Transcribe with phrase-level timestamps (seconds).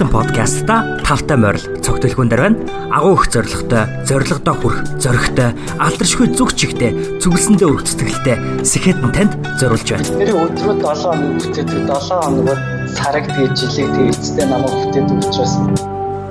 [0.00, 2.56] Сэхэтэн подкастта тавтай морил цогтөлхүүн дээр байна.
[2.88, 9.84] Агуу их зоригтой, зоригдоо хүрх, зоригтой, алдаршгүй зүг чигтэй, зүгэлсэндээ өргөх сэтгэлтэй Сэхэтэн танд зориулж
[9.92, 10.08] байна.
[10.08, 12.58] Тэр өдрөө 7 хоног бүтээдэг 7 хоногор
[12.96, 15.54] сараг тэгээ жилиг тэгээ эцэстээ намайг бүтээдэг учраас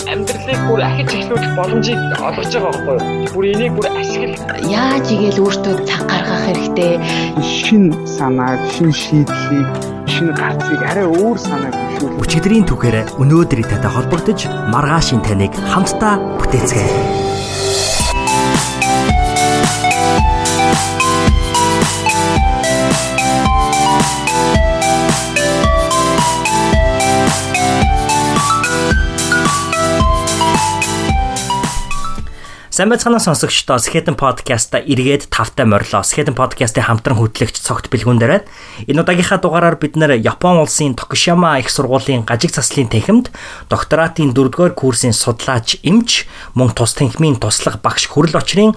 [0.09, 3.33] амьдралыг бүр ахиж эхлүүлэх боломжийг олгож байгаа байхгүй юу?
[3.37, 6.93] Бүр энийг бүр ашигла яаж игээл өөртөө цаг гаргах хэрэгтэй.
[7.37, 9.69] шин санааг, шин шийдлийг,
[10.09, 12.19] шин гарцыг арай өөр санааг хөшүүл.
[12.23, 14.39] Өчигдрийн түүхээр өнөөдрийн татай холбогдож
[14.73, 17.18] маргаашийн таныг хамтдаа бүтээцгээе.
[32.79, 35.99] Сайн байцгаана сонсогчдоо Skeleton podcast-а эргээд тавтай морлоо.
[35.99, 38.47] Skeleton podcast-ийн хамтран хөтлөгч цогт бэлгүүн дээр байна.
[38.87, 43.35] Энэ удаагийнхаа дугаараар бид нэр Япон улсын Токушима их сургуулийн гажиг заслын танхимд
[43.67, 46.23] докторатын 4-р курсын судлаач эмч
[46.55, 48.71] мөн тус танхимын туслах багш хүрэл очрын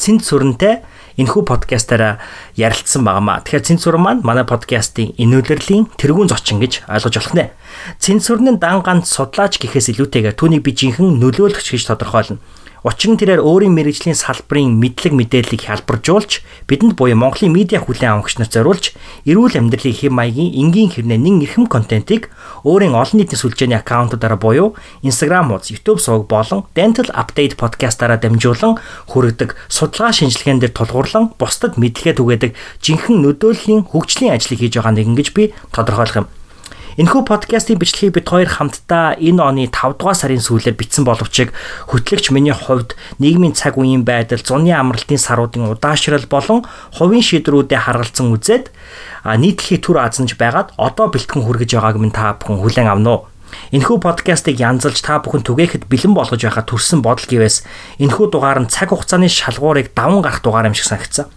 [0.00, 0.80] цэнт сүрэнтэй
[1.20, 2.24] энэхүү подкастаараа
[2.56, 3.44] ярилцсан байнамаа.
[3.44, 7.52] Тэгэхээр цэнцүр маань манай подкастын энүүлэрлийн тэргуун зочин гэж ойлгож болох нэ.
[8.00, 12.40] Цэнцүрний дан ганц судлаач гэхээс илүүтэйгээр түүнийг би жинхэнэ нөлөөлөгч гэж тодорхойлно.
[12.82, 18.42] Учир нь тэрээр өөрийн мэрэгжлийн салбарын мэдлэг мэдээллийг хялбаржуулж бидэнд буюу Монголын медиа хүлээн авагч
[18.42, 22.34] нарт зориулж эрүүл амьдралын хэм маягийн энгийн хэрнээ нэн эрхэм контентийг
[22.66, 24.74] өөрийн олон нийтийн сүлжээний аккаунтуудаараа буюу
[25.06, 28.82] Instagram хуудас, YouTube суваг болон Dental Update подкастаараа дамжуулан
[29.14, 32.50] хүргэдэг судалгаа шинжилгээнд дээр тулгуурлан бусдад мэдлэгээ түгээдэг
[32.82, 36.41] жинхэнэ нөдөөллийн хөгжлийн ажлыг хийж байгаа нэгэн гэж би тодорхойлох юм.
[36.92, 41.48] Энэхүү подкастын бичлэгийг бид хоёр хамтдаа энэ оны 5 дугаар сарын сүүлээр бичсэн боловч
[41.88, 48.36] хөтлөгч миний хувьд нийгмийн цаг үеийн байдал, зуны амралтын саруудын удаашрал болон хувийн шийдвэрүүдэд харгалзан
[48.36, 48.68] үзээд
[49.24, 53.24] нийтлэхий төр азанж байгаад одоо бэлтгэн хүргэж байгааг минь та бүхэн хүлээн авна уу?
[53.72, 57.64] Энэхүү подкастыг янзалж та бүхэн түгээхэд бэлэн болгож байхад төрсэн бодол гэвээс
[58.04, 61.32] энэхүү дугаар нь цаг хугацааны шалгуурыг даван гарах дугаар юм шиг санагдсан.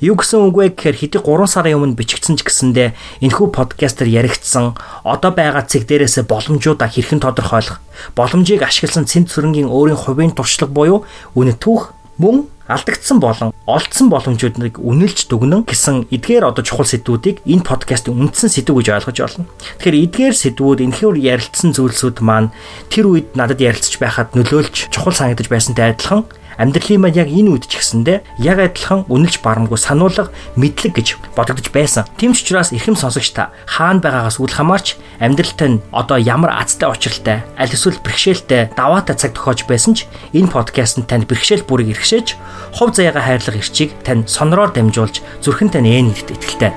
[0.00, 2.92] Юу гэсэн үг вэ гэхээр хэдий 3 сарын өмнө бичигдсэн ч гэсэндээ
[3.24, 4.76] энэхүү подкастер яригдсан
[5.08, 7.80] одоо байгаа цэг дээрээсээ боломжуудаа хэрхэн тодорхойлох
[8.12, 14.76] боломжийг ашигласан цэнт сүрэнгийн өөрийн хувийн туршлага буюу үнэ түүх мөн алдагдсан болон олдсон боломжуудыг
[14.82, 19.46] үнэлж дүгнэн гэсэн эдгээр одоо чухал сэдвүүдийг энэ подкастын үндсэн сэдв гэж ойлгож байна.
[19.78, 22.50] Тэгэхээр эдгээр сэдвүүд энэхээр ярилцсан зүйлсүүд маань
[22.90, 26.26] тэр үед надад ярилцж байхад нөлөөлж чухал санагдаж байсантай адилхан
[26.58, 31.68] амьдралын маань яг энэ үед ч гэсэндэ яг адилхан үнэлж барамгүй сануулга мэдлэг гэж бодогдож
[31.70, 32.08] байсан.
[32.16, 36.88] Тийм ч учраас эрхэм сонсогч та хаана байгаагаас үл хамаарч амьдралтай нь одоо ямар азтай
[36.88, 41.96] учиралтай аль эсвэл бэрхшээлтэй даваатай цаг тохиож байсан ч энэ подкаст нь танд бэрхшээл бүрийг
[42.00, 42.36] эрхшээж
[42.72, 46.72] хов заяага хайрлах эрчийг тань сонороор дамжуулж зүрхэн тань ээ нэгт итгэлтэй.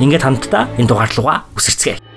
[0.00, 2.07] Ингээд хамтдаа энэ дугаарлууга үсэрцгээе.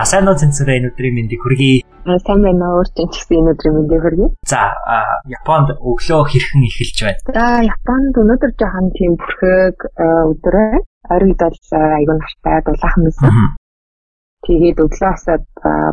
[0.00, 1.84] За сайн уу цэнцэрэ энэ өдрийн мэндийг хүргэе.
[2.24, 4.28] Сайн байна уу өөртөө ч гэсэн энэ өдрийн мэндийг хүргэе.
[4.48, 4.72] За
[5.28, 7.20] Японд өглөө хэрхэн эхэлж байна?
[7.36, 10.80] За Японд өнөөдөр жоохон тийм бүрхэг өдөр байна.
[11.04, 11.60] Оройд бол
[12.00, 13.28] айгүй нартай дулаахан байсан.
[14.48, 15.36] Тэгээд өглөөсөө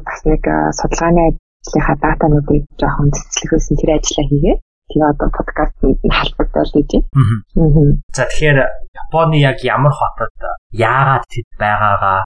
[0.08, 0.44] бас нэг
[0.80, 4.56] судалгааны ажлынхаа датануудыг жоохон цэцлэхсэн тэр ажлаа хийгээ.
[4.88, 8.00] Тэгээ одоо подкаст халбагдал гэж байна.
[8.16, 8.60] За тэгэхээр
[9.04, 10.32] Японы яг ямар хотод
[10.72, 12.24] яагаад тэд байгаагаа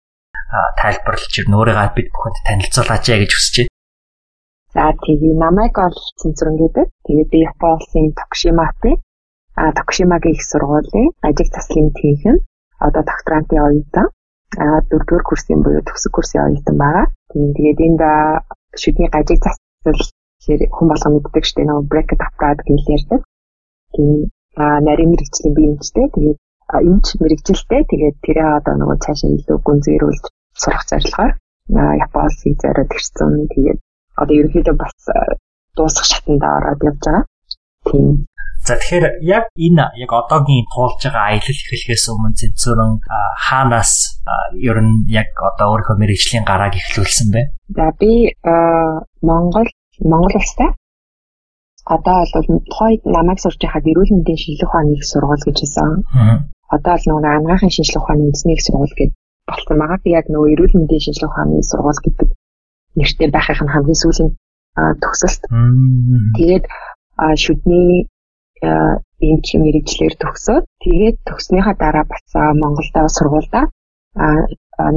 [0.81, 1.55] тайлбарлаж ирнэ.
[1.57, 3.71] Өөрийгөө бид бүхэнд танилцуулаач яа гэж хүсэж байна.
[4.75, 6.87] За тэгээ намайг ол цэнцүрэн гэдэг.
[7.07, 8.93] Тэгээд би Япон улсын Токушиматай
[9.59, 12.37] а Токушимагийн их сургуулийн ажиг таслын тэнхэн
[12.79, 14.07] одоо докторантын оюутан
[14.63, 17.05] а дөрөвдүгээр курсын буюу төгсөг курсын оюутан байгаа.
[17.31, 18.01] Тийм тэгээд энд
[18.81, 19.99] шүдний ажиг засал
[20.75, 23.21] хүн болго мэддэг штеп нөө bracket applied гэж ярьдаг.
[23.95, 24.31] Тийм
[24.87, 26.39] нарийн мэрэгчлийн биеэмжтэй тэгээд
[26.89, 30.23] эмч мэрэгжилтэй тэгээд тэрээ одоо нөгөө цаашаа илүү гүнзгийрүүлж
[30.61, 31.33] сурах зорилгоор
[32.05, 33.47] Япон улсыг зориод ирсэн.
[33.53, 33.79] Тэгээд
[34.21, 34.95] одоо ерөнхийдөө бас
[35.75, 37.23] дуусах шатанд ороод явж байгаа.
[37.87, 38.27] Тийм.
[38.67, 42.91] За тэгэхээр яг энэ яг одоогийн туулж байгаа аялал эхлэхээс өмнө зэнцөрөн
[43.45, 43.93] хаанаас
[44.69, 47.41] ер нь яг одоо өөрийнхөө мэрэгжлийн гарааг эхлүүлсэн бэ?
[47.77, 48.11] За би
[49.25, 49.69] Монгол
[50.11, 50.69] Монгол улстай
[51.85, 55.89] одоо бол тухайд намайг сурж байхад эрүүл мэндийн шинжилгээ ухааны их сургууль гэж хэлсэн.
[56.75, 59.99] Одоо л нөгөө анагаахын шинжилгээ ухааны үндэсний их сургууль гэдэг болсон байгаа.
[60.03, 62.29] Би яг нөгөө эрүүл мэндийн шинжилгээ ухааны сургууль гэдэг
[62.99, 64.29] нэртэй байхын хамгийн сүүлийн
[65.03, 65.41] төгсөлт.
[66.37, 66.65] Тэгээд
[67.43, 68.07] шүдний
[68.61, 72.25] эмч мэрэгчлэр төгсөөд тэгээд төгснөхийн дараа бас
[72.61, 73.61] Монголда сургуульда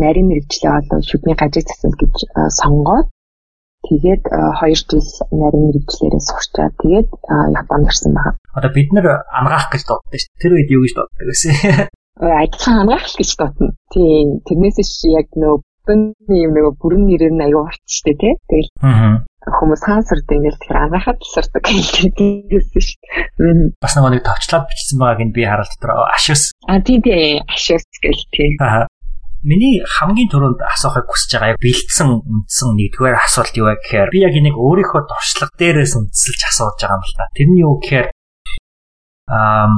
[0.01, 2.15] нарийн мэрэгчлээ болон шүдний гажиг засал гэж
[2.61, 3.09] сонгоод
[3.89, 5.05] тэгээд 2 жил
[5.41, 7.09] нарийн мэрэгчлэрээ сурчаад тэгээд
[7.61, 8.39] Японд ирсэн байна.
[8.57, 10.41] Одоо бид нэр ангаах гэж дууддаг шүү.
[10.41, 11.35] Тэр үед юу гэж дууддаг вэ?
[12.21, 13.75] ажлын хамгаалалт гэж тотно.
[13.91, 14.41] Тийм.
[14.47, 18.35] Тэрнээс яг нөө бүтэний юм нөгөө бүрэн нэрээр нь аюу орч штэ тий.
[18.49, 18.71] Тэгэл
[19.45, 23.77] хүмүүс хаансард ингээл тэр ангаахад сардаг гэсэн шүү дээ.
[23.83, 26.57] Бас нэг товчлаад бичсэн байгааг нь би хараад дотор ашус.
[26.65, 28.57] А тий тий ашус гэл тий.
[28.65, 28.89] Аа.
[29.45, 34.25] Миний хамгийн түрүүнд асуухыг хүсэж байгаа яг бэлдсэн үндсэн нэгдүгээр асуулт юу вэ гэхээр би
[34.25, 37.29] яг энийг өөрийнхөө туршлага дээрээс үндэслэж асууж байгаа юм л та.
[37.37, 38.07] Тэр нь юу гэхээр
[39.29, 39.69] аа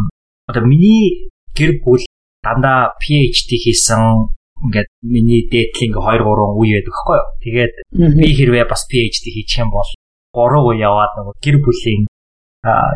[0.46, 2.06] одоо миний гэр бүл
[2.46, 4.30] дандаа PhD хийсэн
[4.62, 7.28] ингээд миний дээдлийн 2 3 үе байдаг хгүй юу.
[7.42, 7.74] Тэгээд
[8.22, 9.90] би хэрвээ бас PhD хийчих юм бол
[10.32, 12.02] 3 үе яваад нөгөө гэр бүлийн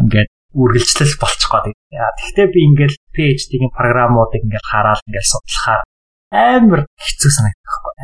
[0.06, 1.76] ингээд үргэлжлэл болчих гээд.
[1.90, 5.82] Тэгэхдээ би ингээд PhD-ийн програмуудыг ингээд хараад ингээд судлахаар
[6.30, 7.94] амар хэцүү санагдах хгүй.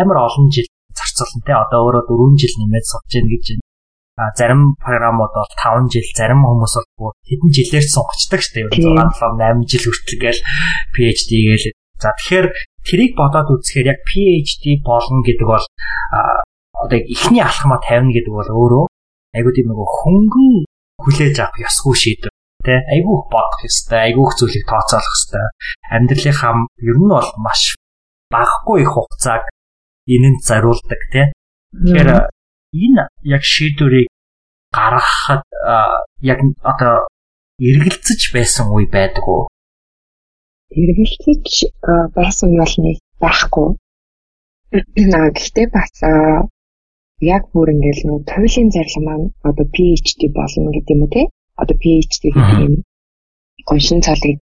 [0.00, 1.52] Амар олон жил зарцуулна те.
[1.56, 3.46] Одоо өөрөө 4 жил нэмээд сурч яах гэж
[4.16, 8.80] зарим програмууд бол 5 жил, зарим хүмүүс бол хэдэн жилээр сунгацдаг шүү дээ.
[8.80, 10.40] 6 7 8 жил хүртэл гээл
[10.96, 11.66] PhD гээл.
[12.00, 12.46] За тэгэхээр
[12.84, 15.64] тэрийг бодоод үзэхээр яг PhD болно гэдэг бол
[16.80, 18.84] одоо ихний алхмаа тавина гэдэг бол өөрөө
[19.36, 20.48] айгуу тийм нөгөө хөнгөн
[21.04, 22.32] хүлээж авах ёсгүй шийдвэр.
[22.64, 25.44] Тий айгуух бодох ёстой айгуух зүйлийг тооцоолох ёстой.
[25.92, 26.52] Амьдралынхаа
[26.84, 27.76] ер нь бол маш
[28.32, 29.44] багахгүй их хугацааг
[30.08, 31.26] энэнд зариулдаг тий
[31.72, 32.10] тэгэхээр
[32.84, 33.04] энэ
[33.36, 34.08] яг шийдвэрийг
[34.76, 35.42] гаргахад
[36.32, 36.38] яг
[36.72, 36.94] одоо
[37.60, 39.48] эргэлзэж байсан үе байдаг уу?
[40.80, 41.54] Эргэлзэж
[42.16, 43.68] байсан үе бол нэг байхгүй.
[44.72, 45.92] Гэхдээ бас
[47.34, 51.22] яг бүр ингээл нэг туйлын зарлал маань одоо PhD болно гэдэг юм уу те?
[51.62, 52.74] Одоо PhD гэдэг юм.
[53.68, 54.36] Гоншин цалыг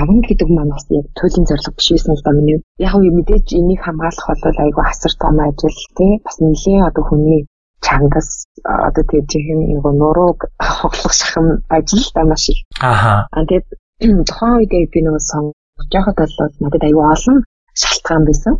[0.00, 2.58] авна гэдэг маань бас яг туйлын зорилго биш байсан л да миний.
[2.86, 7.46] Яг үе мэдээж энийг хамгаалах бол айгүй асар том ажил тий бас нэлийн одоо хүний
[7.86, 8.28] чангас
[8.64, 10.38] одоо тэр чихэн нөгөө нурууг
[10.78, 11.46] хоглох шахам
[11.76, 12.60] ажил та маш их.
[12.80, 13.66] Ааха тэгээд
[14.28, 17.38] тухайн үед би нөгөө сонгож байхад бол надад айгүй олон
[17.80, 18.54] шалтгаан байсан.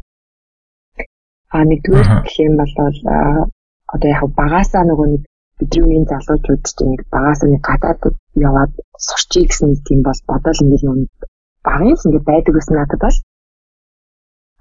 [1.55, 2.73] А нэгдүгээр гэх юм бол
[3.95, 5.23] одоо яг багасаа нөгөө нэг
[5.59, 8.17] бидний үеийн залуучууд ч нэг багаас нэг гадаадд
[8.49, 8.73] яваад
[9.07, 11.11] сурчий гэсэн нэг тийм бол бодол ингээд нэг
[11.67, 13.17] багын ингээд байдаг гэсэн надад бол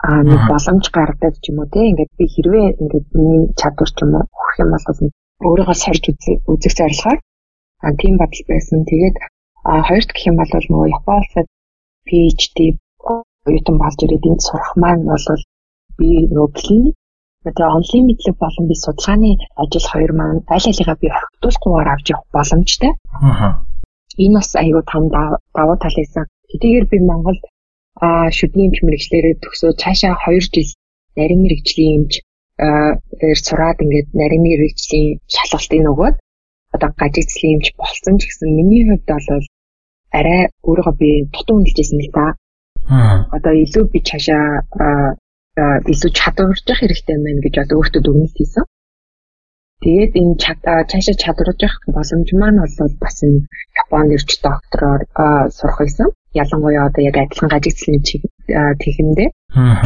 [0.07, 3.97] а нэг боломж гардаг ч юм уу те ингээд би хэрвээ ингээд миний чадвар ч
[4.03, 4.85] юм уу өгөх юм бол
[5.47, 6.03] өөрийгөө сорж
[6.51, 7.19] үзэх зорилгоор
[7.85, 8.79] а тийм бодол байсан.
[8.89, 9.15] Тэгээд
[9.69, 11.47] а хоёрт гэх юм бол нөгөө Японд
[12.07, 12.57] PhD
[13.47, 15.25] оюутан болж ирээд энд сурах маань бол
[15.97, 16.95] би нөгөө клиник
[17.43, 19.31] Тэгээ онлайн мэдлэг болон би судалгааны
[19.63, 22.91] ажил хоёр маань аль алигаа би орхитуулахгүйгээр авч явах боломжтой.
[23.15, 23.63] Аа.
[24.23, 25.03] Энэ бас аюу том
[25.55, 26.23] давуу тал байсан.
[26.51, 27.41] Хэдийгээр би Монголд
[28.37, 30.69] шүдний эмч мэрэгчлэрээ төгсөө цаашаа 2 жил
[31.19, 32.13] нарийн мэрэгжлийн эмч
[33.25, 36.15] ээр сураад ингээд нарийн мэрэгжлийн шалгалтыг нөгөөд
[36.75, 39.45] одоо гажигцлийн эмч болсон ч гэсэн миний хувьд бол
[40.19, 42.09] арай өөрийгөө би дутуу үнэлжсэн л.
[42.89, 43.29] Аа.
[43.37, 44.45] Одоо илүү би цаашаа
[45.91, 48.65] илүү чадварж явах хэрэгтэй байна гэж одоо өөртөө дүгнэлт хийсэн.
[49.83, 53.47] Тэгээд энэ чадаа цаашаа чадварж явах боломж маань бол бас энэ
[53.81, 55.01] Японд ирж доктороор
[55.57, 56.07] сурах байсан.
[56.41, 58.03] Ялангуяа одоо яг адилхан гажигцлын
[58.81, 59.29] тэхэндээ.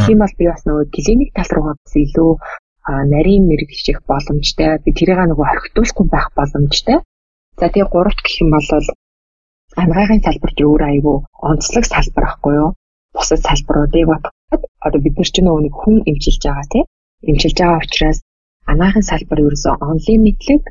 [0.02, 2.30] Тийм бол би бас нөгөө клиник тал руугаа бас илүү
[3.12, 4.82] нарийн мэрэгжих боломжтой.
[4.84, 6.98] Би тэрийг нөгөө хоригдуулахгүй байх боломжтой.
[7.58, 8.66] За тэгээ гуравт гэх юм бол
[9.82, 11.16] ангаахын салбарч өөр айгүй
[11.50, 12.70] онцлог салбар ахгүй юу?
[13.14, 16.86] Бусад салбаруудыг бодоход одоо бид нар ч нөгөө нэг хүн эмчилж байгаа тийм
[17.30, 18.18] эмчилж байгаа учраас
[18.70, 20.62] анаахын салбар ерөөсөө онлайн мэдлэг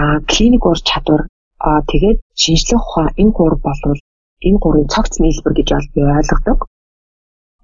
[0.00, 1.22] а клиник ур чадвар
[1.68, 4.00] а тэгээд шинжлэх ухаан энэ гур болвол
[4.46, 6.58] энэ гурын цогц нийлбэр гэж бол би ойлгодог.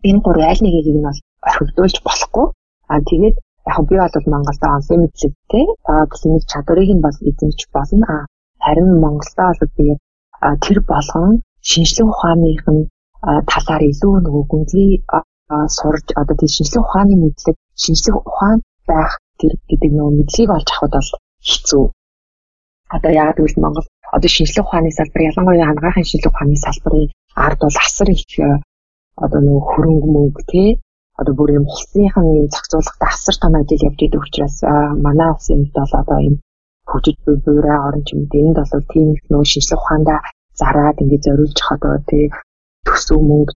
[0.08, 1.18] Энэ гур аль нэгийг нь бол
[1.48, 2.46] орхигдуулж болохгүй.
[2.92, 3.36] А тэгээд
[3.70, 5.66] яг би бол Монголд онлайн мэдлэгтэй
[6.14, 8.06] клиник чадварыг нь бол эзэмж болно.
[8.14, 8.16] А
[8.64, 9.86] харин Монголдо бол би
[10.64, 11.32] тэр болгон
[11.70, 12.88] шинжлэх ухааных нь
[13.50, 14.90] талаар илүү нөгөө гүнзгий
[15.76, 19.12] сурж одоо тийм шинжлэх ухааны мэдлэг шинжлэх ухаан байх
[19.42, 21.10] тэр гэдэг нөгөө мэдлэгийг олж авахд бол
[21.50, 21.84] хэцүү.
[22.94, 27.10] Одоо яг гэвэл Монгол одоо шинжлэх ухааны салбар ялангуяа хангаахын шинжлэх ухааны салбарын
[27.46, 28.32] ард бол асар их
[29.24, 30.68] одоо нөгөө хөрөнгө мөнгө тий
[31.20, 34.56] одоо бүр юм улсынхан юм зохицуулалтад асар том ажил явж идэг учраас
[35.06, 36.34] манай улсын хувьд бол одоо юм
[36.90, 40.20] хөгжиж буй буйраа орон ч юм дээ энд бол тийм их нөгөө шинжлэх ухаандаа
[40.60, 42.24] зараад ингээд зориулж одоо тий
[42.86, 43.52] төсөв мөнгө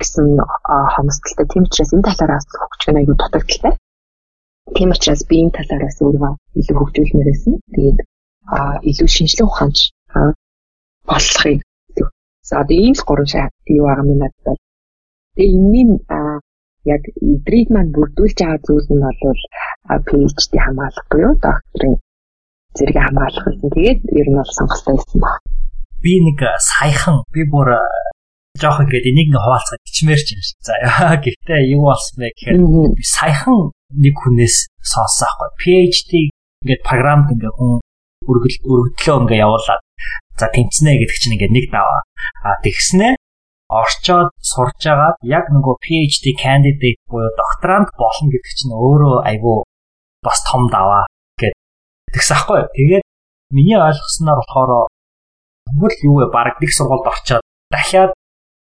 [0.00, 0.26] гэсэн
[0.94, 1.46] хомсдолтой.
[1.50, 3.74] Тийм учраас энэ талаараас хөгжих аягүй дутагдaltaй.
[4.74, 7.54] Тийм учраас би энэ талаараас өөрөө илүү хөгжүүлмээр байсан.
[7.74, 7.98] Тэгээд
[8.90, 9.78] илүү шинжлэх ухаанч
[11.10, 11.60] болохыг
[12.48, 14.58] за одоо ийм л гурван шат юу байгаа юм надад.
[15.34, 15.86] Тэгээ энэний
[16.94, 17.02] яг
[17.34, 19.40] эдрийг маань бүрдүүлж байгаа зүйл нь бол
[20.06, 21.96] PhD хамгаалах буюу докторийн
[22.76, 23.70] зэрэг хамгаалах гэсэн.
[23.74, 25.34] Тэгээд ер нь бол сонголттой байсан баг.
[26.02, 26.38] Би нэг
[26.70, 27.68] саяхан би бүр
[28.60, 30.58] жоох ингээд энийг ингээ хуваалцахад ичмээр ч юм шиг.
[30.64, 30.74] За
[31.20, 32.56] гэхдээ юу болсон бэ гэхээр
[32.96, 33.58] би саяхан
[33.94, 35.48] нэг хүнээс сонссон аахгүй.
[35.62, 36.12] PhD
[36.64, 37.72] ингээд програмд ингээ хүн
[38.30, 39.82] өргөл өргөдлөө ингээ явуулаад
[40.40, 42.00] за тэмцэнэ гэдэг чинь ингээ нэг даваа.
[42.42, 43.08] А тэгснэ
[43.68, 49.58] орчоод сурж агаад яг нөгөө PhD candidate буюу докторант болно гэдэг чинь өөрөө айгүй
[50.26, 51.06] бас том даваа
[51.40, 51.54] гэд
[52.14, 52.62] тэгсэн аахгүй.
[52.74, 53.04] Тэгээд
[53.54, 54.90] миний ойлгосноор болохоор
[55.66, 56.26] Тэгвэл юу вэ?
[56.30, 57.42] Бараг нэг сургуульд орчоод
[57.74, 58.14] дахиад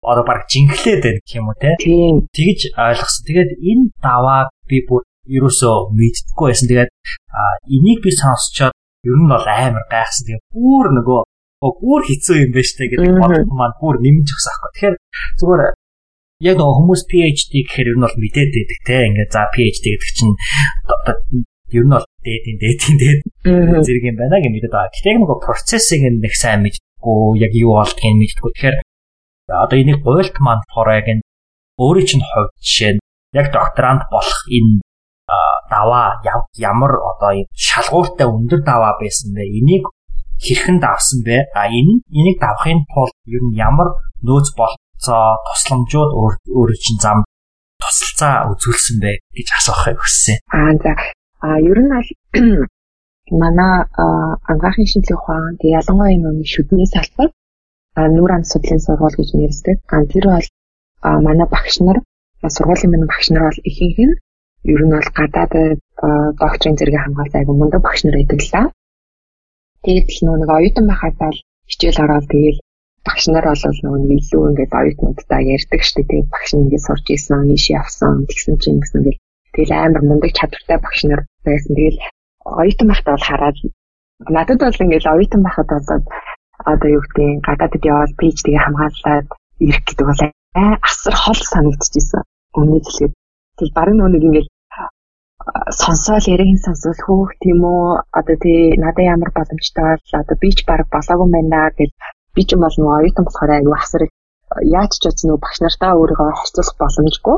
[0.03, 1.71] одоо баг жинхлээд байна гэх юм уу те.
[1.79, 3.23] Тэгж ойлгосон.
[3.27, 6.67] Тэгээд энэ давааг би бүр ерөөсөө мэддэггүй байсан.
[6.71, 6.91] Тэгээд
[7.71, 8.75] энийг би сонсчоод
[9.07, 10.27] ер нь бол амар гайхсан.
[10.27, 11.21] Тэгээд бүр нөгөө
[11.63, 14.71] бүр хэцүү юм байна штэ гэдэг бодлого маань бүр нэмж өгсөн аахгүй.
[14.75, 14.97] Тэгэхээр
[15.39, 15.63] зүгээр
[16.51, 18.97] яг нөгөө хүмүүс PhD гэхээр ер нь бол мэдээд байдаг те.
[19.07, 20.35] Ингээд за PhD гэдэг чинь
[21.79, 23.21] ер нь бол дээдийн дээдийн дээд
[23.87, 24.91] зэрэг юм байна гэж мэдээд байгаа.
[24.91, 28.51] Гэтэл нөгөө процессыг нэг сайн мэддэг мэдхгүй яг юу болдгийг мэдхгүй.
[28.55, 28.77] Тэгэхээр
[29.65, 31.23] одоо энийг гуйлт маань болохоор яг энэ
[31.83, 33.03] өөрийн чинь хувьд жишээ нь
[33.41, 34.81] яг докторант болох энэ
[35.71, 36.21] даваа
[36.57, 39.43] ямар одоо шалгууртай өндөр даваа байсан бэ?
[39.59, 39.85] Энийг
[40.45, 41.37] хэрхэн давсан бэ?
[41.55, 43.89] А энэ энийг давахын тулд ер нь ямар
[44.27, 46.11] нөөц болцоо тусламжууд
[46.57, 47.19] өөрөө чинь зам
[47.81, 50.37] тусалцаа үзүүлсэн бэ гэж асуухыг хүссэн.
[50.53, 50.93] Аа за.
[51.41, 51.93] А ер нь
[53.43, 53.75] манай
[54.51, 57.31] ангаахын шинжлэх ухаан тэг ялангуяа энэ шүдний салбар
[57.97, 59.77] нүүр ам судлалын сургууль гэж нэрсдэг.
[60.13, 60.49] Тэр бол
[61.27, 61.99] манай багш нар
[62.57, 64.15] сургуулийн манай багш нар бол ихэнх нь
[64.73, 65.53] ер нь бол гадаад
[66.41, 68.63] докторийн зэрэг хамгаалсан айгу мундаг багш нар байдаг л да.
[69.85, 71.39] Тэгээд л нэг оюутан байхад л
[71.71, 72.59] хичээл ороод тэгээд
[73.07, 77.51] багш нар бол нөгөө илүү ингээд оюутнуудтай ярьдаг штеп тэгээд багш нь ингээд сурч ийсэн,
[77.55, 79.19] ийш явсан, тэгсэн чинь гэсэн ингээд
[79.55, 81.73] тэгэл амар мундаг чадвартай багш нар байсан.
[81.77, 81.99] Тэгэл
[82.61, 83.57] оюутан байхдаа бол хараад
[84.37, 86.05] надад бол ингээл оюутан байхад болоод
[86.73, 89.27] одоо юу гэдэг гадаадд яваад PhD-г хамгаалаад
[89.65, 90.23] ирэх гэдэг бол
[90.87, 92.23] асар хол санагдчихсэн.
[92.59, 93.13] Өмнөд хэлгээд.
[93.59, 94.51] Тэр барин нүг ингээл
[95.83, 97.87] сонсоол яриаг сонсвол хөөх тийм үү?
[98.19, 101.91] Одоо тий надад ямар боломжтой бол одоо би ч баг болоогүй байна гэж
[102.35, 104.03] би ч юм бол нөгөө оюутан болохоор аюу асар
[104.79, 107.37] яаж ч утас нөгөө багш нартаа өөрийгөө харьцуулах боломжгүй.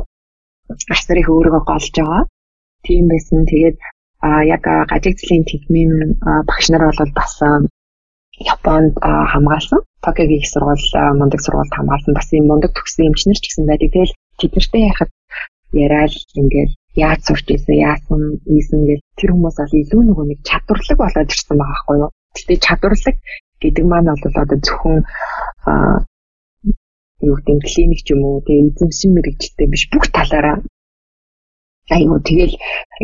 [0.94, 2.22] Асар их өөрийгөө голж байгаа.
[2.86, 3.46] Тийм байсан.
[3.50, 3.76] Тэгээд
[4.26, 5.90] а яг гажигдлын техникийн
[6.48, 7.34] багш нар бол бас
[8.40, 9.80] Японд хамгаалсан.
[10.02, 10.86] Токиогийн их сургууль
[11.18, 12.14] мундаг сургуульд хамгаалсан.
[12.14, 13.90] Бас юм мундаг төгссөн эмчнэр ч гэсэн байдаг.
[13.92, 15.10] Тэгэл тэднэртэй яхад
[15.72, 20.98] яриад ингээд яаж сурч ийсэн, яасан, ийсэн гэж тэр хүмүүс бол илүү нөгөө нэг чадварлаг
[20.98, 22.10] болоод ирсэн байгаа байхгүй юу.
[22.34, 23.16] Гэтэ чадварлаг
[23.62, 24.98] гэдэг маань бол одоо зөвхөн
[27.26, 30.62] юу гэдэг клиник ч юм уу, тэгээ эзэмшин мэрэгчлээ биш бүх талаараа
[31.90, 32.54] айгу тэгэл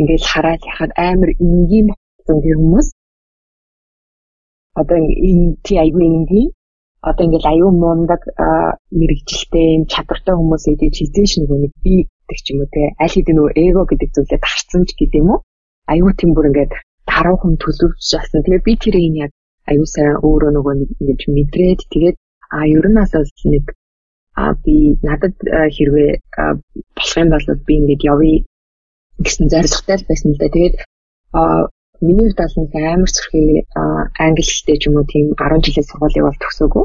[0.01, 2.89] ингээл хараад яхад амар энгийн болсон тэр хүмүүс
[4.75, 6.50] одоо энэ тий айгу энгийн
[7.00, 8.23] одоо ингээл аюу мундаг
[8.99, 13.53] мэрэгжилтэй чадвартай хүмүүс эдэж хизээш нэг би гэдэг ч юм уу те аль хэдийн нөгөө
[13.65, 15.41] эго гэдэг зүйлээ тарцсан ч гэдэг юм уу
[15.93, 16.73] аюу тийм бүр ингээд
[17.09, 19.33] даруухан төлөвч болсон тэгээ би тэр энэ яг
[19.71, 22.17] аюу сайн өөрөө нөгөө нэг ингэж мэдрээд тэгээд
[22.57, 23.12] а ер нь бас
[23.55, 23.67] нэг
[24.41, 24.75] а би
[25.09, 25.35] надад
[25.77, 26.12] хэрвээ
[26.97, 28.39] болох юм бол би ингээд явъя
[29.25, 30.49] гэсэн зорилготой байсан л да.
[30.55, 30.77] Тэгээд
[31.39, 31.69] аа
[32.07, 33.49] миний хувьд бол нэг амар зүрхий
[34.25, 36.85] англи хэлтэй ч юм уу тийм 10 жилийн сургуулийг бол төгсөөгүй.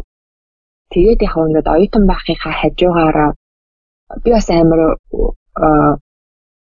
[0.93, 3.29] Тэгээд яг ингээд оюутан байхынхаа хажуугаараа
[4.23, 4.81] би бас амар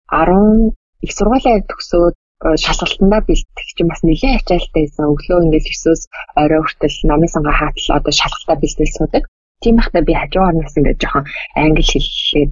[0.10, 0.74] 10
[1.06, 2.16] их сургуулаа төгсөөд
[2.64, 5.12] шалгалтандаа бэлтгэх чинь бас нэлээд ачаалттай байсан.
[5.14, 6.02] Өглөө ингээд 9-өөс
[6.42, 9.24] орой хүртэл намын сангаа хаатал одоо шалгалтаа бэлтгэл суудаг.
[9.64, 12.52] Тийм байхдаа би хажуугаар нас ингээд жоохон англи хэллээд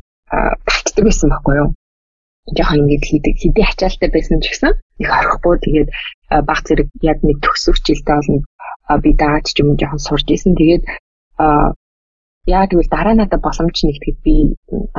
[0.67, 1.70] татдаг байсан байхгүй юу?
[2.57, 4.71] Жоохон ингэж хийдэг хэдий ачаалтай байсан ч гэсэн
[5.03, 5.89] их орохгүй тэгээд
[6.48, 8.43] баг зэрэг яг нэг төгсөх жилдээ бол нэг
[9.03, 10.83] би даач ч юм жоохон сурж исэн тэгээд
[12.50, 14.36] яа тэгвэл дараа надад боломж нэгтгэд би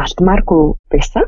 [0.02, 1.24] алтмааргүй байсан.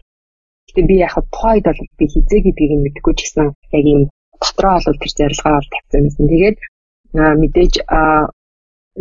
[0.71, 4.03] Гэтэ би яг тухайд бол би хизээ гэдгийг мэдэхгүй ч гэсэн яг юм
[4.39, 6.27] дотроо бол тэр зорилгоо бол тавьсан байсан.
[6.31, 6.57] Тэгээд
[7.43, 7.75] мэдээж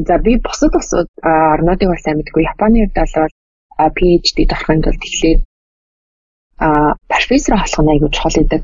[0.08, 5.40] за би бусад бусад орнуудыг бас мэдгүй Японы хувьд бол PhD дорхын тулд эхлээд
[6.58, 8.62] а профессор болох нь айгүй чухал гэдэг.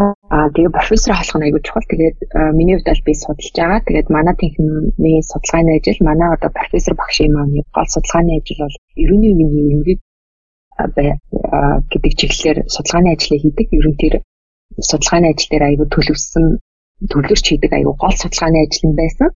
[0.00, 1.90] Аа тэгээ профессор болох нь айгүй чухал.
[1.90, 2.16] Тэгээд
[2.58, 3.80] миний хувьд аль би судалж байгаа.
[3.86, 9.32] Тэгээд манай техникийн судалгааны ажил, манай одоо профессор багшийн маань гол судалгааны ажил бол ерөнхий
[9.34, 9.98] үеийн ерөнхий
[11.92, 13.66] гэдэг чиглэлээр судалгааны ажлыг хийдэг.
[13.78, 14.14] Ерөн тэр
[14.88, 16.44] судалгааны ажил дээр айгүй төлөвсөн
[17.10, 19.28] төлөвлөрч хийдэг айгүй гол судалгааны ажил юм байсан.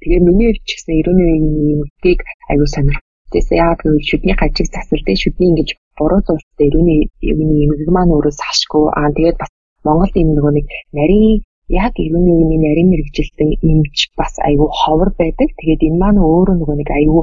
[0.00, 1.46] Тэгээ миний хувьд ч гэсэн ерөнхий үеийн
[1.76, 2.20] юмгийг
[2.50, 3.42] айгүй сонирхолтой.
[3.56, 7.00] Яг гэвэл шүдний хажиг засал дээр шүдний ингэж буруу зүйлстэй ирүүний
[7.32, 9.50] юуны эмгэг маань өөрөө салшгүй аа тэгээд бас
[9.86, 10.66] Монголд ийм нөгөө нэг
[10.98, 11.36] нарийн
[11.82, 15.48] яг ирүүний үеийн нарийн мэрэгжилтэн эмч бас айгүй ховор байдаг.
[15.58, 17.22] Тэгээд энэ маань өөрөө нөгөө нэг айгүй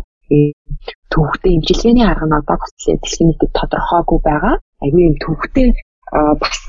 [1.11, 4.55] төвхтэй имчилгээний арга нь одоо гоцлын дэлхийн нийтэд тодорхойгүй байгаа.
[4.83, 5.67] Айгүй юм төвхтэй
[6.43, 6.59] бас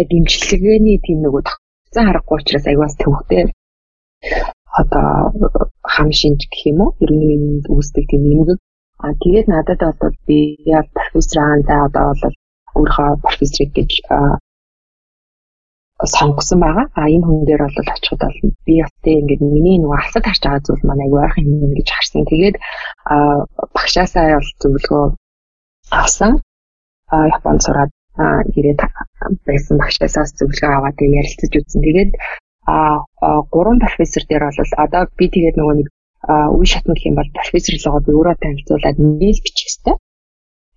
[0.00, 3.42] яг имчилгээний тийм нөгөө тогтцоо харахгүй учраас айгүй бас төвхтэй
[4.80, 5.06] одоо
[5.94, 8.58] хам шинж гэх юм уу ерөнхийд үүсдэг тийм нэмэг
[9.04, 12.34] А тэгээд надад одоо би яг профессор аандаа одоо бол
[12.78, 13.90] өөрөө профессор гэж
[16.14, 16.86] сонгосон байгаа.
[16.98, 18.74] А энэ хүн дээр бол очиход бол би
[19.04, 22.22] тийм ингээд миний нөгөө асад харж байгаа зүйл маань аягүй ойрхон юм гэж харсан.
[22.30, 22.56] Тэгээд
[23.74, 25.04] багшаасаа бол зөвлөгөө
[26.02, 26.32] авсан.
[27.10, 27.90] А Японд сураад
[28.58, 28.80] ирээд
[29.46, 31.80] байсан багшаасаа зөвлөгөө аваад ярилцаж үзсэн.
[31.86, 32.10] Тэгээд
[32.66, 33.02] а
[33.54, 35.88] гурван профессор дээр бол одоо би тэгээд нөгөө нэг
[36.28, 39.98] үе шатны гэх юм бол профессорлогоо би өөрөө танилцуулаад мэйл бичих хэвээр.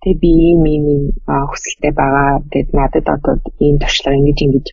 [0.02, 0.86] Тэгээ би ийм ийм
[1.50, 2.40] хүсэлтэй байгаа.
[2.50, 4.66] Тэгээд надад одоо ийм туршлага ингэж ингэж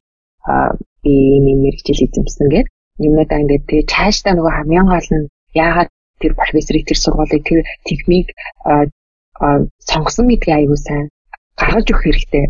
[1.03, 2.73] би ийм ийм мэрэгжил эзэмсэн гэдэг
[3.07, 5.29] юмудаа ингээд тэгээ цаашдаа нөгөө хамгийн гол нь
[5.63, 8.27] яагаад тэр профессорыг тэр сургуулийг тэр техник
[9.89, 11.05] сонгосон гэдгийг аягүй сайн
[11.59, 12.45] гаргаж өгөх хэрэгтэй.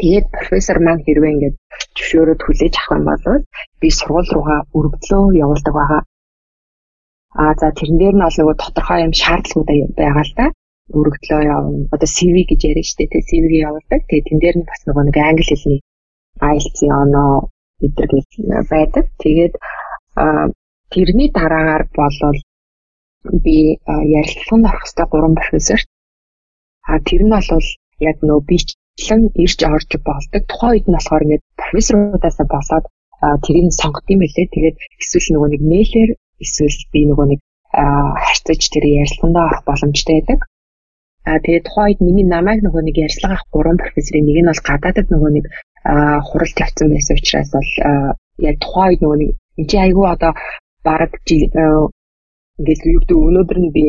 [0.00, 1.56] Тэгээд профессор маань хэрвээ ингээд
[1.96, 3.24] зөвшөөрөд хүлээж авах юм бол
[3.80, 6.02] би сургууль руугаа өргөдлөө явуулдаг байгаа.
[7.40, 10.46] Аа за тэрэн дээр нь бол нөгөө тодорхой юм шаардлагууд байгаа л да.
[10.98, 11.88] Өргөдлөө явна.
[11.94, 14.00] Одоо CV гэж яриа штэ тэ CV-г явуулдаг.
[14.04, 15.80] Тэгээд тэн дээр нь бас нөгөө нэг англи хэлний
[16.50, 17.32] IELTS оноо
[17.80, 18.10] гэдэр
[18.72, 19.04] байдаг.
[19.22, 19.54] Тэгээд
[20.92, 22.38] тэрний дараагаар болол
[23.44, 23.56] би
[24.18, 25.80] ярилцлаганд орох хэвээр гурван профессор.
[26.90, 27.68] А тэр нь бол
[28.10, 30.42] яг нөө бичлэн ирж орж болдог.
[30.50, 32.84] Тухайн үед нь болохоор ингээд профессорудаас болоод
[33.44, 34.52] тэрийг сонгох юм байлээ.
[34.52, 36.10] Тэгээд эсвэл нөгөө нэг мэйлэр
[36.44, 37.40] эсвэл би нөгөө нэг
[37.72, 40.40] харьцаж тэр ярилцлаганд орох боломжтой байдаг.
[41.24, 44.62] А тэгээд тухайн үед миний намайг нөгөө нэг ярьцлага авах гурван профессорын нэг нь бол
[44.68, 45.44] гадаадд нөгөө нэг
[46.28, 47.70] хуралд явцсан байсан учраас бол
[48.48, 50.32] яг тухайн үед нөгөө нэг энэ чи айгүй одоо
[50.86, 51.12] бараг
[52.58, 53.84] ингээд юу гэдэг өнөөдөр нь би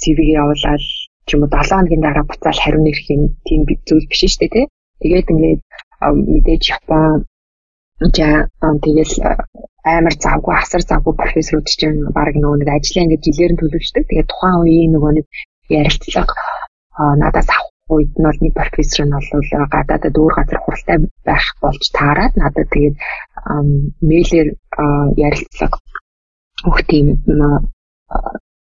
[0.00, 0.82] CV-г явуулаад
[1.26, 4.52] ч юм уу 7 хоногийн дараа буцаал хариу нэрх юм тийм зүйл биш шүү дээ
[4.54, 4.66] тий.
[5.02, 5.60] Тэгээд ингээд
[6.32, 7.24] мэдээж Япон
[8.16, 8.28] за
[8.84, 9.14] тэгэл
[9.82, 14.04] амар завгүй асар завгүй профессорууд чинь баг нөгөө нэг ажлаа ингээд жилээр нь төлөвшдөг.
[14.06, 15.26] Тэгээд тухайн үеийн нөгөө нэг
[15.68, 16.34] ярилцлага
[17.22, 19.26] надаас авах үед нь бол нэг профессор нь бол
[19.74, 22.96] гадаадад өөр газар хуралтай байх болж таарад надад тэгээд
[24.06, 24.48] мэйлэр
[25.26, 25.76] ярилцлага
[26.64, 27.06] бүх тийм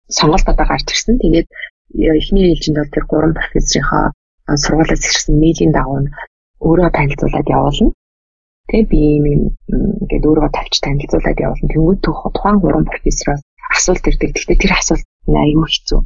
[0.10, 1.22] сонголт одоо гарч ирсэн.
[1.22, 1.48] Тэгээд
[2.18, 4.06] эхний ээлжинд бол тэр гурван профессорынхаа
[4.64, 6.02] сургуулиас ирсэн мэйлийн дагуу
[6.66, 7.94] өөрөө танилцуулаад явуулна.
[8.70, 11.72] Тэгээ би ингээд өөрөө тавьж танилцуулаад явуулна.
[11.72, 13.42] Тэнгүүд тухайн гурван профессороос
[13.76, 14.32] асуулт ирдэг.
[14.34, 16.00] Гэхдээ тэр асуулт аюу хэцүү.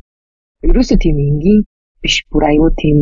[0.68, 1.62] Ерөөсөө тийм энгийн
[2.04, 2.98] биш бүр аюу тийм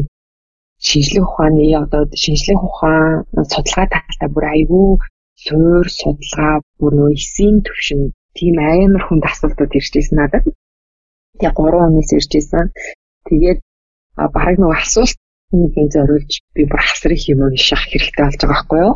[0.88, 5.02] шинжлэх ухааны одоо шинжлэх ухаан судалгаа талтай бүр аюу
[5.46, 8.02] суур судалгаа бүр нөө эсийн төвшин
[8.38, 10.46] тийм амар хүнд асуултууд ирж ирсэн надад.
[11.41, 12.65] Тэгээ 3 хүнээс ирж ирсэн.
[13.30, 13.60] Тэгээд
[14.34, 15.17] бараг нөгөө асуулт
[15.54, 18.93] нэг зориулж би бүр хасар их юм унших хэрэгтэй болж байгаа байхгүй юу?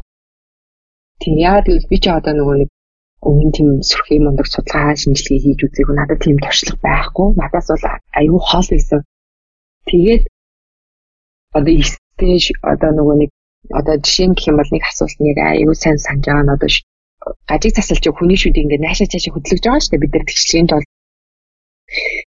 [1.22, 2.70] Тийм яагаад гэвэл би ч одоо нөгөө нэг
[3.30, 7.28] өмнө тийм сөрхий мундаг судалгаа шинжилгээ хийж үзээгүй надад тийм туршлага байхгүй.
[7.42, 7.86] Надаас бол
[8.20, 9.02] аюу хол байсан.
[9.90, 10.24] Тэгээд
[11.58, 13.30] одоо стейж одоо нөгөө нэг
[13.80, 16.70] одоо жишээ нь гэх юм бол нэг асуулт нэг аюу сайн санаж байгаа нь одоо
[17.50, 20.90] гажиг засалч хүний шүдийг ингээд наашаа цаашаа хөдлөж байгаа шүү дээ бид нар тэгшлэгийн тулд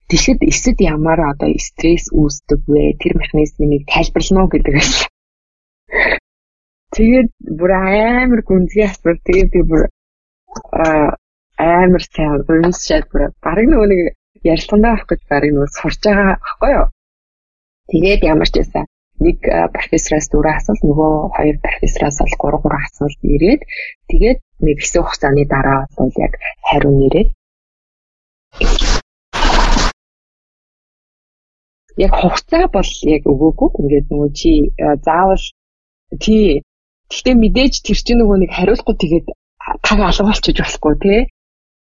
[0.10, 2.98] Тэгэхэд эсэд ямар одоо стресс үүсдэг вэ?
[3.02, 5.08] Тэр механизмыг тайлбарлана уу гэдэг байсан.
[6.96, 9.22] Тэгээд бүр амар гүнзгий асуулт.
[9.28, 9.84] Тэгээд би бүр
[11.58, 14.00] амар сайн уншаад бүр бараг нөгөө нэг
[14.52, 16.88] ярилцлагаа авах гэж бараг нөгөө сурж байгаа аахгүй юу?
[17.92, 18.86] Тэгээд ямар ч байсан
[19.26, 19.38] нэг
[19.76, 23.62] профессораас дөрөв асуулт нөгөө хоёр профессораас бол гурав гурав асуулт ирээд
[24.10, 26.34] тэгээд нэг хэсэг хугацааны дараа бол яг
[26.68, 27.30] хариу нэрээд
[32.06, 34.52] яг хугацаа бол яг өгөөгүй ингээд нөгөө чи
[35.06, 35.46] заавал
[36.24, 36.66] тий
[37.12, 39.28] Гэхдээ мэдээж тэр чинь нөгөө нэг хариулахгүй тэгээд
[39.86, 41.22] таг алгуулчих болохгүй тий.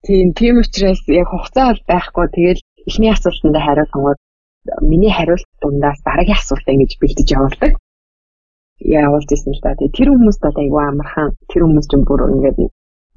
[0.06, 4.20] Тийм тийм учраас яг хугацаа бол байхгүй тэгээд эхний асуултанд хариу сонгоод
[4.92, 7.72] миний хариулт дундаас дараагийн асуултаа ингэж бэлдэж явуулдаг.
[9.04, 9.78] Явуулж ирсэн л да.
[9.78, 12.58] Тэгээд тэр хүмүүс бол айгүй амархан тэр хүмүүс ч бүр ингээд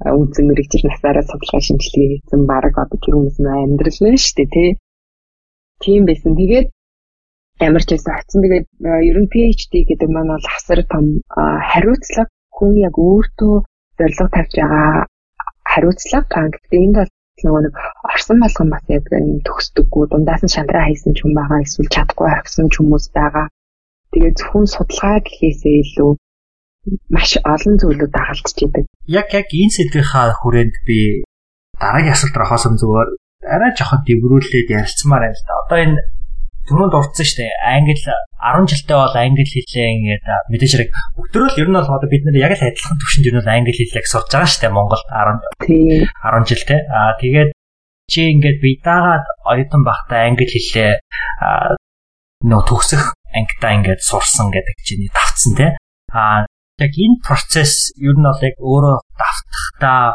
[0.04, 4.48] үнцэн мэрэгчл насаараа судалгаа шинжилгээ хийсэн баг одоо тэр хүмүүс нь амьдрал нь шүү дээ
[4.54, 4.70] тий.
[5.82, 6.32] Тийм байсан.
[6.36, 6.68] Тэгээд
[7.60, 8.42] ямар ч байсан очсон.
[8.44, 8.66] Тэгээд
[9.10, 11.04] ер нь PhD гэдэг маань бол асар том
[11.70, 13.54] хариуцлага хүн яг өөртөө
[13.98, 15.06] зорилго тавьж байгаа
[15.64, 16.52] хариуцлага.
[16.52, 17.12] Гэхдээ энд бол
[17.44, 17.74] нөгөө нэг
[18.12, 19.04] орсон болгон бас яг
[19.46, 23.46] төгсдөггүй дундаас нь шантраа хайсан ч юм байгаа эсвэл чадахгүй орхисон ч хүмүүс байгаа.
[24.12, 26.12] Тэгээд зөвхөн судалгаа гэхээсээ илүү
[27.12, 28.84] маш олон зүйлүүд дагалдж идэг.
[29.04, 30.98] Яг яг энэ сэдвийнхаа хүрээнд би
[31.80, 33.08] дараагийн асуулт руу хоосон зүгээр
[33.54, 35.54] арай жоохон дэврүүлээд ярилцмаар байна л да.
[35.66, 35.96] Одоо энэ
[36.66, 37.52] түрүүнд дурдсан шүү дээ.
[37.74, 40.90] Англи 10 жилдээ бол англи хэлээ ингээд мэдээж хэрэг
[41.22, 44.06] өдрөөл ер нь бол одоо бид нэр яг л адилхан төвшөнд ер нь англи хэллэг
[44.06, 45.06] сурж байгаа шүү дээ Монголд
[45.66, 46.80] 10 10 жилдээ.
[46.90, 47.50] Аа тэгээд
[48.10, 50.92] чи ингээд би дагаад оюутан багтаа англи хэлээ
[52.50, 53.02] нөө төгсөх
[53.34, 55.66] ангидаа ингээд сурсан гэдэг чинь давцсан те.
[56.10, 56.46] Аа
[56.82, 60.14] яг энэ процесс ер нь бол яг өөрөө давтахдаа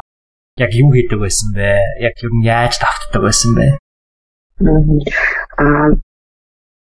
[0.60, 1.80] яг юу хийдэг байсан бэ?
[2.00, 3.66] Яг ер нь яаж давтдаг байсан бэ?
[5.58, 6.11] Аа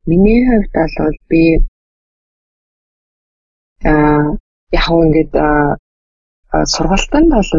[0.09, 1.41] Миний хувьд бол би
[3.91, 4.25] аа
[4.77, 5.33] яг ингээд
[6.73, 7.51] сургалтанд бол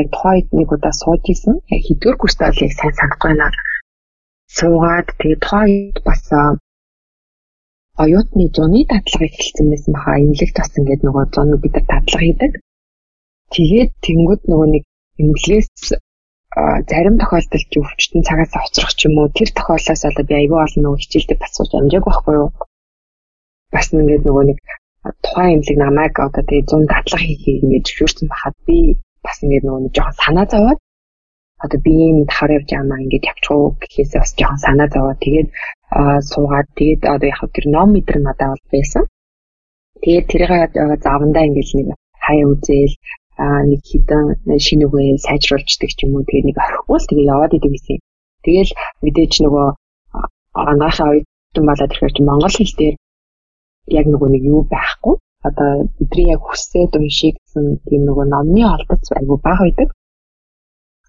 [0.00, 1.54] яг тухайд нэг удаа сууж исэн.
[1.74, 2.16] Яг хэдгээр
[2.66, 3.48] яг сайн санахгүй байна.
[4.56, 6.22] Суугаад тэгээ тухайд бас
[8.02, 10.22] оюутны зуны дадлага эхэлсэн байсан баха.
[10.24, 12.52] Имлэгт бас ингээд нөгөө зуныг бид нар дадлага хийдэг.
[13.54, 14.84] Тэгээд тэнгууд нөгөө нэг
[15.22, 15.70] имлэгээс
[16.56, 19.28] зарим тохиолдолд өвчтөн цагаас хоцрох ч юм уу?
[19.28, 22.48] Тэр тохиолдолоос болоод би аюул олон нөгөө хичээлдээ бас сууж амжаагүй байхгүй юу?
[23.74, 24.58] Бас ингээд нөгөө нэг
[25.24, 28.76] тухайн имлэг намайг одоо тэгээ 100 дадлага хийхийг ингээд зөвшөөрсөн байхад би
[29.24, 30.80] бас ингээд нөгөө нэг жоохон санаа зовоод
[31.64, 35.48] одоо би ийм давхар явж яамаа ингээд явчихуу гэхээсээ бас жоохон санаа зовоод тэгээд
[36.30, 39.04] суугаад тэгээд одоо яг тэр ном мэдэр надад бол байсан.
[40.02, 40.72] Тэгээд тэрийг
[41.04, 41.88] заавандаа ингээд нэг
[42.26, 42.94] хаяа үзээл
[43.38, 44.24] нэг хідэн
[44.66, 47.98] шинэ үгээ сайжруулждаг ч юм уу тэгээ нэг орхихгүй л тэгээ яваад идэв гэсэн.
[48.44, 48.72] Тэгэл
[49.04, 49.66] мэдээж нөгөө
[50.56, 52.96] ангаахаа оюутан болоод ирэхээр чи монгол хэл дээр
[53.98, 55.14] яг нөгөө нэг юу байхгүй.
[55.48, 59.88] Одоо бидний яг хүсээд уншиг гэсэн тийм нөгөө номны олдоц айгу бага байдаг.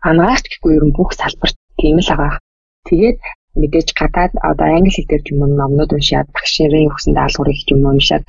[0.04, 2.44] Анаагч гэхгүй ер нь бүх салбарт тийм л байгаа.
[2.90, 3.18] Тэгээд
[3.62, 7.60] мэдээж гадаад одоо англи хэл дээр ч юм уу номнууд уншаад багш нарын өгсөн даалгаврыг
[7.66, 8.24] ч юм уу уншаад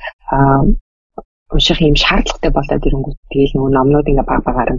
[1.53, 4.71] унших юм шаардлагатай болоод ирэнгүүт тэгэл нөгөө номнууд ингээ баг багаар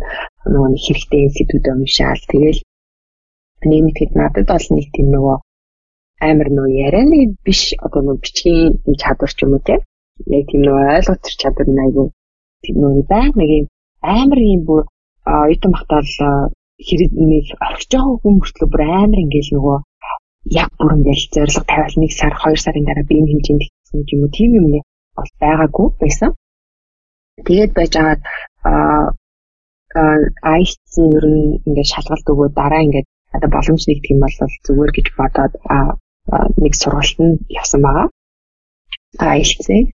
[0.53, 2.23] нөгөө нэг хэрэгтэй сэдвүүдээ уншаал.
[2.31, 2.61] Тэгэл
[3.71, 5.37] нэмэхэд надад бол нэг тийм нөгөө
[6.29, 9.81] амар нөгөө ярианы биш одоо нөгөө бичгийн чадвар ч юм уу тийм
[10.37, 12.07] яг тийм нөгөө ойлгох чадвар нь айгүй
[12.63, 13.67] тийм нөгөө байнг нэг юм
[14.17, 14.83] амар юм бүр
[15.25, 16.11] оюутан багтаал
[16.87, 19.79] хэрэг нэг орхиж байгаа хүмүүртлөө бүр амар ингээл нөгөө
[20.61, 24.35] яг бүр ингээл зориг тавиал нэг сар хоёр сарын дараа биеийн хэмжээнд гэсэн юм уу.
[24.37, 24.85] Тийм юм нэг
[25.17, 26.31] бол байгаагүй байсан.
[27.47, 28.23] Тэгээд байж агаад
[30.55, 34.93] IELTS нь ер нь ингээд шалгалт өгөө дараа ингээд одоо боломж нэгдэх юм бол зүгээр
[34.95, 35.53] гэж бодоод
[36.63, 38.07] нэг сургалтанд явсан байгаа.
[39.19, 39.87] IELTS-ийг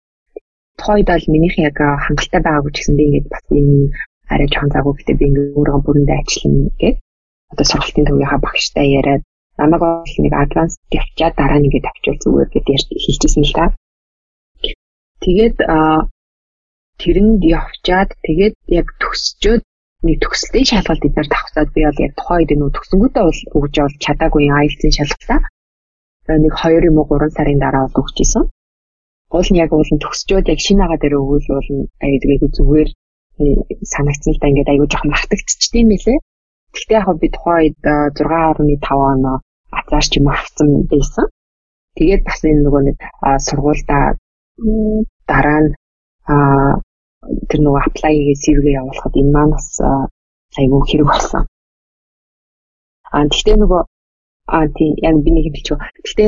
[0.78, 3.94] тухайд бол минийх яг хангалттай байгаагүй ч гэсэн би ингээд бас энэ
[4.34, 6.96] арай жоон заагүй гэдэг би ингээд өөрөө бүрэндээ ажиллана гэдэг.
[7.52, 9.24] Одоо сургалтын төвийнхаа багштай яриад
[9.58, 13.66] намайг бол нэг advanced явчаад дараа нь ингээд авчвал зүгээр гэдээ хэлчихсэн л та.
[15.24, 15.58] Тэгээд
[17.02, 19.64] тэрэнд явчаад тэгээд яг төсчөөд
[20.06, 23.96] нэг төгсөлтийн шалгалт эдгээр давхцаад би бол яг тухайн үед нөө төгсөнгүүтээ бол өгж бол
[24.06, 25.40] чадаагүй IELTS-ийн шалгалтаа
[26.44, 28.44] нэг 2 юм уу 3 сарын дараа бол өгч исэн.
[29.36, 31.70] Уул нь яг уул нь төгсчөөд яг шинэ агаа дээр өгвөл бол
[32.02, 32.90] тэгээд зүгээр
[33.94, 36.20] санагдсан л да ингээд аягүй жоохон мартагдчихсан юм байлээ.
[36.74, 37.78] Гэхдээ яг би тухайн үед
[38.18, 39.38] 6.5 оноо
[39.78, 41.26] азар ч юм авсан байсан.
[41.98, 42.98] Тэгээд бас энэ нөгөө нэг
[43.46, 44.06] сургуультай
[45.30, 45.72] дараа нь
[47.50, 49.68] тэр нөгөө apply-гээ CV-гээ явуулахад энэ маань бас
[50.60, 51.44] айгүй хэрэг болсон.
[53.16, 53.82] Аа тэгтээ нөгөө
[54.56, 55.80] аа тийм яг би нэг хэлчих.
[56.06, 56.28] Гэтэ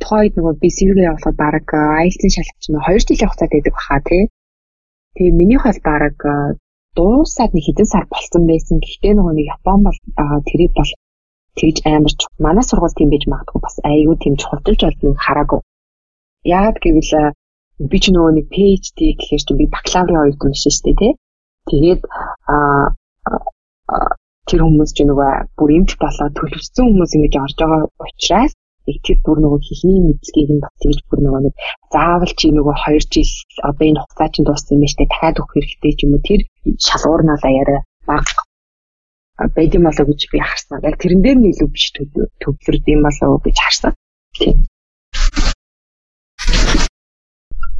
[0.00, 3.98] тухайн үед нөгөө би CV-гээ явуулахад баг IELTS-ийн шалгалт чинь 2 жилийн хугацаанд байдаг баха
[4.08, 4.22] тий.
[5.16, 6.16] Тэгээ минийх бол баг
[6.96, 8.76] дуусаад нэг хэдэн сар болсон байсан.
[8.80, 9.98] Гэхдээ нөгөө нэг Япон бол
[10.48, 10.92] тэрийг бол
[11.58, 15.60] тэгж амар ч манай сургууль тийм байж магадгүй бас айгүй тийм чухалж болдгийг хараагүй.
[16.44, 17.12] Яг гэвэл
[17.78, 21.12] би ч нөгөө нэг PhD гэхээр чи би бакалаврын оюутан биш шүү дээ тий.
[21.70, 22.02] Тэгээд
[22.50, 22.90] аа
[24.48, 28.52] тэр хүмүүс ч нөгөө бүр эмч болоод төлөвсөн хүмүүс ингэж орж байгаа учраас
[28.90, 31.54] их тэр бүр нөгөө хихний мэдсгийг нь тэгж бүр нөгөө нэг
[31.94, 33.32] заавал чи нөгөө 2 жил
[33.68, 36.40] одоо энэ хугацаа чинь дууссан юм штэ дахиад өгөх хэрэгтэй ч юм уу тэр
[36.86, 38.26] шалгуурнаалаа яриа баг
[39.54, 40.82] байд юм болоо гэж би харсан.
[40.88, 41.86] Яг тэрэн дээр нь илүү биш
[42.42, 43.92] төвлөрд юм болоо гэж харсан.
[44.34, 44.56] Тийм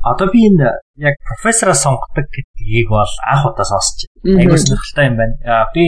[0.02, 4.40] одоо би энэ яг профессороо сонгодог гэдгийг бол анх удаа сонсч байна.
[4.42, 5.66] Айгуу сонирхолтой юм байна.
[5.74, 5.84] Би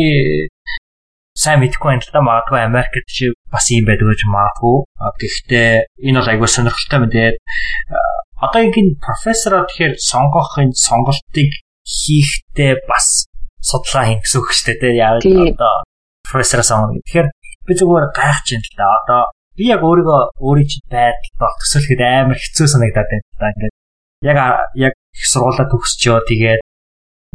[1.37, 4.77] сайн мэдгүй байна л да магадгүй Америкт чи бас юм байдаг гэж магадгүй.
[5.20, 5.70] Гэхдээ
[6.11, 7.35] энэ бол айгуу сонирхолтой юм дээр
[8.40, 11.51] одоо ингэ профессороо тэгэхээр сонгохын сонголтыг
[11.87, 13.31] хийхдээ бас
[13.62, 14.94] судалгаа хийн гэсэн үг шүү дээ.
[14.99, 15.75] Яг одоо
[16.27, 17.01] профессороо сонгоно.
[17.07, 17.29] Тэгэхээр
[17.66, 18.87] би зүгээр гайхаж байна л да.
[19.01, 19.23] Одоо
[19.57, 23.53] би яг өөрийгөө өөрийн чинь байдал төсөөлөхөд амар хэцүү санагдаад байна л да.
[23.55, 23.75] Ингээд
[24.29, 24.37] яг
[24.75, 26.61] яг их сургуулаа төгсчөө тэгээд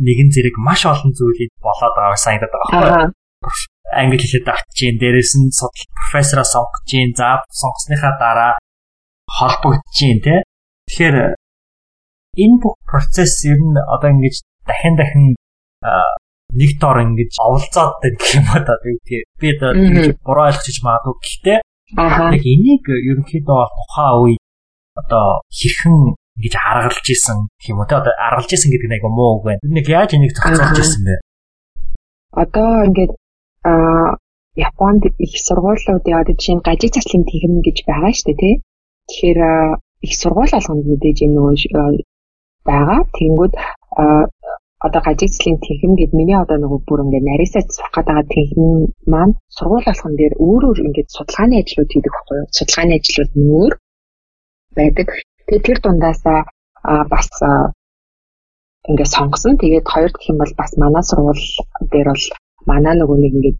[0.06, 3.10] нэгэн зэрэг маш олон зүйлийг болоод байгааг санагдаад байгаа
[3.43, 3.63] байхгүй
[4.02, 7.28] англи хэлэд автчихин дээрээс нь судал профессораа сонгож гин за
[7.62, 8.54] сонгосныхаа дараа
[9.38, 10.39] холбогдчихин тий
[10.86, 11.17] Тэгэхээр
[12.43, 14.36] энэ бүх процесс ер нь одоо ингэж
[14.69, 15.26] дахин дахин
[16.54, 19.71] нэг дор ингэж оволцоод байдаг юм аа даа үгүй би одоо
[20.21, 21.15] буруу ойлгож иж магадгүй.
[21.26, 21.60] Гэхдээ
[22.30, 24.38] яг энийг ерөнхийдөө тухайн үе
[24.93, 25.98] одоо хэрхэн
[26.36, 27.38] ингэж аргалж исэн
[27.69, 29.62] юм уу те одоо аргалж исэн гэдэг нь айгу муу үг байна.
[29.63, 31.15] Нэг яаж энийг зохицуулж исэн бэ?
[32.43, 33.12] Одоо ингээд
[33.63, 34.19] аа
[34.56, 38.56] Японд их сургуулиуд яа жишээ нь гажиг заслын техник гэж байгаа шүү дээ тий.
[39.08, 39.39] Тэгэхээр
[40.08, 41.56] их сургууль болгонд мэдээж энэ нөгөө
[42.67, 43.00] байгаа.
[43.15, 43.54] Тэнгүүд
[44.86, 49.34] одоо гажиг заслын техник гэд миний одоо нөгөө бүр ингээд нарийсаа сурах гэдэг техник маань
[49.58, 52.48] сургууль болгон дээр өөр өөр ингээд судалгааны ажлууд хийдэг байхгүй юу?
[52.58, 53.71] Судалгааны ажлууд нөр
[54.78, 55.08] байдаг.
[55.47, 56.39] Тэгээ тэр дундаасаа
[57.13, 57.29] бас
[58.89, 59.58] ингээд сонгосон.
[59.58, 61.45] Тэгээд хоёр дахь юм бол бас манай сургууль
[61.91, 62.25] дээр бол
[62.69, 63.58] манай нөгөө нэг ингээд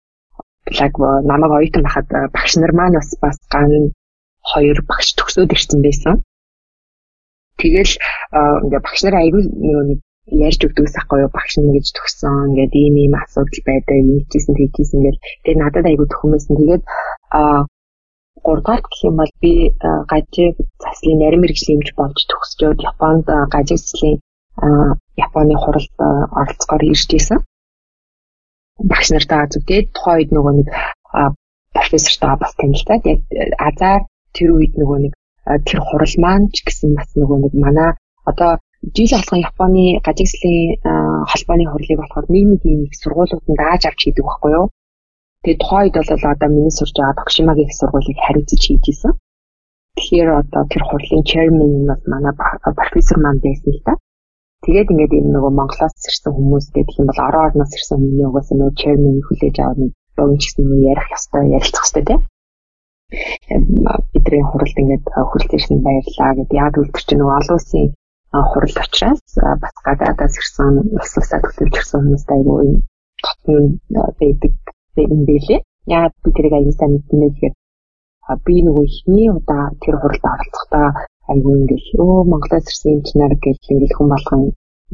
[0.80, 0.94] лаг
[1.30, 3.94] намайг оюутан байхад багш нар маань бас бас ган
[4.52, 6.16] хоёр багш төгсөөд ирсэн байсан.
[7.62, 7.94] Тэгэл
[8.66, 9.44] ингээд багш нар аягүй
[9.90, 14.10] нэг ярьж өгдөгс ахгүй юу багш нэг гэж төгсөн ингээд ийм ийм асуудал байдаг юм
[14.26, 16.84] хийжсэн хийжсэн гэл тэгээ надад аягүй төхөмөсөн тэгээд
[17.30, 17.70] а
[18.46, 19.52] 3 дахь гэх юм бол би
[20.12, 24.18] гажиг заслын нарийн мэрэгжлийн юмж болж төгсчөөд Японд гажиг заслын
[25.26, 25.94] Японы хуралд
[26.40, 27.40] оролцохоор ирж исэн.
[28.90, 30.68] Багш нартаа зүгтээ тухайн үед нөгөө нэг
[31.76, 33.20] профессортойгоо бас танилцаад яг
[33.68, 34.02] азар
[34.36, 35.14] тэр үед нөгөө нэг
[35.68, 37.90] тэр хурал маань ч гэсэн бас нөгөө нэг манай
[38.30, 38.52] одоо
[38.96, 40.78] жил болгон Японы гажиг заслын
[41.32, 44.68] холбооны хурлыг болохоор нэг нэг сургуулиуданд дааж авч хийдэг байхгүй юу?
[45.46, 49.14] Тэгээ тухайн үед бол одоо миний сурж байгаа Токшимагийн их сургуулийг хариуцж хийж исэн.
[49.94, 52.34] Тэгэхээр одоо тэр хурлын chairman нь бас манай
[52.82, 53.94] профессор маань байсан л та.
[54.66, 58.58] Тэгээд ингээд энэ нөгөө Монголоос ирсэн хүмүүс гэдэг юм бол орон орноос ирсэн хүмүүс угаасаа
[58.58, 62.22] нөгөө chairman хүлээж аваад богино ч гэсэн ярих ёстой, ярилцах ёстой тийм
[64.14, 66.58] бидний хуралд ингээд хүрэлцээшн баярлаа гэдэг.
[66.58, 67.88] Яг үл тэр чинь нөгөө олон улсын
[68.50, 69.22] хурал учраас
[69.62, 72.82] бас гадаадаас ирсэн улс улсаа төлөвлөж ирсэн хүмүүст айгүй
[73.22, 73.78] татны
[74.20, 74.54] байдаг
[75.04, 75.60] юм байлээ.
[76.00, 77.54] Яг би тэрийг аюул сайн мэдсэн байлээ.
[78.46, 80.88] Би нөгөө ихний удаа тэр хуралд оролцохдоо
[81.32, 84.42] айгүй ингээл өө Монголоос ирсэн юм чинар гэж ингээл хүн болгон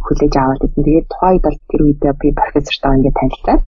[0.06, 0.84] хүлээж аваад байсан.
[0.84, 3.62] Тэгээд тухайн үед бол тэр үед би профессортай ингээд танилцаад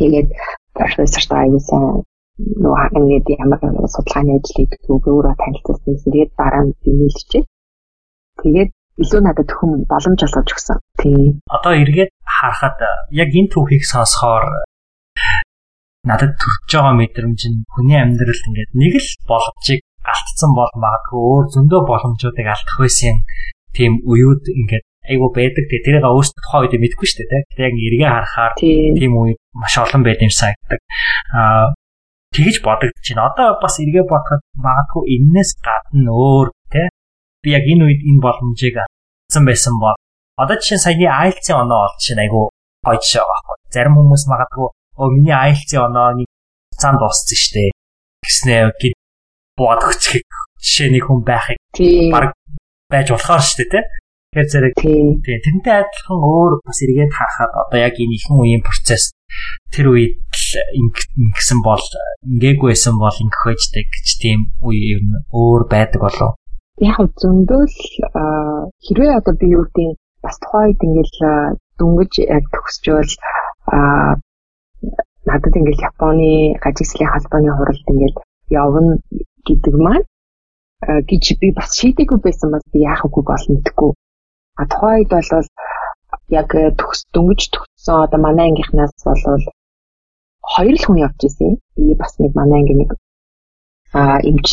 [0.00, 0.28] тэгээд
[0.76, 1.86] профессортай аюул сайн
[2.64, 3.60] нөгөө ингээд ямар
[3.94, 5.96] судалгааны ажил хийдэг өөрөө танилцсан.
[6.04, 7.44] Тэгээд дараа нь нийлчихээ.
[8.40, 8.70] Тэгээд
[9.04, 10.78] илүү надад төхөм боломж олгож өгсөн.
[11.00, 11.40] Тийм.
[11.56, 12.78] Одоо эргээд харахад
[13.22, 14.44] яг энэ түүхийг сонсохоор
[16.08, 21.44] надад төрж байгаа мэдрэмж нь хүний амьдралд ингээд нэг л боломжийг алдсан бол магадгүй өөр
[21.54, 23.16] зөндөө боломжуудыг алдах байсан
[23.76, 25.64] тийм үеуд ингээд айгу байдаг.
[25.68, 29.12] Те тэрийг өөрсдөө тухайн үед мэдэхгүй шүү дээ те яг эргээ харахаар тийм.
[29.20, 30.80] үед маш олон байд юм санагддаг.
[31.36, 31.68] Аа
[32.32, 36.82] тэгэж бодогдож байна одоо бас эргээ бодоход магадгүй энээс гадна өөр те
[37.42, 39.96] би яг энэ үед энэ боломжийг алдсан байсан бол
[40.40, 42.48] одоо жишээ саяны IELTS-ийн оноо олж чинь айгу
[42.86, 43.56] гоё жишээ байгаа байхгүй.
[43.74, 44.68] Зарим хүмүүс магадгүй
[45.00, 46.28] оо миний IELTS-ийн оноо нэг
[46.76, 47.72] цаан дууссан штэ.
[48.20, 48.94] Гэснээр гид
[49.56, 50.20] бодогч
[50.60, 51.58] жишээ нэг хүн байхыг
[52.12, 52.36] баг
[52.92, 53.84] байж болохоор штэ тий
[54.30, 55.18] Тэгэхээр зэрэг тий.
[55.42, 59.10] Тэрнтэй адилхан өөр бас эргээд харахад одоо яг энэ ихэн үеийн процесс
[59.74, 61.82] тэр үед ингэсэн бол
[62.30, 66.38] ингээгүй байсан бол ингэх байждаг гэж тийм үе ер нь өөр байдаг болов.
[66.78, 67.74] Яг зөндөөл
[68.86, 71.18] хэрвээ одоо би юу гэдэг бас тухайн үед ингээл
[71.74, 73.10] дөнгөж яг төгсчөөл
[75.28, 78.16] надад ингээл Японы гажигслын холбооны хуралд ингээд
[78.50, 78.92] явна
[79.46, 80.06] гэдэг маань
[80.80, 83.90] гэж би бас шийдэггүй байсан бас би яах үгүй бол мэдэхгүй.
[84.60, 85.48] А тухайн үед бол
[86.40, 89.44] яг төгс дөнгөж төгссөн одоо манай ангийнхнаас бол
[90.52, 91.60] хоёр л хүн явж исэн.
[91.76, 92.90] Би бас нэг манай анги нэг
[93.92, 94.48] а эмч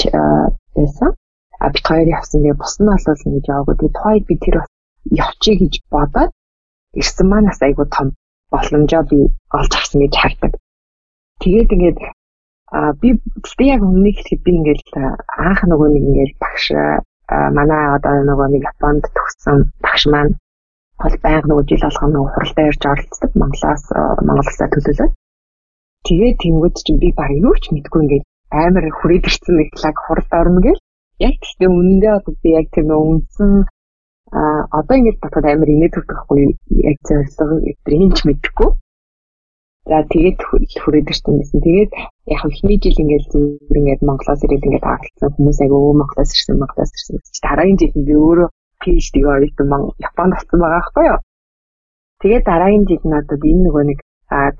[0.76, 1.16] байсан.
[1.64, 2.44] А бид хоёр явсан.
[2.44, 3.76] Тэгээ бус нь бол ингэж яваагүй.
[3.78, 4.72] Тэгээ тухайд би тэр бас
[5.24, 6.32] явчих гэж бодоод
[7.00, 8.12] ирсэн манаас айгу том
[8.54, 9.20] боломжоо би
[9.58, 10.52] олж авсан гэж хардаг.
[11.42, 12.00] Тэгээд ингээд
[12.78, 13.10] а би
[13.58, 14.84] би яг өмнө ихэд би ингээд
[15.46, 16.66] анх нөгөө нэг ингээд багш
[17.58, 20.34] манай одоо нөгөө нэг Японд төгссөн багш маань
[21.02, 23.84] бол байнга нөгөө жил болгоно нөгөө хуралдаа ирж оролцдог Монголоос
[24.26, 25.10] Монгол улсаа төлөөлөө.
[26.08, 28.26] Тэгээд тэнгууд чинь би баг юу ч мэдгүй ингээд
[28.64, 30.82] амар хүрээдэрсэн нэг лаг хуралд орно гэл.
[31.28, 33.52] Яг тэгтээ үнэндээ одоо би яг тэр нөгөө үнсэн
[34.32, 36.42] а одоо ингэж бодоход амар инээд төрдөгхгүй
[36.90, 38.70] яг зөвлөсөн эдрийн ч мэдэхгүй.
[39.88, 40.40] За тэгээд
[40.84, 41.60] хүрээдэрсэн гэсэн.
[41.64, 41.92] Тэгээд
[42.36, 46.60] яг ихний жил ингээл зүгээр ингээд Монголоос ирээд ингээд харилцсан хүмүүс айгаа өө Монголоос ирсэн
[46.60, 48.50] Монголоос ирсэн дараагийн жил би өөрөө
[48.84, 49.68] PhD-г оруулсан
[50.08, 51.20] Японд болсон байгаа байхгүй юу.
[52.20, 54.00] Тэгээд дараагийн жил надад энэ нөгөө нэг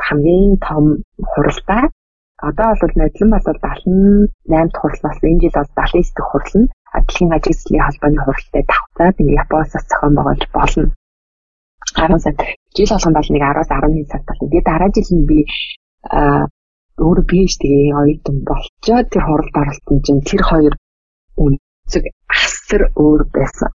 [0.08, 1.84] хамгийн том хуралдаа
[2.40, 6.72] одоо бол нодлон бол 78 дахь хурал бас энэ жил бол 79 дахь хурал нь
[7.06, 10.86] дэлхийн ажил хэслийн холбооны хуралтай давтаад ингээ Японоос зохион байгуулж болно.
[11.96, 12.36] 10 сар
[12.76, 14.50] жил болгон бол нэг 10-аас 11 сар болно.
[14.50, 15.40] Тэгээд дараа жил нь би
[17.06, 20.74] өөр PhD-ийн оюутан болчоо тэр хуралд оролцсон чинь тэр хоёр
[21.44, 23.70] үнцэг асар өөр байсан.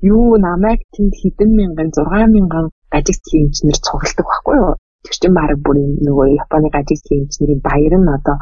[0.00, 4.72] Юу намайг тэнд хэдэн мянган 6 мянган ажигчлийн инженер цугладаг байхгүй юу?
[5.04, 5.76] Тэр чинь баг бүр
[6.06, 8.38] нөгөө Японы ажигчлийн инженерийн баяр нь одоо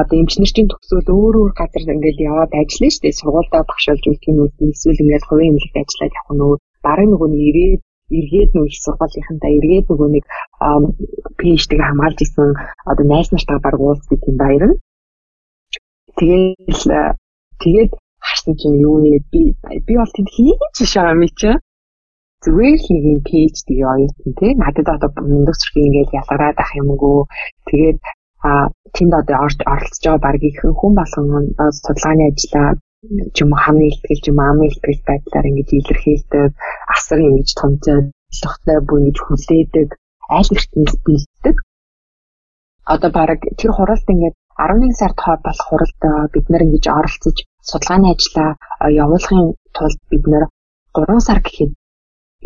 [0.00, 3.18] одоо инженерийн төгсөөл өөр өөр газар ингээд яваад ажиллана шүү дээ.
[3.20, 6.58] Сургуультай багшуулж үлдэх юм уу эсвэл ингээд хувийн эмнэлэгт ажиллаад явах нь өөр.
[6.86, 7.80] Бараг нөгөө нэг ирээд
[8.18, 10.24] эргээд нөгөө их сургуулийнхантаа эргээд нөгөө нэг
[11.40, 12.48] PhD-г хамгаалж исэн
[12.90, 14.76] одоо найз нартаа баг уулздаг юм баяр нь.
[16.18, 16.90] Тэгээл
[17.62, 17.92] тэгээд
[18.26, 19.40] харсан чинь юу нэ би
[19.86, 21.50] би бол тэнд хийж шаа ми чи
[22.44, 27.18] зүгээр л нэг юм PhD оюутан тий надад одоо мундаг зүрхийг ингээл ялгараад ах юмгүй
[27.68, 27.98] тэгээд
[28.48, 28.50] а
[28.94, 31.44] тэнд одоо оролцож байгаа баг ихэнх хүн болгон
[31.78, 32.68] судалгааны ажлаа
[33.34, 36.50] ч юм уу хамгийн ихтгэл ч юм уу амын ихтгэл байдлаар ингэж илэрхийлдэг
[36.94, 39.88] асар ингэж томцоолохтой бүр ингэж хүлээдэг
[40.36, 41.56] аль эртнээс бэлддэг.
[42.92, 46.00] Одоо баг тэр хуралд ингээд 11 сард хоо болох хуралд
[46.32, 47.36] бид нар ингэж оролцож
[47.68, 48.50] судалгааны ажлаа
[49.02, 49.40] явуулахын
[49.76, 50.44] тулд бид нар
[50.96, 51.72] 3 сар гэхэд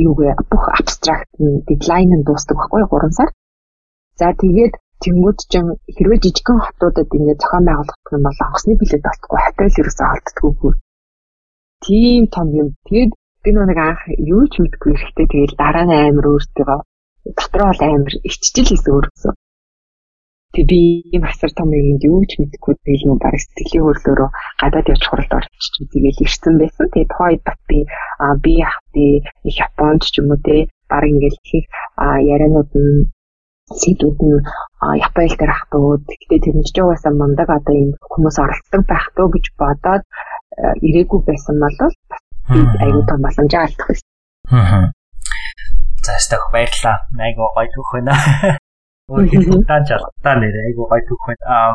[0.07, 3.31] юугээ бүх абстракт нь дедлайн нь дуустдаг байхгүй 3 сар.
[4.19, 5.53] За тэгээд Тэнгүүд ч
[5.97, 10.73] хэрвээ жижигхэн хотуудад ингээд зохион байгуулах юм бол онгоцны билет олдохгүй хотел ерөөсөө олддоггүй.
[11.85, 12.69] Тийм том юм.
[12.87, 14.03] Тэгээд би нэг анх
[14.35, 16.77] юу ч мэдгүй ирэхдээ тэгээд дараа нь амар өөртөө
[17.37, 19.33] дотроо бол амар иччихэл хийсэн өөрөөсөө.
[20.55, 20.81] Тэг би
[21.15, 24.31] ийм асар том юм юу ч мэдэхгүй тэгэл нөө бараг сэтгэлийн хөдлөөрөө
[24.61, 26.87] гадаад явж хуралд орчих үзгээл ирсэн байсан.
[26.91, 27.79] Тэгээд тухайд бат би
[28.45, 28.53] би
[28.95, 29.05] би
[29.63, 30.57] Японд ч юм уу те
[30.91, 31.67] бараг ингээл их
[32.33, 33.07] ярианууд нь
[33.69, 34.39] сэдвүүд нь
[35.05, 39.07] Япон хэл дээр ахтууд гэхдээ тэр нь ч угаасаа мундаг одоо энэ хүмүүс оролцдог байх
[39.17, 40.05] туу гэж бодоод
[40.89, 41.95] ирээгүй байсан бол бас
[42.83, 44.09] аюу том боломжоо алдах байсан.
[44.51, 44.85] Аа.
[46.07, 46.97] За стах баярлаа.
[47.19, 48.15] Айгу гоё түүх байна.
[49.13, 51.45] Өөр дан жалтаа нэр айгу гоё түүх байна.
[51.53, 51.71] Аа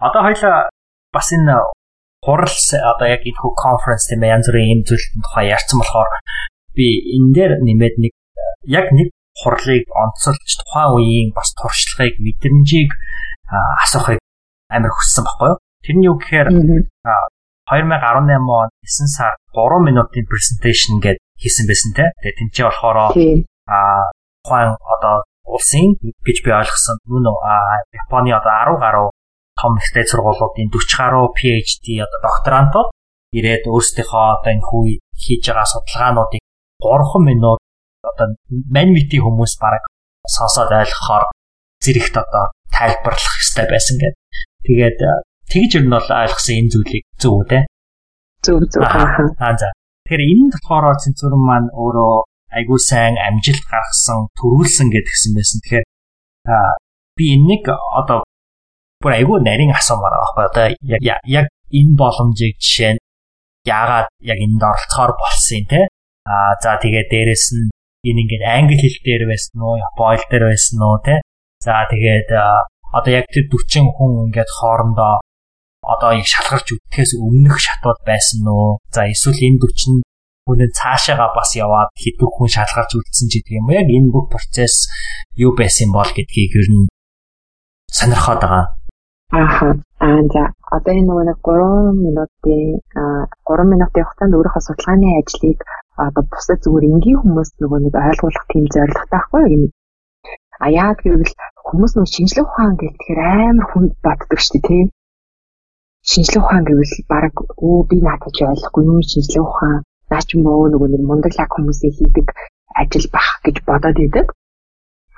[0.00, 0.68] одоо хоёлаа
[1.12, 1.56] бас энэ
[2.24, 2.58] хурал
[2.92, 6.10] одоо яг энэ хүү конференс тийм янз бүрийн юм зүйлийн тухай ярьсан болохоор
[6.76, 8.12] би энэ дээр нэмээд нэг
[8.64, 9.08] яг нэг
[9.40, 12.90] хурлыг онцолж тухайн үеийн бас туршлагыг мэдрэмжийг
[13.84, 14.20] асуухыг
[14.70, 15.58] амар хүссэн баггүй юу?
[15.84, 16.48] Тэр нь юу гэхээр
[17.64, 22.04] 2018 он 9 сар 3 минутын presentation гээд хийсэн байсан те.
[22.20, 22.98] Тэгээ тэнцээ болохоор
[23.68, 23.78] а
[24.44, 27.26] тухайн одоо улсын гэж би ойлгосон нүн
[27.92, 29.08] Японы одоо 10 гаруй
[29.60, 32.88] том ихтэй сургуулиудын 40 гаруй PhD одоо докторантууд
[33.38, 34.82] ирээд өөрсдийнхөө одоо энэ хүү
[35.22, 36.42] хийж байгаа судалгаануудыг
[36.84, 37.58] 3 минут
[38.10, 38.26] одоо
[38.74, 39.82] мань мити хүмүүс бараг
[40.28, 41.24] сонсоод ойлгохоор
[41.84, 44.22] зэрэгт одоо тайлбарлах хэрэгтэй байсан гэдэг.
[44.66, 44.98] Тэгээд
[45.52, 47.58] тэгж ер нь бол ойлгосон энэ зүйлийг зөв үү те?
[48.44, 48.82] Зөв зөв.
[48.84, 49.68] Аа за.
[50.04, 52.14] Тэгэхээр энэ болохоор цэнцүрэн маань өөрөө
[52.56, 55.58] айгуу сайн амжилт гаргасан, төрүүлсэн гэдгсэн байсан.
[55.60, 55.86] Тэгэхээр
[57.16, 58.22] би энийг одоо
[59.02, 60.66] бүр айгуу нарийн асуумаар байгаа байхгүй одоо
[61.38, 61.46] яг
[61.78, 63.02] энэ боломжийг жишээ нь
[63.64, 65.80] яагаад яг энд оролцохоор болсон те
[66.28, 67.68] а за тэгээ дээрэс нь
[68.08, 71.14] энэ ингээд англи хэл дээр байсан уу, япон хэл дээр байсан уу те.
[71.64, 72.28] За тэгээд
[72.92, 75.14] одоо яг тэр 40 хүн ингээд хоорондоо
[75.84, 78.78] одоо яг шалгарч үтгэхээс өмнөх шатууд байсан уу?
[78.94, 80.04] За эсвэл энэ 40
[80.44, 83.68] хүнээ цаашаага бас яваад хэдэн хүн шалгарч үлдсэн ч гэдэг юм.
[83.72, 84.88] Яг энэ бүх процесс
[85.40, 86.84] юу байсан бол гэдгийг ер нь
[87.88, 88.66] сонирхоод байгаа.
[89.32, 89.68] Ааха.
[90.04, 92.62] Аа за одоо энэ нэг 3 минутын
[93.48, 95.58] 3 минутын хугацаанд өөрийнхөө судалгааны ажлыг
[95.96, 99.68] одоо бусад зүгээр энгийн хүмүүс нөгөө нэг ойлгуулах тийм зорилготой байхгүй юу?
[100.64, 101.32] А яа гэвэл
[101.66, 104.86] хүмүүс нөгөө шинжлэх ухаан гэхээр амар хүн боддог шүү дээ тийм.
[106.10, 107.34] Шинжлэх ухаан гэвэл баг
[107.66, 109.80] өө би наадаж ойлгохгүй юм шинжлэх ухаан
[110.10, 112.26] наач мөө нөгөө нэг мундаглаг хүмүүсийн хийдэг
[112.80, 114.26] ажил бах гэж бодоод идэг.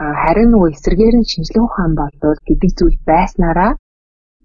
[0.03, 3.72] А харин нөгөө эсрэгээр нь шинжлэх ухаан болоод гэдэг зүйл байснараа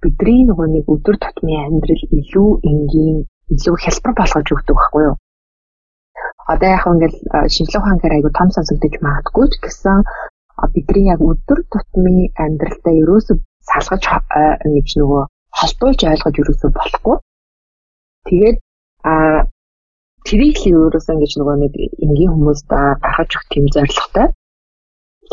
[0.02, 3.18] бидний нөгөө нэг өдөр тутмын амьдрал илүү энгийн
[3.54, 5.16] илүү хялбар болгож өгдөг байхгүй юу?
[6.48, 7.18] Одоо яг ингээл
[7.54, 10.00] шинжлэх ухаан гэхээр айгу том сонсогдож магадгүй ч гэсэн
[10.74, 13.34] бидний яг өдөр тутмын амьдралдаа ерөөсө
[13.70, 14.04] салгаж
[14.66, 15.24] ингэж нөгөө
[15.60, 17.18] холбуулж ойлгож ерөөсө болохгүй.
[18.28, 18.58] Тэгээд
[19.10, 19.14] а
[20.28, 21.74] тэрийг л ерөөсөө ингэж нөгөө нэг
[22.06, 24.28] энгийн хүмүүст гаргаж өгөх тийм зорилготой.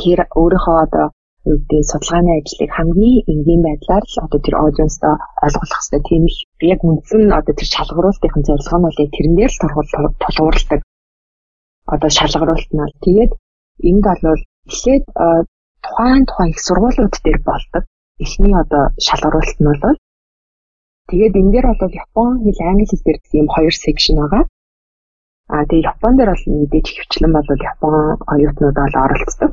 [0.01, 1.07] Тэр өөрийнхөө одоо
[1.49, 6.03] үүдээ судалгааны ажлыг хамгийн энгийн байдлаар л одоо тэр аудиенстаа ойлгуулах хэрэгтэй.
[6.09, 6.39] Тийм их
[6.73, 10.81] яг үндсэн одоо тэр шалгаруулалтын зорилго нь бол тэрэн дээр л тулгуурладаг
[11.95, 13.33] одоо шалгаруулт нь бол тэгээд
[13.89, 15.05] энд бол эхлээд
[15.85, 17.85] тухайн тухайн их сургуулиуд дээр болдог.
[18.25, 19.97] Эхний одоо шалгаруулалт нь бол
[21.09, 24.45] тэгээд энэ дээр бол Япон хэл, англи хэл дээр гэсэн юм хоёр секшн байгаа.
[25.55, 27.95] Аа тэгээд Япон дээр бол мэдээж хөвчлэн бол Япон
[28.33, 29.53] оюутнууд бол оролцдог.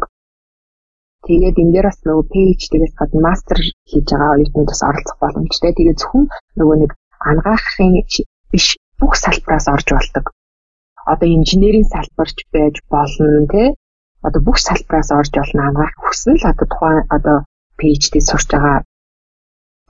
[1.26, 3.58] Тэгээд энэ дээр бас нөгөө PhD-гээс гадна мастер
[3.90, 5.72] хийж байгаа оюутнууд бас оролцох боломжтой.
[5.74, 6.26] Тэгээд зөвхөн
[6.60, 6.92] нөгөө нэг
[7.32, 7.94] ангаахын
[8.52, 8.68] биш
[9.00, 10.26] бүх салбараас орж болдог.
[11.12, 13.70] Одоо инженерийн салбарч байж болно тий.
[14.26, 17.38] Одоо бүх салбараас орж болно ангаах хүснэ л одоо тухайн одоо
[17.80, 18.84] PhD сурч байгаа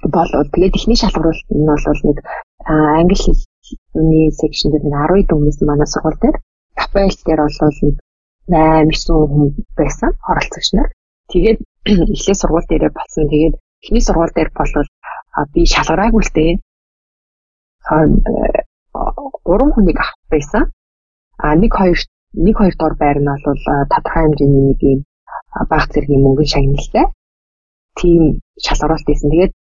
[0.03, 2.17] бол тэгээд ихний шалгаруулалт нь бол нэг
[2.99, 4.95] англи хэлний секшн дээр нэг
[5.25, 6.37] 10 хүмүүс манай сургууль дээр
[6.77, 7.95] Тапайл дээр бол нэг
[8.51, 9.49] 8 9 хүн
[9.79, 10.89] байсан оролцогч нар.
[11.31, 11.59] Тэгээд
[12.15, 13.23] эхлээ сургууль дээрээ болсон.
[13.31, 14.89] Тэгээд эхний сургууль дээр болвол
[15.53, 16.51] би шалгараагүй л дээ.
[19.45, 20.63] гурван хүнийг авах байсан.
[21.43, 21.99] А нэг хоёр
[22.45, 23.61] нэг хоёр дор байр нь бол
[23.91, 24.99] тодорхой хэмжээний нэг юм
[25.69, 27.05] баг зэргийн мөнгөний шагналтай.
[27.99, 28.21] Тийм
[28.65, 29.31] шалгаруулалт хийсэн.
[29.31, 29.53] Тэгээд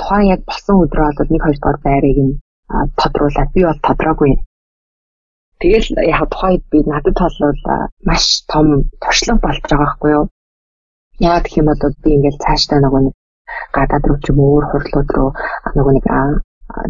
[0.00, 2.38] тухайн яг болсон өдрөө бол нэг хоёр дор байрыг нь
[3.00, 4.32] тодруулаад би бол тодроогүй.
[5.60, 7.36] Тэгэл яг тухайд би надад бол
[8.08, 8.66] маш том
[9.02, 10.24] туршлага болж байгаа байхгүй юу?
[11.30, 13.14] Яа гэх юм бол би ингээл цаашдаа нөгөө нэг
[13.76, 15.30] гадаад руу ч юм уу өөр хурлууд руу
[15.76, 16.06] нөгөө нэг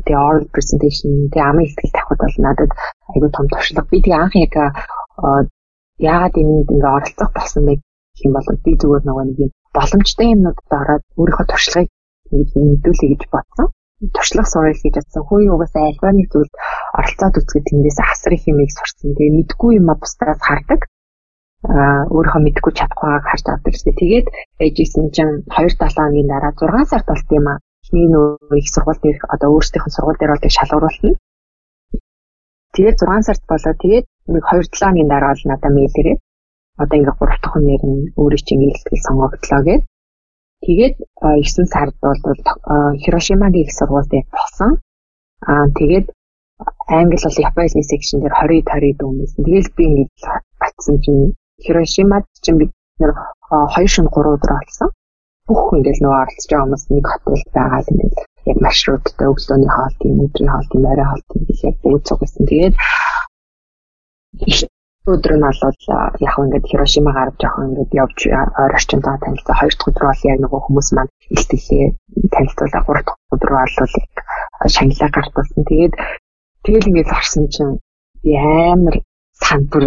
[0.06, 2.70] the oral presentation the ам ихтгэл тавихад бол надад
[3.12, 3.88] айгүй том туршлага.
[3.90, 4.54] Би тэгээ анх яг
[6.00, 10.26] яагаад энд ингээ оролцох болсон бэ гэх юм бол би зүгээр нөгөө нэг юм боломжтой
[10.34, 11.90] юмнуудад ороод өөрийнхөө туршлагыг
[12.32, 13.66] мэдүүлэе гэж бодсон.
[14.16, 15.22] Туршлага сурах гэж бодсон.
[15.28, 16.52] Хөөе угаасаа альва нэг зүйлд
[16.98, 19.16] оролцоод үзгээд тэндээс асар их юмыг сурсан.
[19.16, 20.80] Тэгээ мэдгүй юм а бусдаас хардаг
[22.16, 23.94] өөрийнхөө мэдгүй чадхгүйг харж авдаг гэсэн.
[24.00, 24.26] Тэгээд
[24.64, 27.58] ээжсэн чинь 2-7 хоногийн дараа 6 сард болт юм аа.
[27.86, 31.14] Эхний нөө их сургууль дээр одоо өөрсдийнх нь сургууль дээр бол тэг шалгуулна.
[32.74, 36.20] Тэгээд 6 сард болоо тэгээд нэг 2-7 хоногийн дараа бол надад мэйл ирээд
[36.82, 39.82] одоо ингээ 3 дахь хүнээр нь өөрийн чинь илтгэл сонгогдлоо гэд.
[40.66, 42.20] Тэгээд 9 сард бол
[43.02, 44.70] Хирошимагийн их сургууль дээр болсон.
[45.46, 46.06] Аа тэгээд
[46.90, 49.40] англи бол Японы секшн дээр 20 20 дүүмсэн.
[49.46, 50.04] Тэгэл би ингэ
[50.60, 53.14] батсан чинь Хирошимад чинь бид нэр
[53.78, 54.90] 2 шин 3 өдөр олсон.
[55.46, 58.18] Бүх ингээл нөгөө оролцож байгаа хүмүүс нэг хотелд байгаа л ингээл
[58.50, 62.44] яг маршруттай өглөөний хоолт юм, өдрийн хоолт юм, орой хоолт юм гэх яг бүгд цугсан.
[62.50, 62.74] Тэгээд
[65.06, 65.78] өдөр нь болоод
[66.26, 69.54] яг ингээд Хирошима гарч жоох ингээд явж ойр орчиндөө танилцаа.
[69.58, 71.86] Хоёр дахь өдөр бол яг нөгөө хүмүүс маань илтгэлээ
[72.34, 72.82] танилцуулаа.
[72.86, 74.14] Гурав дахь өдөр бол яг
[74.74, 75.62] шангилаа гарч болсон.
[75.70, 75.94] Тэгээд
[76.66, 77.74] тэгэл ингээд орсон чинь
[78.26, 78.96] амар
[79.46, 79.84] санбар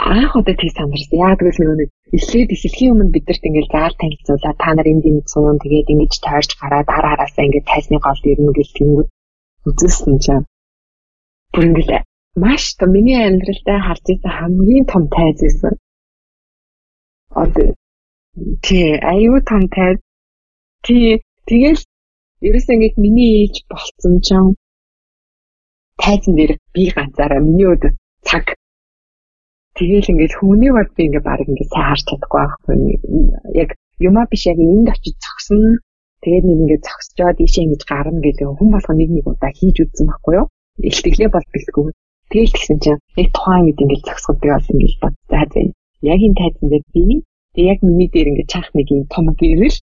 [0.00, 1.18] анх удаа тийг сандарсан.
[1.20, 5.58] Яа тэгвэл нэг эхлээд эхлэхийн өмнө бидэрт ингээд заал танилцуулаад та нар энд энэ цуун
[5.60, 9.08] тэгээд ингэж тойрч гараад ара араасаа ингээд тайсны гол ирнэ гэж тэнгүүд
[9.68, 10.44] үзүүлсэн чинь
[11.52, 12.04] бүр ингээд
[12.42, 15.74] маш том миний амьдралдаа харж байсан хамгийн том тайз байсан.
[17.42, 17.68] Одоо
[18.64, 19.98] тий аюу том тайз.
[20.86, 21.82] Тий тэгэл
[22.48, 24.56] ерөөсөө ингээд миний ээж болцсон чинь
[26.02, 27.92] тайзан дээр би ганцаараа миний өдөө
[28.28, 28.44] цаг
[29.80, 32.76] Тэгээл ингээд хүмүүний бод би ингээд баг ингээд сайн харж чадахгүй байхгүй.
[33.64, 35.80] Яг юмаа биш яг энд очиж зогсно.
[36.20, 40.04] Тэгээд нэг ингээд зогсчоод ийшээ ингэж гарна гэдэг хүн болгоо нэг нэг удаа хийж үзсэн
[40.04, 40.46] байхгүй юу?
[40.84, 41.86] Илтгэлээ бол бэлтгүй.
[42.28, 45.26] Тэгэл тэгсэн чинь яг тухайн үед ингээд зогсоход би бас ингэж бодсон.
[45.32, 45.40] За
[46.12, 47.04] яг энэ тайзан дээр би
[47.56, 49.78] тэг яг миний дээр ингээд чанх нэг юм том гэрэл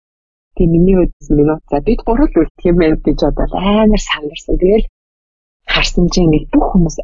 [0.57, 4.57] тэг миний үдс минут за бид гурал үлдэх юм байна гэж бодоод амар сандарсан.
[4.61, 4.87] Тэгэл
[5.73, 6.97] харсан чинь ингээд бүх хүмүүс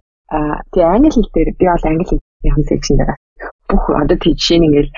[0.72, 3.12] тэг англи хэл дээр би бол англи хэл яхан секшн дээр
[3.68, 4.90] бүх одоо тийш ингээл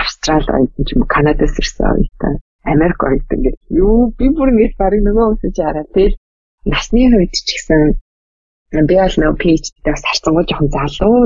[0.00, 0.44] Австрал
[0.86, 2.34] ч юм уу Канадаас ирсэн оюутан
[2.72, 5.86] Америк оюутан ингээд юу би бүр ингээд барыг нөгөө үсэж хараа.
[5.94, 6.16] Тэгэл
[6.72, 7.80] насны хувьд ч гэсэн
[8.88, 11.18] би бол нөгөө PhD-дээс харцангуй жоохон залуу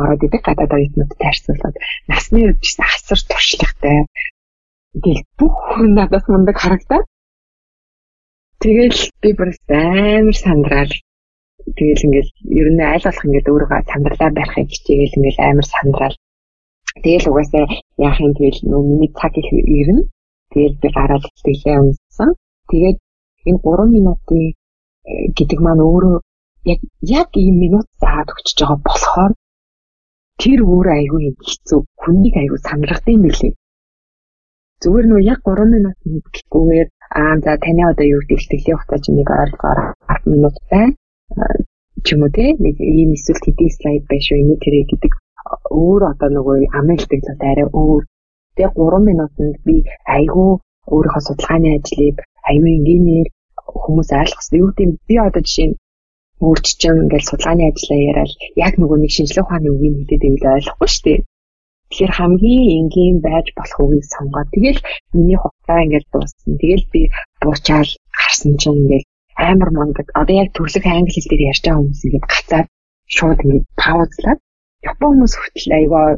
[0.00, 1.76] ороод идэг гадаад оюутнуудад харьцуулаад
[2.10, 3.98] насны хувьд ч асар туршлагатай.
[5.02, 7.06] Тэгэл бүх хүн надаас мундаг харагдаад
[8.62, 10.92] Тэгэл би бүр амар сандраад
[11.66, 12.30] Тэгэл ингээл
[12.62, 16.16] ер нь аль болох ингээд өөрийгөө сандралаа барихыг хичээгээл ингээл амар сандраал.
[17.02, 17.64] Тэгэл угаасаа
[18.06, 20.06] яах юм тэгэл миний цаг их ирнэ.
[20.52, 22.30] Тэгэл би гараад хэлээ унсан.
[22.70, 22.98] Тэгээд
[23.50, 24.54] энэ 3 минутын э,
[25.36, 26.16] гэдэг маань өөрөө
[26.72, 29.32] яг яг ийм минут заагаад өгчөж байгаа болохоор
[30.42, 31.80] тэр өөр айгүй хэцүү.
[32.00, 33.52] Хүнийг айгүй сандрахдаг юм билээ.
[34.82, 35.96] Зүгээр нөө яг 3 минут
[36.34, 36.88] гэхгүйгээр
[37.20, 39.80] аа за таны одоо юу гэдэг ихтгэлийн хугацаа чинь нэг ойролцоогоор
[40.22, 40.94] 10 минут байна
[42.04, 45.12] ч юм уу те нэг ийм эсвэл хэдийн слайд байх шүү энэ тэрэ гэдэг
[45.82, 48.02] өөр одоо нөгөө амжилтдаг л арай өөр.
[48.56, 49.76] Тэгээ 3 минутанд би
[50.16, 50.50] айгүй
[50.92, 52.16] өөрийнхөө судалгааны ажлыг
[52.50, 53.28] аюу энгийнээр
[53.82, 54.58] хүмүүс ойлгосон.
[54.62, 55.78] Юу гэвэл би одоо жишээ нь
[56.46, 58.32] өөрчлөн ингээл судалгааны ажлаа яриад
[58.66, 61.20] яг нөгөө нэг шинжилгээ ухааны үгийг мэдээд байвал ойлгохгүй шүү дээ.
[61.90, 64.80] Тэгэхээр хамгийн энгийн байж болох үгийг сонгоод тэгэл
[65.16, 66.52] миний хугацаа ингээд дууссан.
[66.62, 67.00] Тэгэл би
[67.42, 69.06] буучаал гарсан чинь ингээд
[69.36, 70.06] амар мондөг.
[70.20, 72.66] Одоо яг төрлөх англи хэл дээр ярьж байгаа хүмүүс ингээд гацаад
[73.16, 74.40] шууд ингээд паузлаад
[74.90, 76.08] Япон хүмүүс хүртэл аягаа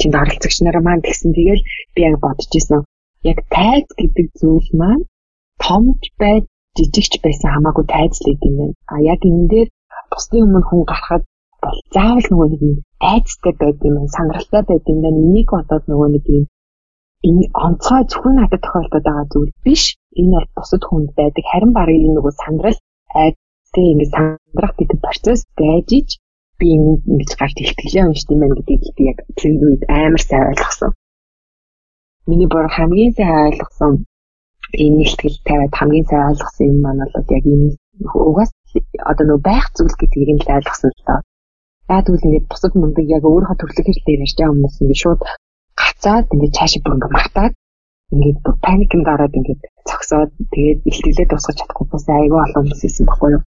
[0.00, 1.30] тэнд оролцогч нараа маань тэгсэн.
[1.36, 1.62] Тэгэл
[1.94, 2.80] би яг бодож исэн.
[3.30, 5.04] Яг тайз гэдэг зүйл маань
[5.64, 6.36] томч бай
[6.76, 8.74] жижигч байсан хамаагүй тайзлаад юм байна.
[8.92, 9.68] А яг энэ дээр
[10.12, 11.22] бусдын өмнө хүн гарахад
[11.64, 12.62] бол заавал нөгөө нэг
[13.12, 15.18] айцтай байд юм байна, сандралтай байд юм байна.
[15.26, 16.44] Энийг бодоод нөгөө нэг юм
[17.28, 19.82] энэ онцгой зөвхөн надад тохиолдоод байгаа зүйл биш.
[20.20, 21.44] Энэ бол бусад хүнд байдаг.
[21.50, 22.78] Харин барыг нөгөө сандрал
[23.22, 26.10] айцтай ингэ сандрах гэдэг процесс байж ич
[26.58, 30.90] би ингэж гарт ихтгэлээ уншд юм байна гэдгийг би яг тэр үед амар сайн ойлгосон.
[32.28, 33.92] Миний бүр хамгийн сайн ойлгосон
[34.84, 37.68] энэ ихтгэл тавиад хамгийн сайн ойлгосон юм маань бол яг энэ
[38.30, 38.50] угаас
[39.10, 41.20] одоо нөгөө байх зүйл гэдгийг нь л ойлгосон л доо.
[41.92, 45.20] Яг тэгвэл ингээд бусад мундаг яг өөрийнхөө төрлөх хэлээр ярьж байгаа хүмүүс ингээд шууд
[45.80, 47.52] гацаад ингээд цаашаа бүр ингээд магтаад
[48.12, 53.30] ингээд паникнд ороод ингээд цогсоод тэгээд ихтгэлээ тусгаж чадахгүй бас айгүй олон хүмүүс ирсэн баггүй
[53.34, 53.42] юу.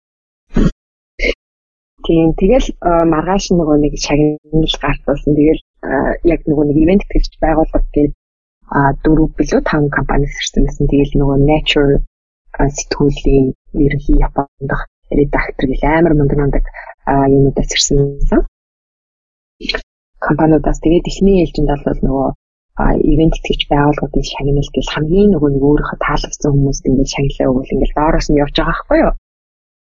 [2.06, 2.68] Тийм тэгэл
[3.12, 5.32] маргааш нөгөө нэг шагнал гартуулсан.
[5.38, 5.62] Тэгэл
[6.32, 8.12] яг нөгөө нэг ивент тэгж байгууллага гээд
[8.76, 10.90] а дөрөв билүү таван компаниас ирсэн гэсэн.
[10.90, 11.94] Тэгэл нөгөө Nature
[12.76, 13.46] сэтгүүлийн
[13.84, 14.70] ерөнхий Японд
[15.20, 16.64] редактор гэл амар мундаг мундаг
[17.36, 17.98] юмудаас ирсэн.
[20.26, 22.28] Компаниудаас тэгээд эхний ээлжинд бол нөгөө
[23.12, 27.96] ивент тэгж байгууллагуудын шагнал гэл хамгийн нөгөө нэг өөрийнхөө таалагдсан хүмүүст ингээд шагналаа өгвөл ингээд
[27.98, 29.14] доороос нь явж байгаа байхгүй юу.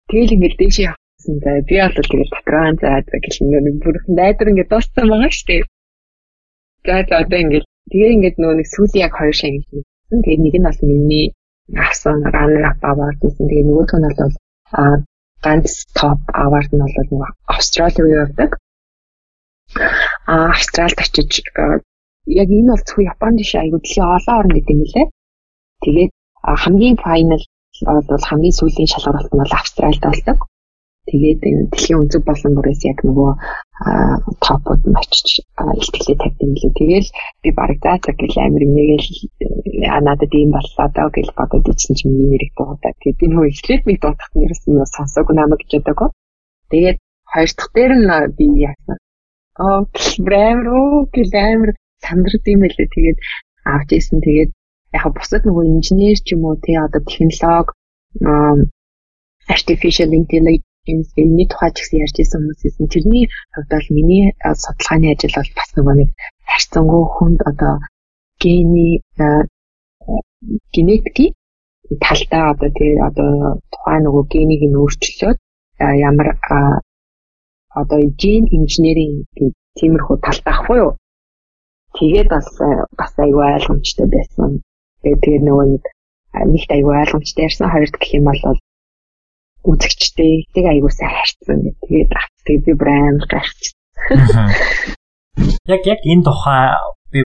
[0.08, 4.50] Тэгэл ингээд дээшээ явсан зай би бол тэгээд патрон заад гэх юм нэг бүрхэн найдар
[4.50, 5.62] ингээд дууссан байгаа шүү дээ.
[6.86, 9.84] За за одоо ингээд тэгээ ингээд нөгөө нэг сүүлийн яг хоёр шагнал.
[10.24, 11.26] Тэгээд нэг нь бол миний
[11.84, 13.46] авсан runner up award гэсэн.
[13.48, 14.34] Тэгээ нөгөөх нь бол
[14.80, 14.82] а
[15.44, 18.50] ганц топ award нь бол нөгөө Австрали руу явдаг.
[20.26, 21.44] А Австралид очиж
[22.26, 25.06] яг энэ бол зөвхөн Японд биш айгуу дэлхийн олон орнд гэдэг юм лээ.
[25.84, 26.10] Тэгээд
[26.62, 27.44] хамгийн файнал
[28.10, 30.38] бол хамгийн сүүлийн шалгаруулалт нь бол Австралид болдог.
[31.10, 31.40] Тэгээд
[31.72, 33.30] дэлхийн өнцөг болон бүрээс яг нөгөө
[34.44, 35.28] топууд нь очиж
[35.80, 36.72] илтгэлээ тавьсан билүү.
[36.76, 37.08] Тэгэл
[37.42, 39.08] би бараг заа цаг гэл амир нэгэл
[40.06, 42.92] надад ийм боллоо даа гэл бодоод ичсэн чинь миний нэрийг дуудаа.
[43.00, 46.08] Тэгээд би нөгөө эхлээд би дуудах нь ерөөс нь сонсоогүй намайг гэж бодоагүй.
[46.70, 46.98] Тэгээд
[47.32, 48.98] хоёр дахь дээр нь би яасан.
[49.64, 49.80] Аа
[50.26, 51.70] брэм руу гэл амир
[52.04, 52.88] сандрд юм байлээ.
[52.94, 53.18] Тэгээд
[53.74, 54.18] авч ийсэн.
[54.26, 54.50] Тэгээд
[54.98, 57.70] яг бусад нөгөө инженер ч юм уу тий одоо технологи
[59.54, 63.24] artificial intelligence энэний тухай ч гэсэн ярьж исэн хүмүүсээс нь тэрний
[63.54, 64.24] хувьд бол миний
[64.62, 66.10] судалгааны ажил бол бас нөгөө нэг
[66.50, 67.74] харьцангуй хүнд одоо
[68.42, 68.92] гений
[70.74, 71.32] генетикийн
[72.04, 73.30] талдаа одоо тий одоо
[73.72, 75.38] тухайн нөгөө генийг нь өөрчлөөд
[76.08, 76.28] ямар
[77.80, 79.14] одоо ген инженерийн
[79.78, 80.92] тиймэрхүү талдаа ахгүй юу
[81.98, 82.48] тэгээд бас
[82.98, 84.62] бас аюу ойлгомжтой байсан.
[85.02, 85.84] Тэгээд тэр нөгөө нэг
[86.52, 88.58] нэгт аюу ойлгомжтой ярьсан хоёрт гэх юм бол
[89.64, 91.58] үзэгчтэй тэг аюусаа харьцсан.
[91.84, 92.10] Тэгээд
[92.46, 93.76] тэгээд би брэм гайхчихсан.
[95.68, 96.64] Яг яг энэ тухай
[97.12, 97.18] би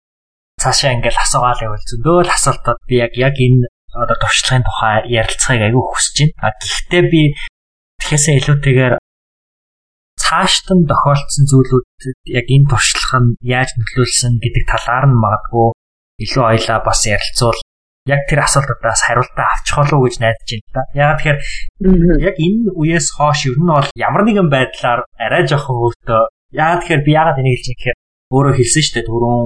[0.59, 5.63] цаашаа ингээл асуугаал явуул зөндөө л асуултууд би яг яг энэ одоо туршлагын тухай ярилцахыг
[5.63, 6.35] аягүй хүсэж байна.
[6.43, 7.23] А гэхдээ би
[8.03, 8.95] тэгэхээсээ илүүтэйгээр
[10.25, 15.69] цаашд нь тохиолдсон зүйлүүдэд яг энэ туршлага нь яаж нөлөөлсөн гэдэг талаар нь магадгүй
[16.25, 17.61] илүү ойлаа бас ярилцвал
[18.09, 20.83] яг тэр асуултуудаас хариултаа авчих болов уу гэж найдаж байна та.
[20.93, 21.39] Яг тэгэхээр
[22.29, 26.23] яг энэ үеэс хойш ер нь бол ямар нэгэн байдлаар арай жоохон өөртөө
[26.53, 27.99] яг тэгэхээр би яагаад энийг хэлж гэхээр
[28.35, 29.09] өөрөө хэлсэн шүү дээ.
[29.09, 29.45] Түрүүн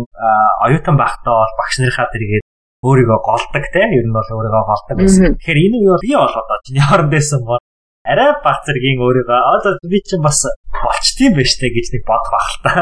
[0.67, 2.47] оюутан байхдаа бол багш нарынхаа тэргээд
[2.83, 3.83] өөрийгөө голдог те.
[3.99, 5.39] Ер нь бол өөрийгөө голдог гэсэн.
[5.39, 7.63] Тэгэхээр энэ үе бол би бол одоо чинь яаран дэсэн бол
[8.09, 10.41] арай баг зэргийн өөрийгөө одоо би чинь бас
[10.73, 12.73] болчтiin байж тээ гэж нэг бодох байх л та.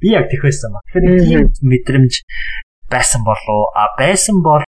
[0.00, 0.80] Би яг тэгх байсан ба.
[0.94, 2.14] Тэгэхээр тийм мэдрэмж
[2.86, 4.62] байсан болов а байсан бол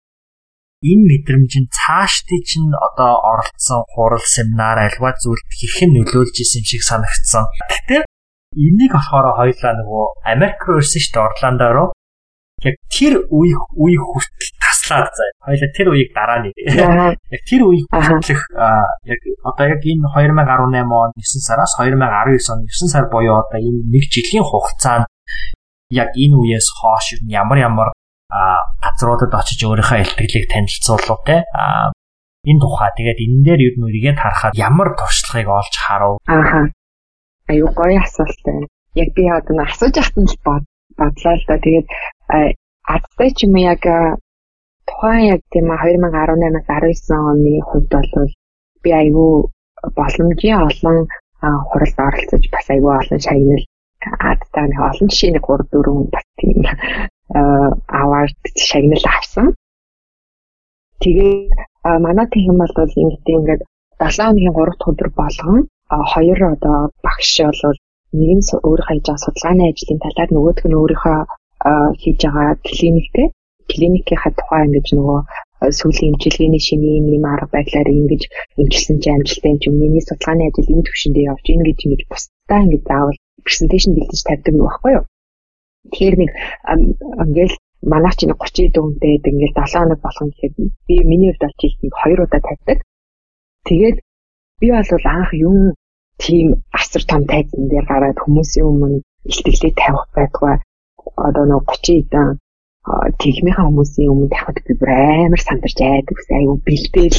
[0.81, 6.67] энэ мэдрэмж нь цаашдын чинь одоо оролцсон хурал семинар альва зүйлд хэрхэн нөлөөлж исэн юм
[6.67, 7.45] шиг санагдсан.
[7.71, 8.03] Гэхдээ
[8.57, 11.89] энийг болохоор хоёлаа нөгөө Америк руу ирсэн шүү дээ Орландо руу.
[12.65, 14.53] Яг тэр үе үе хүртэл
[14.91, 15.35] таслаад заяа.
[15.47, 16.51] Хоёлаа тэр үеийг дараа нь.
[16.51, 18.43] Яг тэр үеийг хүртэлх
[19.07, 23.87] яг одоо яг энэ 2018 он 9 сараас 2019 он 9 сар буюу одоо энэ
[23.87, 25.07] нэг жилийн хугацаанд
[25.95, 27.89] яг энэ үеэс хойш ямар ямар
[28.31, 31.47] газруудад очиж өөрийнхөө илтгэлийг танилцуулав те.
[32.47, 36.19] Энэ тухай тэгээд энэ дээр ер нь үргээд харахад ямар туршлагыг олж харав?
[36.25, 36.71] Ааха
[37.51, 38.67] аюу гоё асуулт байна.
[38.95, 40.65] Яг би одоо асууж нь бод
[40.97, 41.87] бодлоо л да тэгээд
[42.95, 43.83] адтай ч юм яг
[44.91, 48.31] тухайн яг тийм 2018-аас 19 оны хувьд бол
[48.83, 49.51] би аюу
[49.99, 50.99] боломжийн олон
[51.71, 53.65] хуралд оролцож бас аюу олон шагнал
[54.31, 56.59] адтай нэг олон жишээ нэг 3 4 бас тийм
[58.01, 59.47] аваад шагнал авсан.
[61.03, 61.55] Тэгээд
[62.05, 62.75] манай тийм бол
[63.05, 63.63] ингээд ингээд
[64.01, 65.59] 7 хоногийн 3 дахь өдөр болгон
[66.13, 67.79] хоёр одоо багш бол
[68.19, 71.19] нэг нь өөрөө хийж байгаа судалгааны ажлын талаар нөгөөх нь өөрийнхөө
[72.01, 73.27] хийж байгаа клиниктэй
[73.71, 75.21] клиникийнхаа тухай ингэж нөгөө
[75.79, 78.23] сүүлийн имчилгээний шиний юм юм арга байдлаар ингэж
[78.61, 82.83] имчилсэн чи амжилттай юм миний судалгааны ажил энэ төвшөндөө явж ийн гэж ингэж бусдаа ингэж
[82.89, 85.05] заавал презентацийн бэлдэж тавьдаг юм баггүй юу.
[85.93, 86.31] Тэгэхээр нэг
[87.25, 87.57] ингээл
[87.93, 90.55] манайх чинь 30 дүүнтэй гэдэг ингээл 7 хоног болгон гэхэд
[90.87, 92.79] би миний хувьд бол жилд нэг 2 удаа тавьдаг.
[93.69, 93.97] Тэгээд
[94.61, 95.57] би бол анх юм
[96.25, 96.47] тийм
[96.81, 98.99] асар том тайзан дээр гараад хүмүүсийн өмнө
[99.31, 100.55] илтгэлээ тавих байдгаа
[101.29, 102.29] одоо нэг 30 эдэн
[103.23, 107.19] тэгмийнхаа хүмүүсийн өмнө тавихад би бүр амар сандарч айдаг ус айгу бэлдээл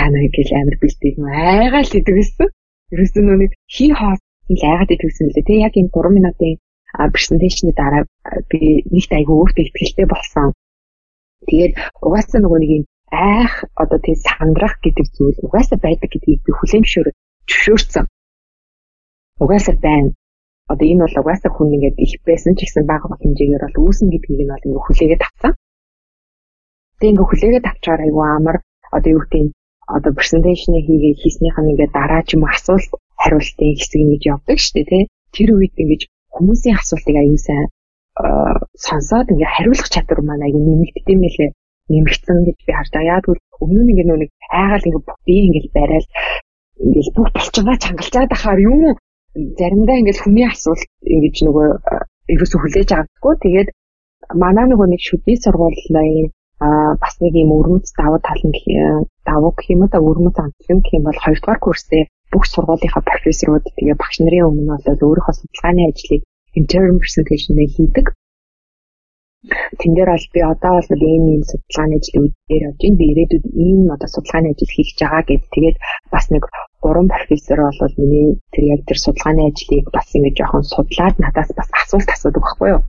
[0.00, 2.48] яана гэж амар бэлдээл айгаал идэг гэсэн.
[2.92, 5.46] Ерөөсөө нүг хий хоос айгаад идэг гэсэн лээ.
[5.46, 6.54] Тэгээ яг энэ 3 минутын
[7.14, 8.02] презентацийн дараа
[8.50, 8.60] би
[8.94, 10.48] нэгт айгу өөртөө ихтэй болсон.
[11.48, 16.50] Тэгээд угаасаа нөгөө нэг юм айх одоо тийм сандрах гэдэг зүйл угаасаа байдаг гэдгийг би
[16.56, 17.08] хүлээмжшөөр
[17.48, 18.04] зөвшөөрсөн.
[19.42, 20.16] Угаасаа байна.
[20.72, 24.40] Одоо энэ бол угаасаа хүн ингээд их байсан ч гэсэн бага хэмжээгээр бол үүснэ гэдгийг
[24.44, 25.52] нь бол ингээд хүлээгээд авсан.
[26.98, 28.56] Тэгээ ингээд хүлээгээд авчаар айгүй амар
[28.96, 29.52] одоо юу гэдэг
[29.96, 32.90] одоо презентацийн хийгээ хийснийх нь ингээд дараа ч юм асуулт
[33.20, 35.04] хариултын хэсэг ингэж явдаг шүү дээ тий.
[35.36, 36.02] Тэр үед ингэж
[36.34, 37.68] хүмүүсийн асуултыг аюу сайн
[38.86, 41.50] сонсоод ингээ хариулах чадвар маань аюу нэмэгддэм мэлээ
[41.92, 43.20] нэмэгдсэн гэж би харж байгаа.
[43.20, 46.08] Яг л өмнө нь ингээ нэг айгаал ингээ би ингээ барайл
[46.84, 48.80] ингээл бүх болчингаа чангалчаад ахаар юм
[49.34, 51.68] заримдаа ингээл хүний асуулт ингэж нөгөө
[52.34, 53.34] ерөөсө хүлээж авдаггүй.
[53.44, 53.68] Тэгээд
[54.42, 56.30] манай нөгөө нэг шүдний сургуулийн
[56.64, 58.54] а бас нэг юм өрмөц давуу тал нь
[59.26, 64.00] давуу гэх юм да өрмөц амтлан гэх юм бол хоёрдугаар курсээ бүх сургуулийнхаа профессорууд тэгээ
[64.00, 66.22] багш нарын өмнө болоод өөрийнхөө судалгааны ажлыг
[66.58, 68.06] intern presentation хийдэг.
[69.78, 72.98] Тэн дээр бол би одоо бол ийм ийм судалгааны ажлын үдээр явж байна.
[73.00, 75.76] Би ирээдүйд ийм одоо судалгааны ажил хийх гэж байгаа гэд тэгээд
[76.12, 76.42] бас нэг
[76.84, 81.68] гурван профессор бол миний тэр яг тэр судалгааны ажлыг бас ингэж жоохон судлаад надаас бас
[81.82, 82.80] асуулт асуудаг байхгүй юу?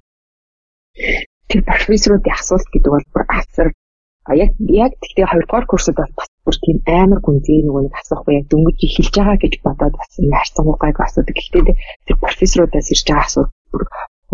[1.49, 3.67] Тэр профессоруудын асуулт гэдэг бол бүр асар
[4.43, 4.51] яг
[4.83, 8.77] яг тэгтээ хоёрдугаар курсд бол бас бүр тийм амар гүнзгий нөгөө нэг асуухгүй яг дөнгөж
[8.79, 11.35] эхэлж байгаа гэж бодоод бас хайрцан гайг асуудаг.
[11.35, 11.75] Гэхдээ
[12.07, 13.83] тэр профессорудаас ирж байгаа асуулт бүр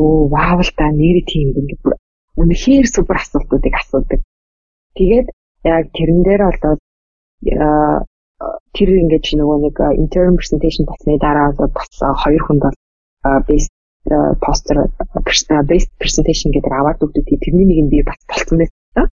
[0.02, 1.94] оо вау л да нэр тийм ингэ бүр
[2.40, 4.22] үнэхээр супер асуултуудыг асуудаг.
[4.96, 5.28] Тэгээд
[5.64, 6.80] яг тэрэн дээр болоод
[8.76, 11.92] тэр ингэж нөгөө нэг intern presentation басны дараа бол бас
[12.24, 12.78] хоёр хүнд бол
[13.48, 13.74] based
[14.42, 14.90] постэр
[15.70, 17.26] based presentation гэдэг аваад өгдөг.
[17.44, 19.06] Тэрний нэг нь би бас болцсон байсан.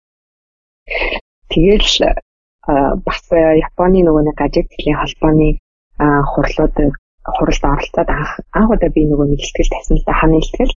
[1.51, 1.89] Тэгэл
[3.03, 5.49] бас Японы нөгөө нэг ажигтлын холбооны
[5.99, 6.77] хурлууд
[7.27, 10.75] хуралд оролцоод анх анх удаа би нөгөө нэг ихтгэл тавьсан л да ханы ихтгэл.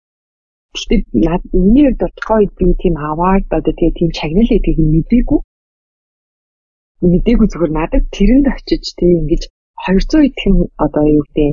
[0.77, 5.39] Гэхдээ над миний хувьд бодохоо би тийм аваад одоо тэгээ тийм чагнал гэдгийг мэдээгүй.
[7.11, 9.43] Мэдээгүй зүгээр надад тэрэнд очиж тийм ингэж
[9.85, 10.55] 200 идэхэн
[10.85, 11.49] одоо юу гэдэг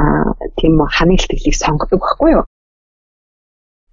[0.00, 0.28] аа
[0.58, 2.44] тийм ханы ихтгэлийг сонгодог байхгүй юу?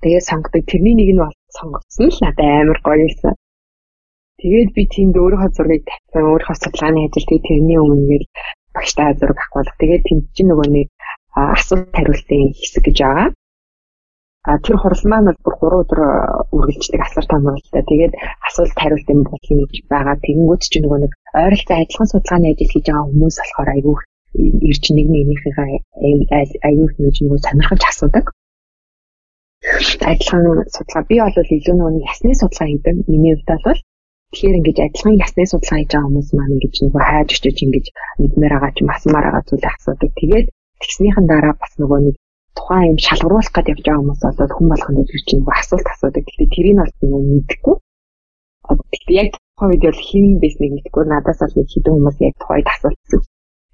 [0.04, 3.34] Тэгээ сонгодог тэрний нэг нь бол сонгогдсон л надад амар гоё юмсан.
[4.42, 8.26] Тэгээд би тэнд өөрийнхөө зургийг тавьсан, өөрийнхөө судалгааны ажил тэгээд тэрний өмнө гээд
[8.76, 9.80] багштай зураг авах.
[9.80, 10.88] Тэгээд тэнд чинь нөгөө нэг
[11.38, 13.30] асуулт хариултын хэсэг гэж байгаа.
[14.50, 16.00] А тэр хурал маань бол бүр 3 өдөр
[16.56, 17.84] үргэлжлэх асар том хуралтай.
[17.86, 18.14] Тэгээд
[18.48, 20.16] асуулт хариултын бодлого гэж байгаа.
[20.26, 21.14] Тэгэнгүүт чинь нөгөө нэг
[21.44, 23.96] ойролцоо адилхан судалгааны ажил хийж байгаа хүмүүс болохоор айгүй
[24.70, 25.54] ирж нэг нэгнийхээ
[26.68, 28.26] аюул нэг нөгөө сонирхолж асуудаг.
[30.12, 32.96] Адилхан судалгаа би бол илүү нөгөө ясны судалгаа хийдэг.
[33.12, 33.80] Миний хувьд бол
[34.32, 37.86] Тэгэхээр ингэж адилхан ясны судалгаа хийж байгаа хүмүүс маань ингэж нөгөө хайж очиж ингэж
[38.22, 40.12] мэдмээр байгаа ч масмаар байгаа зүйлээ асуудаг.
[40.20, 40.48] Тэгээд
[40.82, 42.16] тэгснийхэн дараа бас нөгөө нэг
[42.58, 46.24] тухайн юм шалгаруулах гэж явж байгаа хүмүүс болоод хүн болгонд чинь нөгөө асуулт асуудаг.
[46.26, 47.76] Гэхдээ тэрийг бол нөгөө мэдхгүй.
[48.70, 48.86] Одоо
[49.22, 53.22] яг тухайн үед бол хин байсныг мэдхгүй надаас бол нэг хэдэн хүмүүс яг тухайд асуултсан.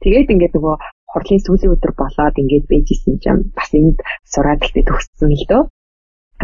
[0.01, 0.75] Тэгээд ингээд нөгөө
[1.11, 3.97] хурлын сүүлийн өдөр болоод ингээд бэжсэн юм бас энд
[4.32, 5.63] сураад ихтэй төгссөн л дөө.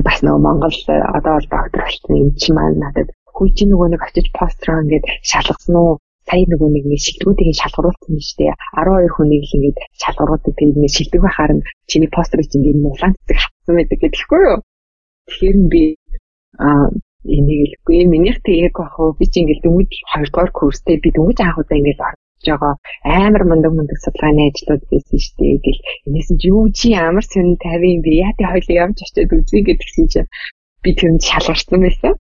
[0.08, 0.78] Бас нөгөө Монгол
[1.18, 5.06] одоо бол доктор болчихсон юм чи маань надад хүй чи нөгөө нэг очиж построо ингээд
[5.30, 5.94] шалгасан уу?
[6.28, 8.54] Сая нөгөө нэг шилдэгүүдийг шалгаруулсан шүү дээ.
[8.80, 10.54] 12 хүнийг л ингээд шалгаруулдаг.
[10.56, 14.60] Тэгээд нэг шилдэг байхаар нь чиний пострыг чинь энэ улаан цэцэг хатсан байдаг гэхгүй юу?
[15.28, 15.84] Тэгэхээр би
[16.64, 16.88] аа
[17.24, 17.96] энийг хэлэхгүй.
[18.14, 21.80] Минийх тэгээд бах уу би чи ингээд дөнгөж 2 дугаар курстэй би дөнгөж анх удаа
[21.80, 26.68] ингээд орж байгаа амар мундаг мундаг судалгааны ажлууд байсан шүү дээ гэл энэс нь юу
[26.78, 30.30] чи амар сонь 50 би яа тий хоёул явж очиод үзье гэдгсэн чинь
[30.84, 32.14] би тэрэнд шалгарсан байсан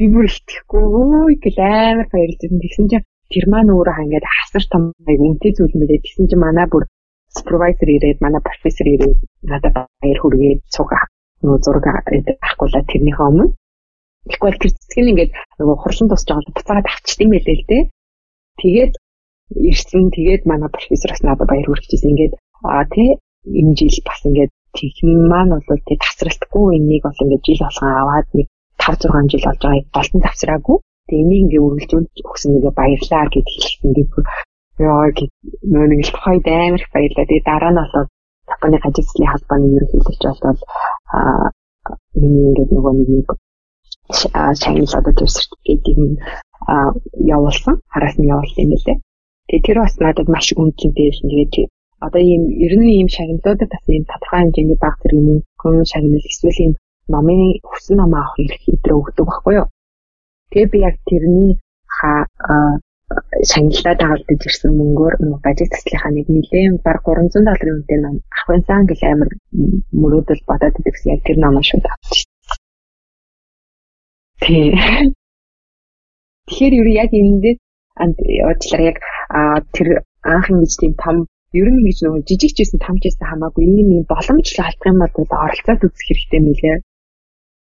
[0.00, 2.56] би бүр итгэхгүй өө гэл амар баярлсан.
[2.64, 4.82] Тэгсэн чинь тэр маань өөрөө ингээд хасар том
[5.12, 6.00] яг үнэтэй зүйл мэлээ.
[6.00, 6.88] Тэгсэн чинь манай бүр
[7.36, 10.88] супервайзер ирээд манай профессор ирээд надад баяр хүргээд цуг
[11.44, 13.46] нөгөө зураг авахгүйла тэрнийхээ өмнө.
[14.28, 17.82] Тэгэхгүй тэр цэцэг нь ингээд нөгөө хурлан тусч байгаа буцаагаад авчт юм байлээ л дээ.
[18.60, 18.92] Тэгээд
[19.68, 22.34] ирсэн тэгээд манай профессор бас надад баяр хүргэжсэн ингээд
[22.64, 23.10] аа тий
[23.60, 28.28] энэ жил бас ингээд тэгм маань бол тий тасралтгүй энийг бол ингээд жил болгон аваад
[28.36, 28.48] нэг
[28.90, 30.76] 5 6 жил болж байгааг голтон завсраагүй.
[31.08, 33.90] Тэгээ энийг ингээд үргэлжлүүлж өгсөн нэг баярлаа гэд хэлсэн.
[33.94, 34.12] Тэгээд
[34.86, 35.32] ёо гэд
[35.72, 37.26] нөө нэг л тухайд амар их баярлаа.
[37.28, 38.08] Тэгээ дараа нь болоод
[38.50, 40.60] Японы ажилтны холбооны ерөнхийлөгч болоод
[41.14, 41.46] аа
[42.18, 43.28] миний ингээд нөгөө нэг нэг
[44.62, 45.98] шагнал одоо тэр сертификатыг
[47.34, 47.74] явуулсан.
[47.92, 48.98] Хараас нь явуулсан юм лээ.
[49.48, 51.28] Тэгээ тэр бас надад маш үнцэнтэй байсан.
[51.30, 51.70] Тэгээд
[52.06, 56.62] одоо ийм ер нь ийм шагналуудад бас ийм тодорхой хэмжээний баг зэргийн хүн шагнал эсвэл
[56.64, 56.72] ийм
[57.14, 59.66] номын хүссэн ном авах эрх өдрөө өгдөг байхгүй юу.
[60.50, 61.52] Тэгээ би яг тэрний
[61.96, 62.12] ха
[63.50, 69.02] шагналаа дагалдаж ирсэн мөнгөөр бажет таслихаа нэг нэлээд баг 300 долларын үнэтэй ном авахынсан гэл
[69.12, 69.30] амар
[70.00, 71.96] мөрөөдөл бодоод идэгсэн яг тэр номоо шүү дээ.
[74.42, 74.68] Тий.
[76.46, 77.54] Тэгэхээр юу яг эндээ
[78.42, 78.98] явуулчлаа яг
[79.74, 79.88] тэр
[80.34, 81.16] анх ингэж тийм том
[81.58, 84.90] ер нь ингэж нөгөө жижиг ч гэсэн тамч гэсэн хамаагүй ийм юм боломж л алдах
[84.92, 86.78] юм бол оролцоод үзэх хэрэгтэй мөлий.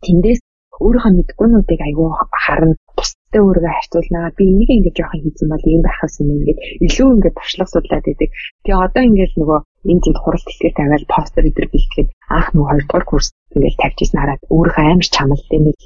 [0.05, 0.41] Тэндээс
[0.85, 2.07] өөрийнхөө мэдгүйнүүдийг айгүй
[2.45, 6.59] харна бусдтай өөрийгөө харьцуулнаа би энийг ингэж жоохон хийсэн бол ийм байх гэсэн юм ингээд
[6.85, 8.29] илүү ингээд туршлага судлаад байдаг.
[8.63, 13.05] Тэгээ одоо ингээд нөгөө энэ зэнд хурал дэлгэр тавиал постэр идэр бэлтгээд анх нөгөө хоёрдугаар
[13.09, 15.77] курс ингээд тавьж исэн хараад өөрийнхөө амар чамлалтай нэг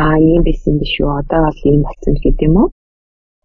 [0.00, 2.68] аа ийм байсан биш үү одоо бол ийм болсон гэдэг юм уу.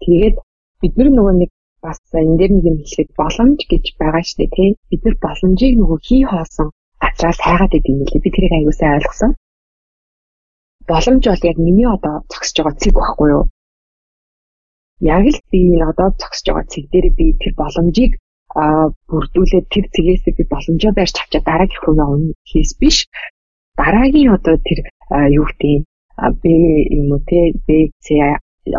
[0.03, 0.35] Тэгээд
[0.81, 1.51] бид нар нөгөө нэг
[1.85, 4.69] бас энэ дээр нэг юм хэлэхэд боломж гэж байгаа шүү дээ тий.
[4.91, 6.67] Бид нар боломжийг нөгөө хий хоосон
[6.99, 8.23] газраас хайгаад идэв юм лээ.
[8.23, 9.31] Би тэрийг аяусаа ойлгосон
[10.91, 13.43] боломж бол яг миний одоо зогсож байгаа цэг байхгүй юу?
[15.01, 18.11] Яг л би энэ одоо зогсож байгаа цэг дээр би тэр боломжийг
[18.53, 22.97] а бүрдүүлээд тэр цэгээс би боломжоо барьж авчаа дараагийн руу явна хийс биш.
[23.79, 24.79] Дараагийн одоо тэр
[25.39, 25.83] юу гэдэг
[26.41, 26.43] Б
[26.99, 28.07] юм уу те Б С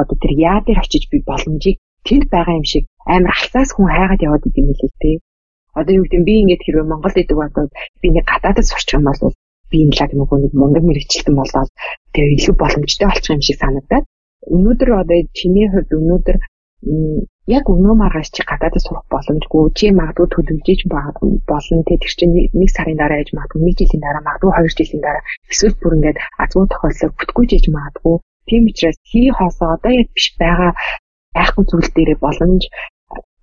[0.02, 1.76] одоо тэр яа дээр очиж би боломжийг
[2.06, 5.10] тэнд байгаа юм шиг амар алсаас хүн хайгаад яваад идэм билээ те.
[5.74, 9.33] Одоо юу гэдэг би ингээд хэрвээ Монголд идэг бодоод би нэг гадаадд сурчих юм бол
[9.74, 11.70] би энэ лаг нөгөө нэг мундаг мэрэгчлэн болоод
[12.14, 14.04] тэгээ илүү боломжтой болчих юм шиг санагдаад
[14.54, 16.36] өнөөдөр одоо чиний хувьд өнөөдөр
[17.56, 20.80] яг өнөө маргааш чи гадаадд сурах боломжгүй чи магадгүй төлөвлөж
[21.50, 25.02] болно те тэр чинь нэг сарын дараа яж магадгүй нэг жилийн дараа магадгүй хоёр жилийн
[25.04, 28.16] дараа эсвэл бүр ингээд азгүй тохиолдлоор бүтггүй жиж магадгүй.
[28.48, 30.70] Тийм учраас хий хоосоо одоо яг биш байгаа
[31.36, 32.62] байхгүй зүйл дээрээ боломж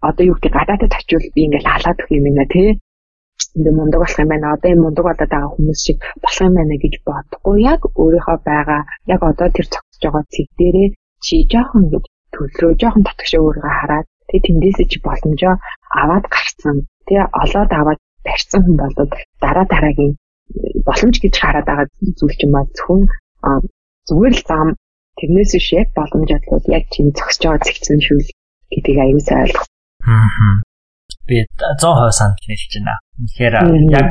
[0.10, 2.64] одоо юу гэдэг гадаадд очивол би ингээд халаад өгөх юм байна те
[3.58, 4.54] ингээ мундаг болох юм байна.
[4.56, 8.82] Одоо энэ мундаг болоод байгаа хүмүүс шиг болох юм байна гэж бодохгүй яг өөрийнхөө байгаа
[9.14, 10.90] яг одоо тэр цогцож байгаа цэг дээрээ
[11.26, 15.56] чи жоохон гэж төлрөө жоохон татгш өөрийгөө хараад тэгээ тэндээсээ чи боломжоо
[16.02, 16.76] аваад гарцсан.
[17.08, 18.94] Тэгээ олоод аваад барьсан хүн бол
[19.44, 20.14] дараа дараагийн
[20.88, 21.88] боломж гэж хараад байгаа
[22.18, 23.02] зүйл чинь маа зөвхөн
[24.08, 24.68] зүгээр л зам
[25.18, 28.20] тэрнээс биш яг боломж бодлоо яг чиний зогсож байгаа цэгцэн шүү
[28.72, 29.68] гэдгийг аюулсаа ойлгох.
[30.08, 30.71] Аа
[31.28, 32.96] би 100% санал нийлж байна.
[33.18, 33.56] Тэгэхээр
[33.94, 34.10] яг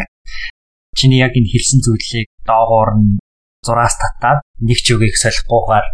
[0.98, 3.18] чиний яг энэ хэлсэн зүйлийг доогоор нь
[3.66, 5.86] зураас татаад нэг ч үгийг солихгүйгээр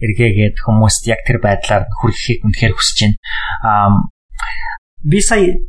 [0.00, 3.16] эргээгээд хүмүүст яг тэр байдлаар хүргэхийг үнэхээр хүсэж байна.
[3.64, 3.90] Аа
[5.04, 5.60] би сая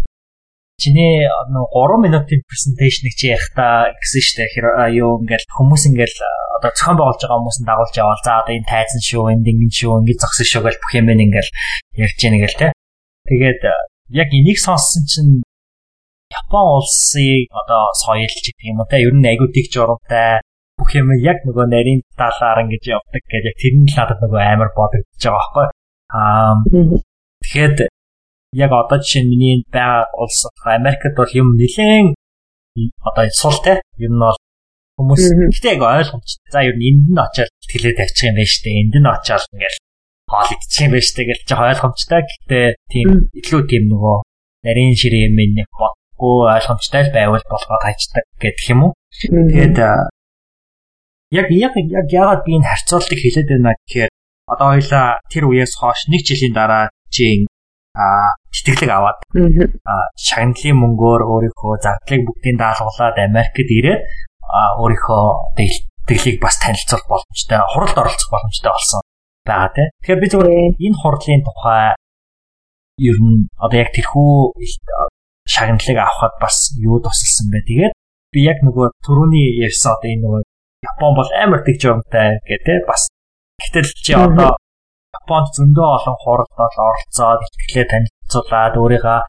[0.82, 4.66] чиний нэг 3 минутын презентацийг чи ярихтаа гэсэн штэ хэр
[4.97, 6.18] юу ингээл хүмүүс ингээл
[6.58, 9.72] одоо зохион байгуулж байгаа хүмүүс нь дагуулж яваал за одоо энэ тайзан шүү энд ингэн
[9.78, 11.52] шүү ингэ зогсон шүү гэл бүх юм ингээл
[12.02, 12.68] ярьж яана гэл те
[13.30, 13.62] тэгээд
[14.12, 15.43] яг энийг сонссон чинь
[16.32, 19.03] Япон улсын одоо соёл ч гэх юм уу те.
[19.03, 20.39] Ер нь айгуудыг журамтай
[20.80, 24.41] бүх юм яг нөгөө нарийн талаар ингэж явдаг гэж яг тэр нь л надад нөгөө
[24.41, 25.68] амар бодогдож байгаа байхгүй.
[26.16, 26.55] Аа
[27.43, 27.78] тэгэхэд
[28.64, 32.16] яг одоо жишээ нь миний байгаа улс Америкт бол юм нэлээн
[33.07, 33.84] одоо сул те.
[33.99, 34.39] Ер нь бол
[34.97, 36.51] хүмүүс гэхдээ яг ойлгомжтой.
[36.51, 38.80] За ер нь энд нь очиад тэлээд тавьчих юм байна дээ.
[38.82, 39.80] Энд нь очиад ингээл
[40.32, 42.21] хоол идчих юм байна штэ гэж жоо ойлгомжтой.
[42.23, 44.17] Гэхдээ тийм илүү тийм нөгөө
[44.63, 48.91] нарийн ширээ юм нэг бодгүй ойлгомжтой байвал болгоод хайчдаг гэдэг юм уу.
[49.11, 49.77] Тэгээд
[51.36, 54.11] яг яг яг яагаад би энэ харьцуултыг хэлээд байна гэхээр
[54.47, 57.47] одоо хоёлаа тэр үеэс хойш нэг жилийн дараа чи
[57.95, 59.19] а тэтгэлэг аваад
[60.15, 64.01] шагналын мөнгөөр өөрийнхөө зардлыг бүгдийг даалгуулад Америкт ирээд
[64.79, 65.23] өөрийнхөө
[66.07, 68.99] тэтгэлийг бас танилцуулах боломжтой хуралд оролцох боломжтой болсон
[69.48, 69.88] байгаа тий.
[70.02, 71.84] Тэгэхээр би зөвхөн энэ хурлын тухай
[73.10, 74.32] ер нь одоо яг тэрхүү
[75.50, 77.66] шагналыг авахад бас юу тусалсан бэ?
[77.70, 77.94] Тэгээд
[78.34, 80.42] би яг нөгөө түрүүний ярьсан одоо энэ нөгөө
[80.82, 83.06] Япон бол амар тэг жомтой гэдэг бас
[83.62, 84.58] гэтэл чи одоо
[85.20, 89.20] Японд зөндөө олон хуралдад оролцоод итгэлээ танилцуулаад өөрийнхөө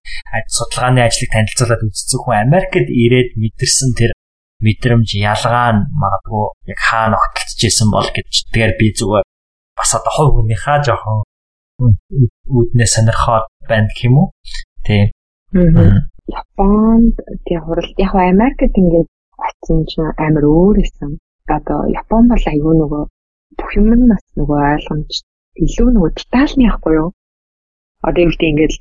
[0.57, 4.13] судалгааны ажлыг танилцуулаад үзсэн хүн Америкт ирээд мэдэрсэн тэр
[4.65, 9.27] мэдрэмж ялгаа нь магадгүй яг хаана огтлцжсэн бол гэж тэгэхээр би зүгээр
[9.79, 11.18] бас одоо хой хүнийхээ жоохон
[12.55, 14.29] үүднээ сонирхоод байна гэх юм уу.
[14.87, 15.07] Тийм.
[16.41, 17.14] Японд
[17.47, 19.09] тий хурал яг Америкт ингээд
[19.47, 21.11] очсон чинь амар өөр исэн.
[21.57, 23.05] Одоо Япон бол аюу нөгөө
[23.59, 25.12] бүх юм нь бас нөгөө ойлгомж
[25.64, 27.11] илүү нөгөө детальны ахгүй юу?
[28.07, 28.75] Одоо юм тийм ингээд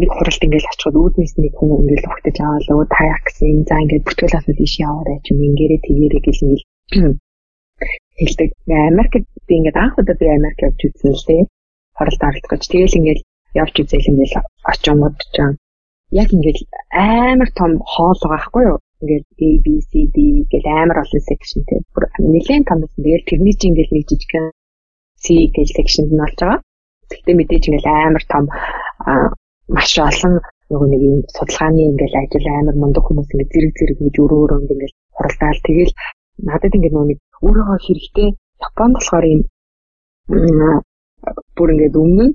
[0.00, 3.66] нэг хуралд ингээд очиход үүднээс нэг хүн ингээд өгтөж аваалаа таяа гэсэн.
[3.68, 6.62] За ингээд бүтгэл аваад ийш яваарай ч юм ингээрэ тэгээрэй гэж ингээд
[8.18, 8.50] хэлдэг.
[8.68, 11.42] Америкт би ингээд анх удаа би Америк явж үзсэн л дээ.
[11.96, 12.62] Хуралд оролцох гэж.
[12.68, 13.20] Тэгэл ингээд
[13.62, 14.32] явж үзэл ингээд
[14.70, 15.36] очиомод ч
[16.12, 16.58] яг ингээд
[16.92, 18.78] амар том хоол байгаа хгүй юу?
[19.02, 20.16] Ингээд A B C D
[20.52, 21.80] гэл амар олон sectionтэй.
[21.94, 23.00] Бүр нэлээд том байсан.
[23.00, 24.46] Тэгэл тэрний чинь ингээд нэг жижигхэн
[25.22, 26.60] C гэл section нь болж байгаа.
[27.08, 28.44] Гэхдээ мэдээж ингээд амар том
[29.72, 30.34] маш олон
[30.70, 34.58] нөгөө нэг юм судалгааны ингээд ажил амар мундаг хүмүүс ингээд зэрэг зэрэг гэж өрөө өрөө
[34.64, 35.92] ингээд хуралдаал тэгэл
[36.48, 38.28] надад ингээд нөгөө нэг өөрийнхөө хэрэгтэй
[38.66, 39.40] Японд болохоор юм
[41.56, 42.26] бүр ингээд өмнө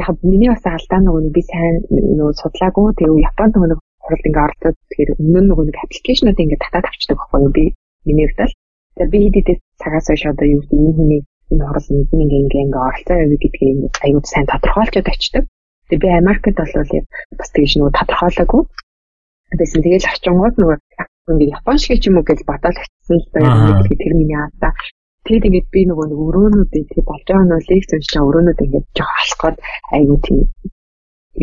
[0.00, 2.86] яг миний бас алдаа нөгөө би сайн нөгөө судлаагүй.
[2.98, 7.40] Тэгээ Японд нөгөө хуралд ингээд оролцоод тэгэхээр өмнө нөгөө нэг аппликейшнууд ингээд татаад авчдаг байхгүй
[7.44, 7.52] юу?
[7.56, 7.64] Би
[8.06, 8.54] миний хувьд л
[8.96, 11.20] тэгээ би хэдийдээ цагаас хойш одоо юу гэдэг энэ хүний
[11.52, 15.44] энэ хурал нэг ингээ ингээ ингээ оролцоо явуу гэдгийг ингээд аюул сайн тодорхойлцоод очдөг
[15.88, 16.74] тэгээ би Америкт бол
[17.38, 18.62] бас тэгж нөгөө тодорхойлоогүй.
[19.58, 20.78] Байсан тэгэл очингууд нөгөө
[21.32, 24.72] ингээд Япон шиг ч юм уу гэж бодоод очсон л байна гэдэг тэр миний аасаа
[25.28, 28.86] Тэгэд ингээд би нөгөө нэг өрөөнүүдээ тэг болж байгаа нь лекц уншиж байгаа өрөөнүүд ингээд
[28.96, 29.56] жоох алсгаад
[29.92, 30.38] айгуу тийм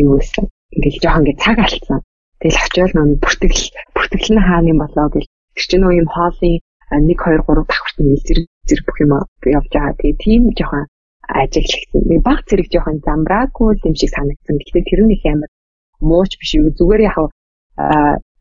[0.02, 0.44] юу гэсэн.
[0.74, 2.00] Ингээд жоох ингээд цаг алдсан.
[2.42, 3.62] Тэгэл очиод нөгөө бүртгэл
[3.94, 5.24] бүртгэл нь хаана юм болоо гэж
[5.54, 6.56] тэр чинь нөгөө юм хоолын
[6.98, 7.14] 1 2
[7.46, 9.12] 3 давхарт нэг зэрэг зэрэг бүх юм
[9.54, 9.94] явж байгаа.
[10.02, 10.84] Тэгээ тийм жоохон
[11.30, 12.02] ажил хийсэн.
[12.10, 14.56] Нэг баг зэрэг жоохон замбраагүй юм шиг санагдсан.
[14.58, 15.50] Гэхдээ тэр нь их амар
[16.02, 16.74] мууч биш үү.
[16.74, 17.16] Зүгээр яг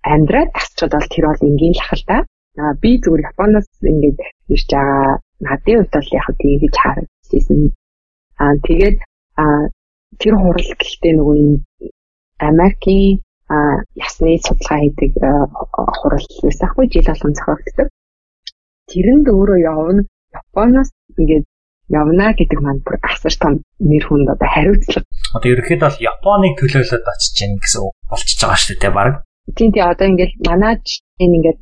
[0.05, 2.17] амьдраад тасчод бол тэр бол энгийн л ахал та.
[2.61, 4.17] Аа би зүгээр Японоос ингээд
[4.53, 7.61] ирж байгаа надын хувьд бол яг тийгэж харагдсан.
[8.39, 8.97] Аа тэгээд
[10.21, 11.53] тэр хурал гэхдээ нөгөө юм
[12.39, 13.19] Америкийн
[14.05, 15.11] ясны судалгаа хийдэг
[15.99, 17.87] хурал байсан хгүй жил болгон зохиогддог.
[18.89, 20.01] Тэрэнд өөрөө явна
[20.31, 21.45] Японоос ингээд
[21.89, 25.05] явна гэдэг маань бүр асар том нэр хүнд одоо хариуцлага.
[25.35, 29.24] Одоо ерөөхдөө бол Японыг төлөөлөд очиж гин гэсэн болчихж байгаа шүү дээ баг.
[29.53, 29.85] Тийм тийм.
[29.85, 30.85] Одоо ингээд манайч
[31.21, 31.59] энэ ингээд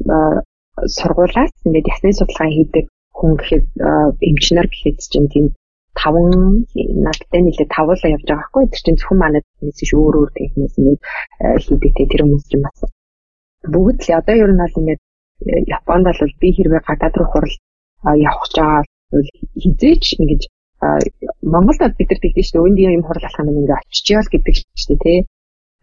[0.98, 2.86] сургуулаас ингээд ясны судалгаа хийдэг
[3.18, 3.66] хүн гэхэд
[4.30, 5.46] эмчнэр гэхэд чинь тийм
[5.94, 6.66] таван
[7.06, 10.98] надтай нийлээ тавуулаа явж байгаа хгүй тэр чинь зөвхөн манайд нэсэж өөр өөр техникс нэг
[11.64, 12.80] хийдэгтэй тэр хүмүүс чинь бас
[13.74, 15.02] бүгд л одоо ер нь бол ингээд
[15.78, 17.56] Японд бол би хэрвээ гадаад руу хурал
[18.28, 19.30] явах гэж байгаа бол
[19.62, 20.42] хизээч ингэж
[21.54, 22.68] Монголд бид нар тэгдэж шүү дээ.
[22.68, 25.20] Үндийн юм хурал алхах юм ингээд очичяал гэдэг чинь тий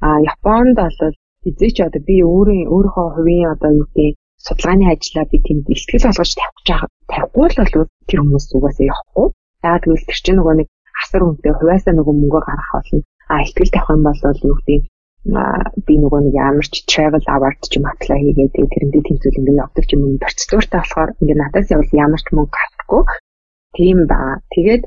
[0.05, 0.97] а Японд бол
[1.45, 4.15] хизээч одоо би өөрийн өөрийнхөө хувийн одоо юу гэдэг
[4.47, 6.69] судалгааны ажлаа би тэнд ихтгэл болгож тавих гэж
[7.13, 9.27] тавихгүй л бол тэр хүмүүс угаасаа явахгүй.
[9.65, 10.69] Яагаад гэвэл тэр чинь нөгөө нэг
[11.03, 13.01] асар үнэтэй хуваасаа нөгөө мөнгө гаргах болно.
[13.33, 14.83] А ихтгэл тавих юм бол юу гэдэг
[15.87, 19.85] би нөгөө нэг ямар ч travel award ч юм apply хийгээд тэрэндээ тэмцэл ингээд явдаг
[19.85, 23.03] ч юм уу процедуртай болохоор ингээд надаас явал ямар ч мөнгө авахгүй.
[23.77, 24.41] Тийм ба.
[24.57, 24.83] Тэгээд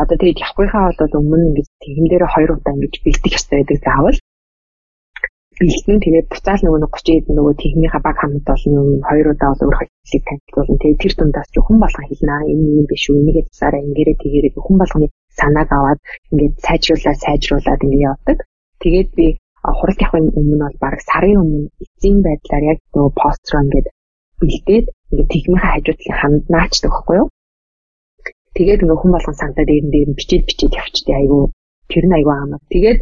[0.00, 4.18] одоо тэгээд явахынхаа бол өмнө ингээд тэгэн дээр хоёр удаа ингэж бэлдэх хэрэгтэй байдаг заавал
[5.56, 9.64] бэлтэн тэгээд буцаал нөгөө 30 хэд нөгөө техникийн баг хамт бол нөгөө хоёр удаа бол
[9.64, 10.80] өөр хэлийг танилцуулна.
[10.82, 12.34] Тэгээд тэр дундаас ч хүн болгон хэлнэ.
[12.52, 13.24] Энэ юм биш үү?
[13.24, 15.06] Нэгэ засаараа ингэрээ тэгээрээ хүн болгоны
[15.38, 16.00] санааг аваад
[16.32, 18.38] ингээд сайжруулаад сайжруулаад ингээд явдаг.
[18.84, 19.26] Тэгээд би
[19.64, 23.86] хурал явахын өмнө бол баг сарын өмнө эцсийн байдлаар яг нөгөө постро ингээд
[24.40, 27.28] бэлдээд ингээд техникийн хажуудлын ханд наачдаг байхгүй юу?
[28.56, 31.42] Тэгээд ингээ хүн болгон сандаа дээр нь дээр нь бичээд бичээд явчихдээ айгүй
[31.90, 32.60] тэр нь айгүй аамаа.
[32.72, 32.98] Тэгээд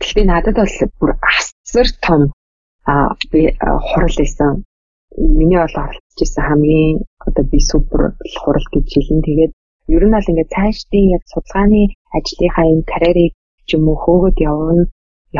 [0.00, 2.22] Гэхдээ надад бол бүр асар том
[2.86, 2.92] а
[3.30, 3.40] би
[3.88, 4.64] хурал байсан.
[5.38, 8.00] Миний бол оролцож хамгийн одоо би супер
[8.40, 9.20] хурал гэж хэлэн.
[9.26, 9.52] Тэгээд
[9.94, 11.82] ер нь бол ингээд цаашдын яг судалгааны
[12.16, 13.32] ажлынхаа юм карьерийг
[13.66, 14.84] ч юм уу хөөгд явна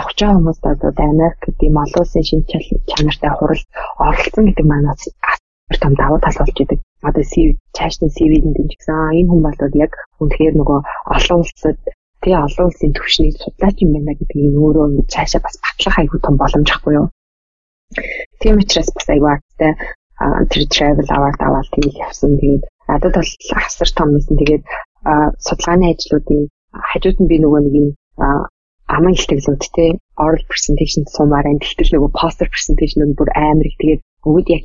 [0.00, 2.46] явж байгаа хүмүүс одоо Америк гэдэг юм олон улсын шинж
[2.90, 3.62] чанартай хурал
[4.06, 6.80] оролцсон гэдэг манаас асар том давуу тал болж идэг.
[7.08, 7.46] Одоо CV
[7.76, 9.16] цаашдын CV-д дэмжигсэн.
[9.18, 9.92] Энэ хүн бол яг
[10.22, 10.78] үнэхээр нөгөө
[11.14, 11.78] олон улсад
[12.26, 16.34] тий олон улсын төвшнийг судлаач юм байна гэдэг нь өөрөө цаашаа бас батлах айгүй том
[16.42, 17.06] боломж ахгүй юу.
[18.42, 19.72] Тийм учраас бас айгүй артай
[20.50, 22.34] тэр travel award аваад тэгэл явсан.
[22.42, 24.34] Тэгээд надад бол асар том байсан.
[24.42, 24.64] Тэгээд
[25.46, 26.42] судалгааны ажлуудын
[26.90, 27.88] хажууд нь би нөгөө нэг юм
[28.96, 29.86] аман ихтэглүүд те
[30.24, 34.62] oral presentation сумаар энэ тэгтэл нөгөө poster presentation нь бүр амар их тэгээд бүгд яг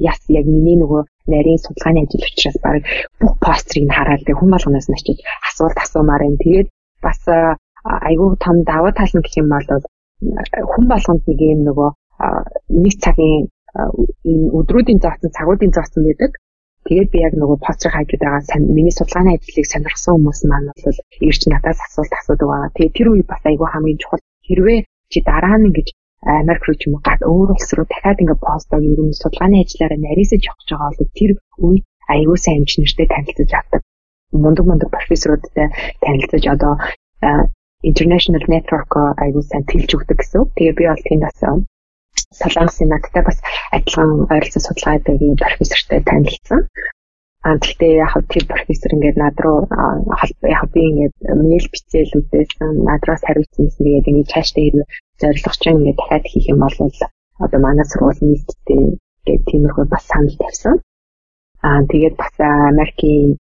[0.00, 2.84] яс яг миний нөгөө нарийн судалгааны ажил учраас баг
[3.20, 6.36] бүх постерыг нь хараад тэг хүн болгоноос нь очиж асуулт асуумаар юм.
[6.40, 6.68] Тэгээд
[7.06, 7.20] бас
[7.84, 9.66] айгүй том даваа тал нь гэх юм бол
[10.70, 11.90] хүн болгонд нэг юм нөгөө
[12.84, 13.48] нэг цагийн
[14.30, 16.32] энэ өдрүүдийн зооцсон, цагуудын зооцсон байдаг.
[16.86, 20.98] Тэгээд би яг нөгөө пострыг хайгээд байгаа миний судалгааны ажлыг сонирхсан хүмүүс маань бол
[21.28, 22.74] ирж надаас асуулт асуудаг байгаа.
[22.76, 24.22] Тэгээд тэр үе бас айгүй хамгийн чухал.
[24.48, 24.80] Хэрвээ
[25.12, 25.88] чи дараа нь ингэж
[26.40, 29.56] Америк руу ч юм уу гад өөр улс руу дахиад ингээ постог ер нь судалгааны
[29.60, 31.30] ажиллаараа нарийсаж явах гэж байгаа бол тэр
[31.68, 33.80] үед аюул сайн инженертэй танилцаж авдаг.
[34.32, 35.68] Мундаг мундаг профессоруудтай
[36.00, 36.72] танилцаж одоо
[37.82, 38.92] international network
[39.24, 40.52] аюул сайн тэлж өгдөг гэсэн.
[40.56, 41.38] Тэгээ би бол тэнд бас
[42.38, 43.38] Солонгосын надтай бас
[43.74, 46.60] адилхан ойролцоо судалгаатай профессортай танилцсан.
[47.42, 49.64] А тэгтээ яг тэр профессор ингээд над руу
[50.44, 51.14] яг би ингээд
[51.48, 54.88] мэйл бичээл үзсэн над руу хариулсан гэсэн тэгээд ингээд цаашдаа хэрэг
[55.20, 56.76] зорилго чинь ингээд дахиад хийх юм бол
[57.44, 58.84] одоо манай сургууль нийтдээ
[59.24, 60.74] гэдэг тиймэрхүү бас санал тавьсан.
[61.64, 63.40] Аа тэгээд бас Америкийн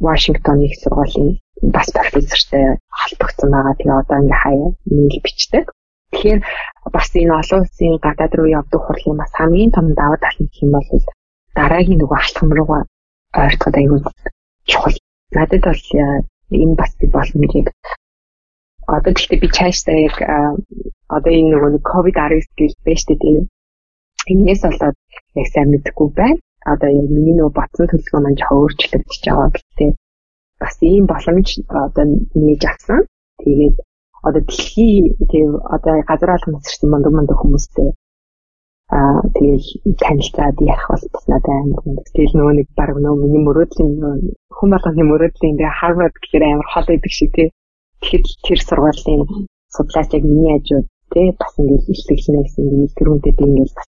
[0.00, 1.38] Вашингтон их сургуулийн
[1.74, 3.74] бас профессортай холбогдсон байгаа.
[3.78, 5.64] Тэгээ одоо ингээ хаяа мэйл бичдэг.
[6.12, 6.40] Тэгэхээр
[6.94, 10.70] бас энэ олон улсын гадаад руу явдаг хурлын бас хамгийн том даваа тал нь юм
[10.74, 10.88] бол
[11.58, 12.82] дараагийн нөгөө алтхан руугаа
[13.42, 14.00] ойртоход аягүй
[14.70, 14.96] чухал.
[15.36, 15.82] Надад бол
[16.62, 17.66] энэ бас би боломжийг
[18.86, 20.16] одоо гэхдээ би цаашдаа яг
[21.16, 23.40] одоо энэ нөгөө ковид 19 гэж байна шүү дээ.
[24.32, 24.96] Энээс болоод
[25.40, 26.38] яг сайн мэдэхгүй байна.
[26.72, 29.90] Одоо яг миний нөгөө батсан төлөвлөгөө маань жоо өөрчлөгдөж байгаа гэхдээ
[30.60, 31.48] бас ийм боломж
[31.86, 32.04] одоо
[32.42, 33.00] нээж авсан.
[33.42, 33.76] Тэгээд
[34.26, 34.96] одоо дэлхий
[35.30, 37.88] тийм одоо газар алган насрсан мундаг мундаг хүмүүстэй
[38.96, 39.66] аа тэгэл
[40.02, 41.96] танилцаад ярих бол бас надад амар юм.
[42.14, 43.92] Тэгэл нөгөө нэг баг нөгөө миний мөрөөдлийн
[44.56, 47.48] хүн болгоны мөрөөдлийн ингээ Harvard гэхээр амар хол идэг шиг тий.
[48.00, 49.22] Тэгэхээр тэр сургуулийн
[49.74, 53.66] судлаач яг миний хажууд тий бас ингээ илтгэл нэ гэсэн ингээ тэр хүнтэй би ингээ
[53.76, 53.88] бас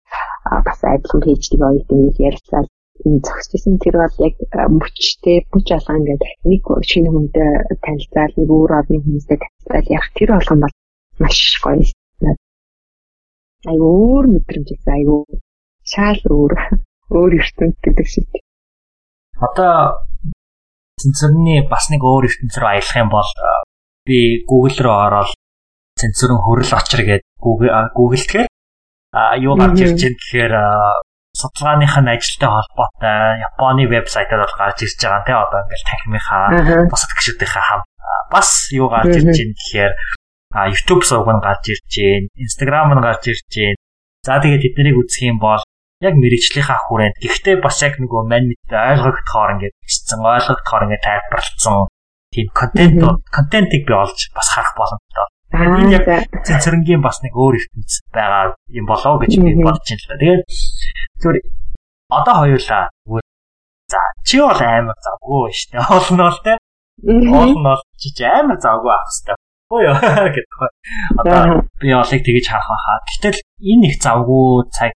[0.66, 1.22] бас адилхан
[1.70, 2.68] оёд ингээ ярилцаад
[3.06, 4.34] энэ зогсчихсан тэр бол яг
[4.76, 7.50] мөчтэй бүч алга ингээд нэг шинэ хүнтэй
[7.84, 10.74] танилцаад нэг өөр орны хүмүүстэй танилцаад ярих тэр болгон бол
[11.20, 11.84] маш гоё
[13.68, 15.20] айгүй өөр мэдрэмж гэсэн айгүй
[15.84, 16.52] шал өөр
[17.12, 18.28] өөр ертөнц гэдэг шиг.
[19.36, 20.00] Одоо
[21.00, 23.30] цэнцэрний бас нэг өөр ертөнц рүү аялах юм бол
[24.08, 24.18] би
[24.48, 25.36] Google руу ороод
[26.00, 28.49] цэнцэрэн хөрөл очир гэдэг Google Google тэгэхээр
[29.12, 30.54] а юу гарч ирж байна гэхээр
[31.40, 36.44] судалгааных нь ажилтай холбоотой Японы вебсайтаар бол гарч ирж байгаа тийм одоо ингээл танхимынхаа
[36.90, 37.86] бусад гişүүдийнхээ хамт
[38.30, 39.92] бас юу гарч ирж байна гэхээр
[40.50, 43.78] а YouTube сувг нь гарч ирж байна, Instagram нь гарч ирж байна.
[44.26, 45.62] За тэгээд эднийг үзэх юм бол
[46.02, 51.74] яг мэрэгчлийнхаа хүрээнд гэхдээ бас яг нөгөө мань мэдээ ойлгогдохоор ингээд бичсэн, ойлгогдохоор ингээд тайлбарлалцсан
[52.34, 52.98] тийм контент
[53.30, 55.26] контентыг би олж бас харах боломжтой.
[55.50, 56.06] Энэ яг
[56.46, 60.20] цэцэрэнгийн бас нэг өөр ертөнц байгаа юм болоо гэж би бодож байна л да.
[60.22, 60.42] Тэгээд
[61.20, 61.38] зүгээр
[62.10, 62.84] одоо хоёулаа
[63.90, 65.90] за чи бол амар завгүй шүү дээ.
[65.90, 66.52] Олноо л те.
[67.02, 69.38] Олноо чи амар завгүй ах хэвээр
[69.70, 70.60] Ой гэдэг.
[71.22, 72.98] Одоо би олыг тэгэж харах байхаа.
[73.06, 74.90] Гэтэл энэ их завгүй цаг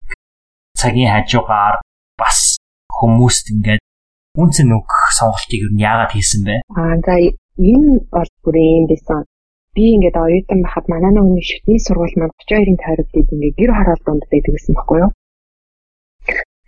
[0.79, 1.83] цагийн хажуугаар
[2.15, 2.55] бас
[2.87, 3.83] хүмүүст ингээд
[4.39, 4.87] үнцэн үг
[5.19, 6.55] сонголтыг юу яагаад хийсэн бэ?
[6.79, 7.19] Аа за
[7.59, 9.27] энэ бол бүр юм байсан.
[9.75, 14.23] Би ингээд оюутан байхад манай нэг шүтний сургууль маань 32-ын тойрогтод ингээд гэр хороол донд
[14.31, 15.11] байдаг гэсэн баггүй юу?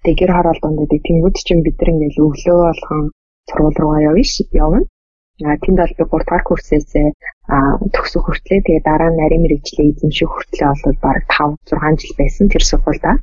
[0.03, 1.01] Тэгээ гэр хороол донд байдаг.
[1.07, 3.03] Тэнгүүд чинь бид нар ингээд өглөө болгон
[3.51, 4.81] сургууль руугаа явна ш явна.
[5.43, 6.87] А тэнд бол би 3 дугаар курсээс
[7.95, 12.47] төгсөх хүртлээ тэгээ дараа нь нарийн мэрэгчлээ эзэмших хүртлээ бол баг 5 6 жил байсан
[12.53, 13.17] тэр сургуультай.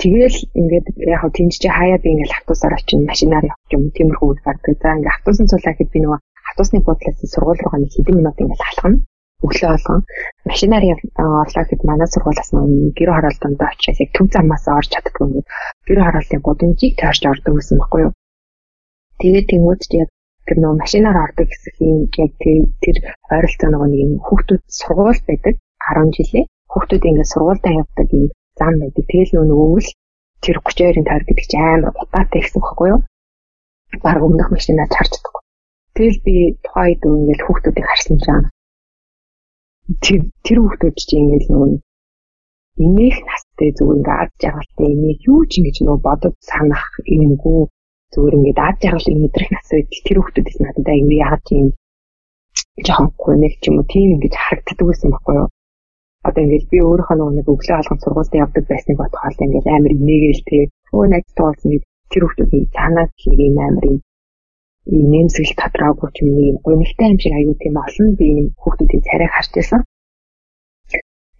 [0.00, 4.44] Тэгэл ингээд яг хөө тэнцэж хаяа би ингээд автобусаар очино машинаар явах юм тиймэрхүү үйл
[4.44, 4.74] гардаг.
[4.80, 6.20] За ингээд автобусын цулаа хэд би нөгөө
[6.60, 8.96] автобусны буудлаас сургууль руугаа нэг хэдэн минут ингээд алхана
[9.44, 10.00] өглөө болгон
[10.50, 10.84] машинаар
[11.16, 15.48] орлоо гэхэд манай сургуулиас нэг гэр хороолтонд очиад яг төв замаас орж чаддгүй ингээд
[15.88, 18.12] гэр хорооллын гудамжийг тойрч ордог гэсэн баггүй юу.
[19.20, 20.08] Тэгээд тэнгууд ч яг
[20.46, 22.32] тэр нөгөө машинаар ордог хэсгийн яг
[22.84, 22.96] тэр
[23.32, 25.54] ойролцоо нэг юм хүүхдүүд сургууль байдаг
[25.96, 28.28] 10 жилээ хүүхдүүд ингээд сургуультай явдаг юм
[28.60, 29.04] зам байдаг.
[29.08, 29.88] Тэгэл нөгөө өвөл
[30.44, 33.00] тэр 32-ын тойр гэдэг чинь амар утаатай гэсэн байхгүй юу?
[34.04, 35.39] Бараг өмнөх машинаа чарчдаг.
[36.00, 38.48] Тэгэл би тухайд ингээд хүүхдүүдийг харсан чинь
[40.00, 41.70] тэр тэр хүүхдүүд чинь ингээд нөгөө
[42.84, 47.68] эмээх настай зүгээр ингээд ад жаргалтай эмээх юу ч ингэж нөгөө бодод санах юмгүй.
[48.16, 51.66] Зүгээр ингээд ад жаргал мэдрэх нас байтал тэр хүмүүсээс надад аюу яагаад тийм
[52.86, 55.48] жоохон гонэг ч юм уу тийм ингэж харагддаг байсан байхгүй юу.
[56.24, 60.68] Одоо ингээд би өөрийнхөө нэг өглөө алган сургуульд явдаг байсныг бодоход ингээд амар инээгээл тэг
[60.96, 63.98] өө найз туулсан нэг тэр хүмүүсийн цаанаас нэг юм амар юм
[64.90, 69.32] нэмсгэл тадраагүй ч юм нэг гонигтай юм шиг аюу тийм олон би юм хүмүүсийн царайг
[69.34, 69.80] харж байсан.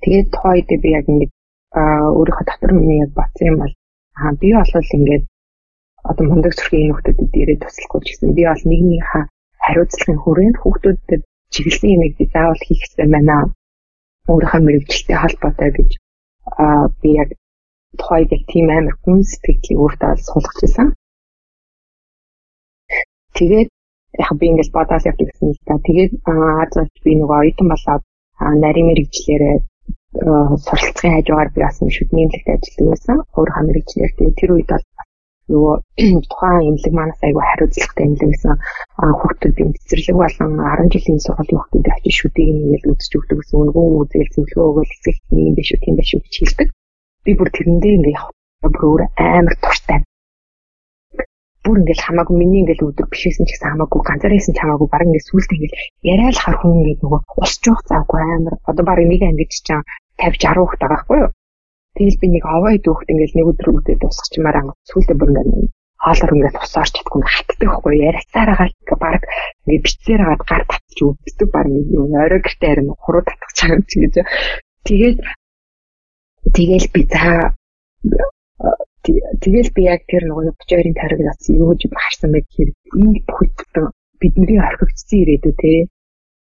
[0.03, 1.33] Тэгээд тухайд би яг ингээд
[2.19, 3.75] өөрийнхөө дотор миний яг батсан юм бол
[4.21, 5.25] аа би болол ингээд
[6.11, 9.25] одоо мундаг зүрхийн нөхдөдөд ирээд туслахгүй ч гэсэн би бол нэгнийхээ
[9.65, 11.23] хариуцлагын хүрээнд хүүхдүүдэд
[11.53, 13.37] чиглэсэн юмыг би заавал хийх хэрэгтэй байна.
[14.31, 15.91] Өөрийнхөө мэрэгчлэлтэй холбоотой гэж
[16.63, 17.31] аа би яг
[17.99, 20.89] тухайд яг тийм амар хүн сэтгэлийг өөртөө суулгаж байсан.
[23.41, 23.69] Тэгээд
[24.25, 25.81] яг би ингэж бодоод явдаг гэсэн л та.
[25.89, 26.73] Тэгээд аз
[27.05, 28.03] би нөгөө оюутан болоод
[28.65, 29.57] нарийн мэрэгчлэрээ
[30.65, 33.17] суралцахын хажуугаар би бас юм шүдний эмнэлэгт ажилладаг байсан.
[33.33, 34.87] Хуур мэрэгчлэр тэгээд тэр үед бол
[35.51, 35.77] нөгөө
[36.31, 38.55] тухайн эмнэлэг манаас айгүй хариуцлагатай эмнэлэг гэсэн
[39.19, 43.87] хүүхдүүд юм цэцэрлэг болон 10 жилийн сургуулийн хүүхдүүд очиж шүдийг ингээл үзэж өгдөг гэсэн өнгөө
[44.01, 46.69] үзэл зөвлөгөө өгөөл хэсэг юм биш үү тийм биш үү гэж хэлдэг.
[47.25, 48.37] Би бүр тэрэндээ ингээ явах
[48.77, 49.99] бүр амар туртай
[51.65, 55.03] бүр ингээл хамаагүй миний ингээл өдөр бишсэн ч гэсэн хамаагүй ганцаар хийсэн ч хамаагүй баг
[55.05, 55.77] ингээд сүулт ингээл
[56.13, 58.55] яриа л хар хүн ингээд нөгөө усч уух завгүй амар.
[58.71, 59.83] Одоо баг нэг ангиж чам
[60.17, 61.31] 50 60 хүүхд байгаа байхгүй юу?
[61.97, 65.73] Тэгэл би нэг овоо ид хүүхд ингээл нэг өдөр үдээ тусахчмаар ангад сүултээ бүр ингээд
[66.01, 68.69] хоолоор ингээд тусаарч чадахгүй хатдаг байхгүй яриацаараа
[69.05, 69.23] баг
[69.69, 73.97] ингээд бицээр хагаад гар татчих өвддөг баг юм орой гэртээ харин хуруу татчих чам чи
[74.01, 74.15] гэж.
[74.89, 75.19] Тэгээд
[76.57, 77.53] тэгэл би за
[79.03, 83.87] Тэгэл би яг тэр нөгөө 32-ын тариг нас юу гэж харсан байх хэрэг энэ бүхэлдээ
[84.21, 85.73] бидний орхигдсон ирээдүй те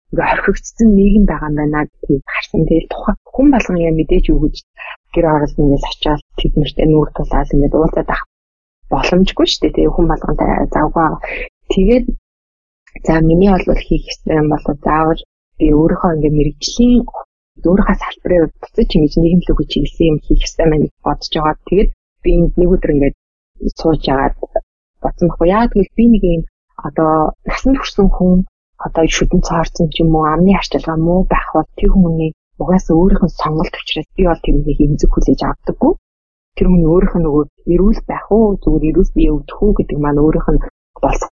[0.10, 2.62] ингээ орхигдсон нийгэм байгаа юм байна гэдгийг харсан.
[2.66, 4.56] Тэгэл тухайн хүн болгон яа мэдээж гэж
[5.14, 8.24] гэр оролт ингээд очиад тэднэртэй нүүр тулаад ингээд уулзаад ах
[8.92, 9.76] боломжгүй шүү дээ.
[9.76, 11.12] Тэгээ хүн болгонтай завгаа.
[11.74, 12.06] Тэгээд
[13.06, 15.22] за миний бол хийх юм бол заавал
[15.60, 17.06] би өөрийнхөө ингээ мэрэгжлийн
[17.70, 21.56] өөрийнхөө салбарын буцаж ингэж нийгэмлэг чиглэсэн юм хийх хэрэгтэй мэн гэж бодож байгаа.
[21.70, 21.90] Тэгээд
[22.24, 23.16] би нэг өдөр ингээд
[23.80, 24.36] сууж яагаад
[25.04, 26.44] бодсон байхгүй яа тэгвэл би нэг юм
[26.88, 27.14] одоо
[27.48, 28.34] насан турсан хүн
[28.86, 33.24] одоо шүдэн цаарсан ч юм уу амны арчилгаа муу байх бол тэр хүний угаасаа өөрийнх
[33.26, 35.94] нь сонголт учраас би бол тэрнийг эмзэг хүлээж авдаггүй.
[36.56, 37.44] Тэр хүний өөрийнх нь нөгөө
[37.74, 40.62] эрүүл байх уу зүгээр эрүүл бие өвдөх үү гэдэг маань өөрийнх нь
[41.04, 41.30] болсон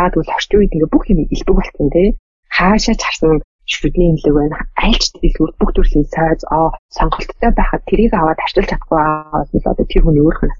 [0.00, 2.08] яа тэгвэл орчин үед ингээ бүх юм илбэг болсон тий
[2.56, 3.40] хаашаа ч харсан
[3.74, 4.56] шүдний имлэг байна.
[4.84, 9.86] Айлч дэлгүүр бүх төрлийн сайз аа сонголттой байхад тэрийг аваад арчилж чадахгүй аваад л одоо
[9.90, 10.54] тэр хүний өөрөх нь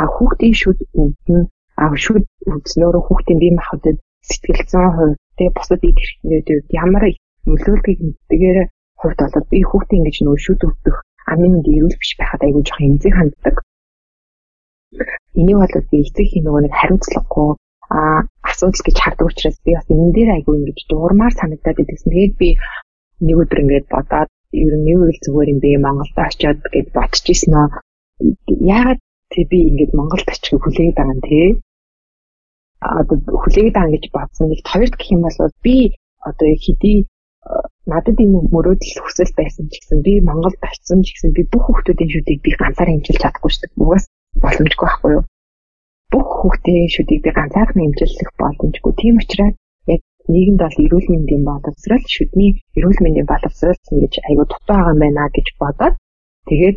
[0.00, 1.42] а хүүхдийн шүд өвдөн
[1.82, 7.04] а шүд өвдснөөр хүүхдийн бие махбодод сэтгэлзэн хувь тэгээ бусад ид хэрэгтнүүд ямар
[7.48, 8.58] нөлөөлдгийг мэддгээр
[9.00, 10.96] хувьд бол би хүүхдийн ингэж нөө шүд өвдөх
[11.30, 13.56] амны мэнд эрүүл биш байхад айгүй жоох эмзэг ханддаг.
[15.40, 17.50] Энийг бол би эцэг нөгөө нэг хариуцлагагүй
[17.88, 22.10] асуудал гэж хардаг учраас би бас энэ дээр айгүй ингэж дуурмаар санагдаад идэгсэн.
[22.12, 22.48] Тэгээд би
[23.26, 27.54] нэг өдөр ингэж бодоод ер нь юу л зүгээр юм бэ Монголд очиод гэж бодчихсон
[27.54, 27.68] аа.
[28.76, 29.00] Яагаад
[29.32, 31.40] тэг би ингэж Монголд очих хүлээгээд байгаа юм те?
[32.80, 34.46] Одоо хүлээгээд байгаа гэж бодсон.
[34.50, 35.76] Нэг хоёрт гэх юм бол би
[36.28, 36.98] одоо хэдий
[37.86, 42.10] надад энэ мөрөөдөл хүсэл байсан ч гэсэн би Монголд очсон ч гэсэн би бүх хүмүүсийн
[42.10, 43.78] шүдийг би ганцаар хэмжиж чадахгүй шүү дээ.
[43.84, 44.04] Угаас
[44.42, 45.22] боломжгүй байхгүй юу?
[46.16, 48.92] Бүх хүүхдийн шүдийг би ганцаархан эмчилэх боломжгүй.
[48.96, 49.54] Тийм учраас
[49.92, 50.00] яг
[50.32, 55.28] нийгэмд бол эрүүл мэндийн боловсрал, шүдний эрүүл мэндийн боловсрал гэж аягүй дутуу байгаа юм байна
[55.36, 55.94] гэж бодоод
[56.48, 56.76] тэгээд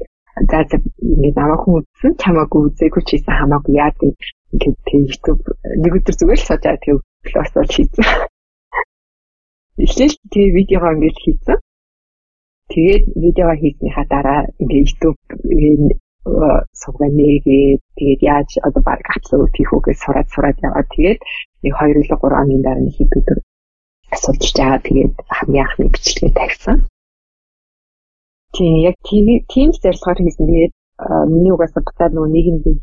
[0.51, 0.77] за за
[1.11, 4.11] ингэ намайг хүн үзсэн чамаагүй үзээгүй ч хийсэн хамаагүй яа тийм
[4.53, 5.41] ингээд тийм YouTube
[5.83, 8.05] нэг өдөр зүгээр л сууж тийм класс бол хийсэн.
[9.83, 11.57] Эхлээл тийм видеогоо ингэж хийсэн.
[12.71, 15.19] Тэгээд видео хийснийхаа дараа ингээд YouTube
[16.81, 21.19] сугаа нэгээд тэгээд яаж одоо баг атлуу тийх үгээ сураад сураад яваад тэгээд
[21.63, 23.39] нэг 2 или 3 хоногийн дараа нэг хэд өдөр
[24.15, 26.77] асуулж байгаа тэгээд хамгийн анхны бичлэгээ тавьсан.
[28.55, 30.45] Тийм яг тийм зорилгоор хийсэн.
[30.49, 30.73] Тэгээд
[31.33, 32.75] миний угаасаа буцаад нөгөө нийгэмдээ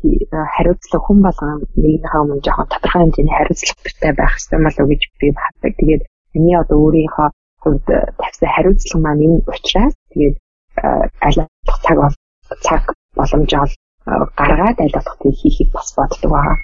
[0.55, 5.27] хариуцлага хүн болгон нэгнийхээ өмнө жоохон тодорхой хэмжээний хариуцлагатай байх хэрэгтэй мал уу гэж би
[5.37, 5.73] бахдаг.
[5.77, 6.03] Тэгээд
[6.33, 7.27] миний одоо өөрийнхөө
[7.61, 7.87] хувьд
[8.21, 10.35] тавьсан хариуцлага маань энэ учраас тэгээд
[11.27, 11.39] аль
[11.85, 11.97] цаг
[12.65, 12.83] цаг
[13.19, 13.69] боломжоор
[14.39, 16.57] гаргаад аль болох тийм хийхийг бас боддог байгаа.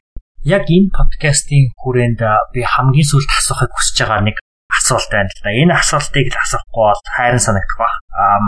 [0.43, 2.21] Яг энэ подкастын хүрээнд
[2.53, 4.37] би хамгийн сүүлд асуухыг хүсэж байгаа нэг
[4.71, 5.51] асуулт байна л да.
[5.51, 7.89] Энэ асуултыг л асуухгүй бол хайран санагдах ба.
[8.15, 8.39] Аа.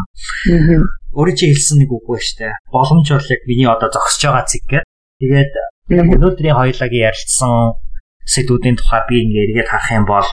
[1.16, 2.52] Өөрөө чи хэлсэн нэг үг байна штэ.
[2.72, 4.92] Боломж бол яг миний одоо зогсож байгаа зэг гэдэг.
[5.22, 5.54] Тэгээд
[5.96, 7.80] өнөөдрийн хоёулагийн ярилцсан
[8.26, 10.28] сэдвүүдийн тухай би ингээ эргээд харах юм бол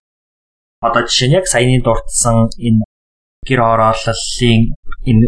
[0.83, 2.83] одоо жишээ нь яг саяны дурдсан энэ
[3.47, 4.63] гэр орооллын
[5.07, 5.27] энэ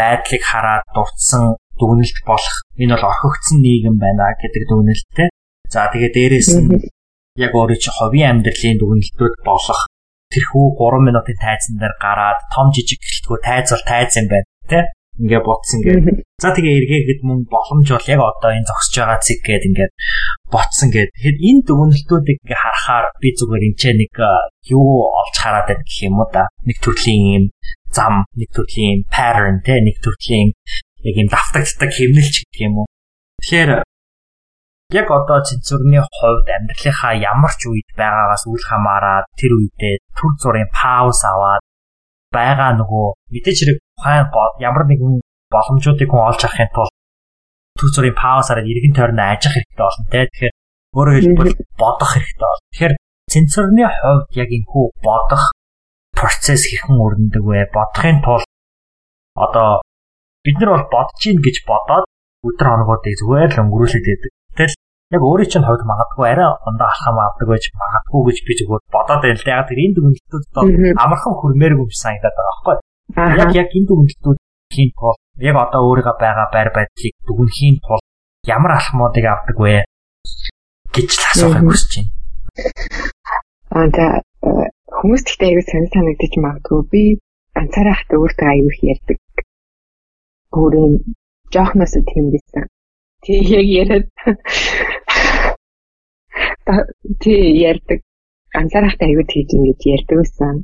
[0.00, 1.42] байдлыг хараад дурдсан
[1.78, 5.28] дүгнэлт болох энэ бол орхигдсон нийгэм байна гэдэг дүгнэлттэй.
[5.74, 6.70] За тэгээ дээрэс нь
[7.44, 9.80] яг өөрөө чи ховийн амьдралын дүгнэлтүүд болох
[10.32, 14.84] тэрхүү 3 минутын тайзан дээр гараад том жижиг гэлтгүү тайз бол тайз юм байна тий
[15.18, 16.22] ингээ ботсон гэдэг.
[16.38, 19.92] За тэгээ эргээгээд мөн боломж бол яг одоо энэ зогсож байгаа цэг гээд ингээд
[20.54, 21.10] ботсон гэдэг.
[21.10, 24.14] Тэгэхээр энэ дүгнэлтүүдийг ингээ харахаар би зүгээр энэ ч нэг
[24.70, 26.46] юу олж хараад байна гэх юм уу да.
[26.62, 27.44] Нэг төрлийн юм
[27.98, 30.54] зам, нэг төрлийн pattern те нэг төрлийн
[31.02, 32.88] яг юм давтагддаг хэмнэлч гэдэг юм уу.
[33.42, 33.70] Тэгэхээр
[34.98, 40.70] яг одоо цэнцүрний хувьд амьдралынхаа ямар ч үед байгаагаас үл хамааран тэр үедээ төр зургийн
[40.70, 41.62] пауз аваад
[42.32, 44.26] байгаа нөгөө мэдээж хэрэг ухаан
[44.62, 45.20] ямар нэгэн
[45.52, 46.94] боломжуудыг хүн олж авахын тулд
[47.78, 50.20] төр зүрийн паузаараа иргэн тойрноо ажих хэрэгтэй болно те.
[50.26, 50.54] Тэгэхээр
[50.98, 52.66] өөрөөр хэлбэл бодох хэрэгтэй болно.
[52.72, 52.94] Тэгэхээр
[53.32, 55.42] сенсорны хувьд яг энэ хүү бодох
[56.18, 57.70] процесс хэрхэн өрнөдөг вэ?
[57.70, 58.48] Бодохын тулд
[59.38, 59.80] одоо
[60.44, 62.04] бид нар бол бодож гин гэж бодоод
[62.42, 64.32] өдөр хоногуудыг зүгээр л өнгөрүүлээд байдаг.
[64.58, 64.76] Тэгэл
[65.14, 69.22] яг өөрийн чинь хувьд магадгүй арай ундаа алхам авдаг байж магадгүй гэж би зүгээр бодоод
[69.22, 69.46] байл.
[69.46, 70.64] Яг тэр энэ дүгнэлтүүд одоо
[71.04, 72.76] амархан хүрмээргүй юм санагдаад байгаа байхгүй.
[73.42, 74.38] Яг яг энэ дүгнэлтүүд
[74.74, 75.18] хийн тул
[75.48, 78.02] яг одоо өөрийгөө байгаа байр байдлыг дүгнэхийн тул
[78.46, 79.76] ямар алхмуудыг авдаг вэ
[80.94, 82.10] гэж л асуухыг хүсэж байна.
[83.74, 87.02] Аа хүмүүс гэхдээ аягүй сонир санагдаж магадгүй би
[87.56, 89.18] ганцаараа хат өөртөө аягүй их ярьдаг.
[90.58, 90.94] Өөрийн
[91.54, 92.64] жоохноос тийм байсан.
[93.24, 94.06] Тэг яг яриад
[97.22, 97.34] Тэ
[97.70, 98.00] ярьдаг.
[98.54, 100.54] Ганцаараа хат аягүй тийж ингэж ярьдаг байсан.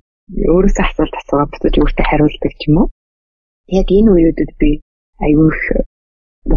[0.53, 2.89] Өөрөөсөө асуулт асуугаад буцаж өөртөө хариулдаг ч юм уу.
[3.81, 4.71] Яг энэ үеүүдэд би
[5.25, 5.63] аягүй их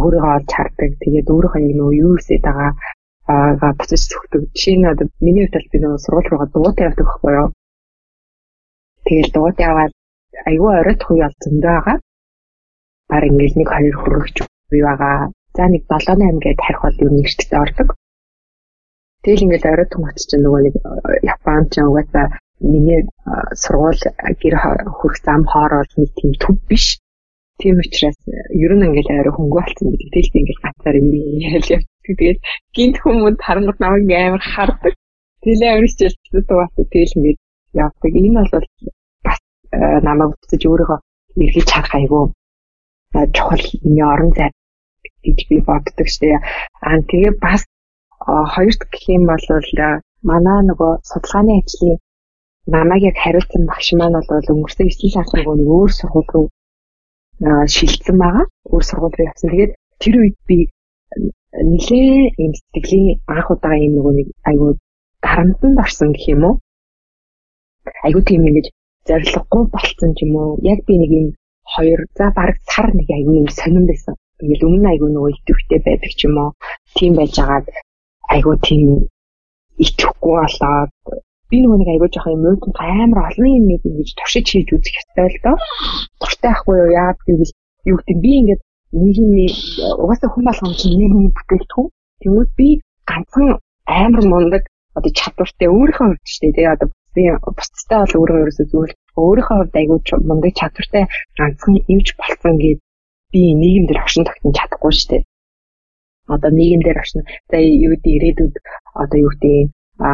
[0.01, 0.91] өөрийгөө олж хардаг.
[1.03, 2.71] Тэгээд өөрийнхөө яг нөө юу хийсэд байгаа
[3.31, 4.41] аа буцаж зүгтэг.
[4.55, 7.49] Жишээ нь одоо миний хувьд би нөгөө сургууль руугаа дуутай явдаг байхгүй юу?
[9.07, 9.93] Тэгэл дуутай яваад
[10.49, 11.97] аягүй оройтх үе бол зөндөө байгаа.
[13.09, 14.37] Баар ингээл нэг хоёр хөрөгч
[14.71, 15.31] бий байгаа.
[15.55, 17.89] За нэг 7 8 гээд харих бол юу нэгтдээ ордог.
[19.23, 20.75] Тэгэл ингээл оройтх мөч чинь нөгөө нэг
[21.33, 22.27] Япон ч угаасаа
[22.59, 23.01] миний
[23.63, 24.03] сургууль
[24.41, 24.55] гэр
[24.97, 26.99] хөрөх зам хоорол нэг тийм төв биш.
[27.59, 28.17] Тийм учраас
[28.63, 30.09] ер нь ингээл арай хөнгө болсон гэдэг.
[30.13, 31.87] Тэгэл ингээл гацаар яал явдаг.
[32.07, 32.39] Тэгээд
[32.75, 34.93] гинт хүмүүс харангуй намайг амар хардаг.
[35.41, 36.87] Тэгэл амар хичээлтэй дуусах.
[36.93, 37.39] Тэгэл ингээд
[37.73, 38.11] явдаг.
[38.13, 38.65] Энэ бол
[40.07, 40.99] намайг буцаж өөрийгөө
[41.43, 42.23] эргэж харах айгүй
[43.35, 44.51] чухал миний орон зай
[45.23, 46.37] гэж би боддог шээ.
[46.87, 47.61] Аа тэгээ бас
[48.53, 49.45] хоёрт гэх юм бол
[50.29, 51.97] манай нөгөө судалгааны ажлын
[52.75, 56.47] намайг яг хариуцсан багш маань бол өнгөрсөн 9 сард нөгөө өөр сургууль руу
[57.75, 58.45] шилжсэн байгаа.
[58.71, 59.49] Өөр сургууль руу явсан.
[59.51, 60.57] Тэгээд тэр үед би
[61.71, 64.71] нэлээ юм сэтгэлийн анх удаа юм нөгөө нэг айгүй
[65.23, 66.55] дарамтанд орсон гэх юм уу?
[68.05, 68.67] Айгүй тийм ингэж
[69.07, 70.51] зориггүй болцсон ч юм уу?
[70.73, 71.27] Яг би нэг юм
[71.73, 74.15] хоёр за баг сар нэг айгүй юм сонирн байсан.
[74.41, 76.51] Ингээл өмнө айгүй нөгөө идэвхтэй байдаг ч юм уу?
[76.97, 77.67] Тийм байж агаад
[78.33, 78.81] айгүй тийм
[79.83, 80.91] итгэхгүй болоод
[81.49, 84.99] би нөгөө нэг айгүй жоох юм мууд амар олон юм нэг ингэж туршиж хийж үзэх
[84.99, 85.57] ёстой л доо.
[86.19, 86.95] Дуртай ахгүй юу?
[86.99, 87.53] Яагаад гэвэл
[87.91, 88.61] юу гэдэг би ингээд
[89.03, 89.53] нийгмийн
[90.03, 91.89] угаасаа хүн болгоом чинь нийгмийн бүтээгдэхүүн.
[92.21, 92.67] Тэгмүүд би
[93.09, 93.47] ганцхан
[93.87, 94.63] амар мундаг
[94.97, 97.23] одоо чадвартай өөрийнхөө хувьд ч тийм одоо би
[97.57, 99.99] бусдтай бол өөрөө ерөөсөө зүгээр өөрийнхөө хувьд айгүй
[100.29, 101.03] мундаг чадвартай
[101.37, 102.79] ганцхан эвж болцсон гэд
[103.33, 105.23] би нийгэмдэр огшин тогтнож чадахгүй шүү дээ.
[106.33, 108.55] Одоо нийгэмдэр огшин за юу гэдэг ирээдүйд
[109.01, 109.73] одоо юу гэдэг
[110.07, 110.09] а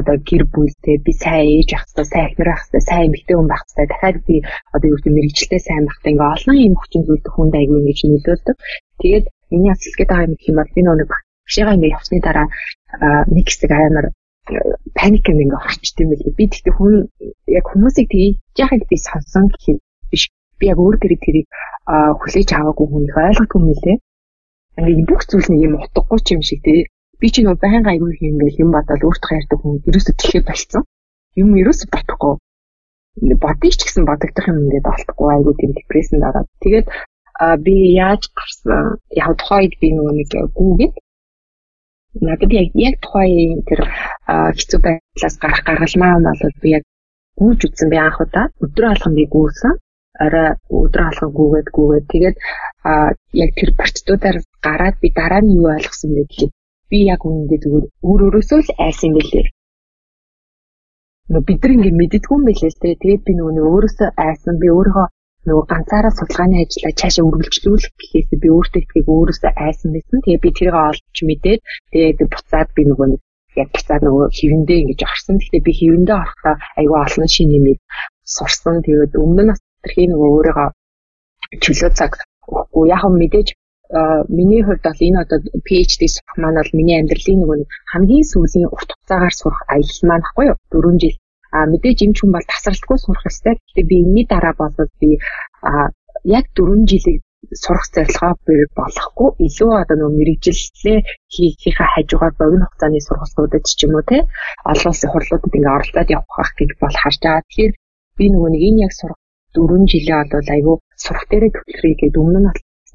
[0.00, 3.48] одоо гэр бүлтэй би сайн ээж ах хэвээр сайн эхнэр ах хэвээр сайн эмэгтэй хүн
[3.50, 4.36] байх хэвээр дахиад би
[4.74, 8.56] одоо юу гэдэг мэрэгчлээ сайн байхдаа ингээ олон юм хүчин зүйлд хүнд айгүй ингэж нөлөөлдөг.
[9.00, 12.48] Тэгээд миний асуулт байгаа юм гэх юм бол би нэг багшигаа ингээ явсны дараа
[13.34, 14.06] нэг хэсэг амар
[14.94, 16.38] паник ингээ орчт юм билээ.
[16.38, 16.94] Би тэгтээ хүн
[17.58, 20.24] яг хүмүүсийг тэгж яхад би сонсон гэх биш.
[20.58, 21.46] Би яг өөр тэр тэрийг
[21.86, 23.96] хүлээж аваагүй хүн их ойлгохгүй юм лээ.
[24.78, 26.86] Ингээ бүх зүйл нэг юм утгагүй ч юм шиг тий
[27.20, 30.82] би ч нөө байнга аягүй юм ингээл юм бодоод өөртөө хайрдаг хүн ерөөсө тэлхээ болцсон.
[31.40, 32.34] Юм ерөөсө бодохгүй.
[33.44, 36.48] Бодъё ч гэсэн бодогдох юм ингээд олдохгүй аягүй тийм депрессэнд ороод.
[36.62, 36.86] Тэгээд
[37.64, 40.94] би яаж гарсан яг тухайд би нөгөө нэг гүүгээд
[42.20, 43.80] надад яг яг тухайн тэр
[44.26, 46.84] хэцүү байдлаас гарах гаргалмаа бол би яг
[47.40, 49.74] гүүж үтсэн би анх удаа өдрөө алхам би гүүсэн
[50.24, 50.48] орой
[50.80, 52.36] өдрөө алхам гүүгээд гүүгээд тэгээд
[53.42, 56.56] яг тэр процедураар гараад би дараа нь юу ойлгосон гэхэл
[56.90, 59.12] би яг үнэндээ зүгээр өөр өөрөөсөө л айсан.
[61.32, 63.02] Нөө бид нар ингэ мэддэггүй юм байлээ л тэгээ.
[63.02, 65.06] Тэгээд би нөгөө өөрөөсөө айсан би өөрийнхөө
[65.46, 70.18] нөгөө ганцаараа судалгааны ажлаа цаашаа үргэлжлүүлэх гэхээс би өөртөө ихийг өөрөөсөө айсан байсан.
[70.22, 71.60] Тэгээ би тэрийг олж мэдээд
[71.92, 73.06] тэгээд буцаад би нөгөө
[73.62, 75.36] яг буцаад нөгөө хэвэндээ ингэж орсон.
[75.38, 77.80] Гэхдээ би хэвэндээ орохдоо айгүй олон шин нэмээд
[78.36, 78.76] сурсан.
[78.84, 80.68] Тэгээд өмнө нь тэрхий нөгөө өөрийгөө
[81.62, 82.12] чөлөө цаг
[82.48, 83.48] өгөхгүй яг мэдээж
[84.36, 88.90] миний хувьд бол энэ одоо PhD сурах маань бол миний амьдралын нэг хамгийн сүүлийн урт
[88.90, 91.16] хугацаагаар сурах аялал маань баггүй юу 4 жил
[91.54, 93.54] а мэдээж юм ч хүн бол тасралтгүй сурах ёстой.
[93.54, 95.08] Гэхдээ би энэний дараа болоод би
[95.62, 95.94] а
[96.26, 97.22] яг 4 жилийг
[97.62, 98.32] сурах зорилгоо
[98.78, 100.98] болохгүй илүү одоо нөгөө мэрэгжлээ
[101.34, 104.18] хийхийнхаа хажуугаар богино хугацааны сургалтуудад ч юм уу те
[104.70, 107.46] олон улсын хурлуудад ингээ оролцоод явах гэж бол харж байгаа.
[107.46, 107.72] Тэгэхээр
[108.18, 109.18] би нөгөө нэг энэ яг сурах
[109.56, 112.48] 4 жилээ бол айгүй сурах дээрээ төвлөрье гэдэг өмнө нь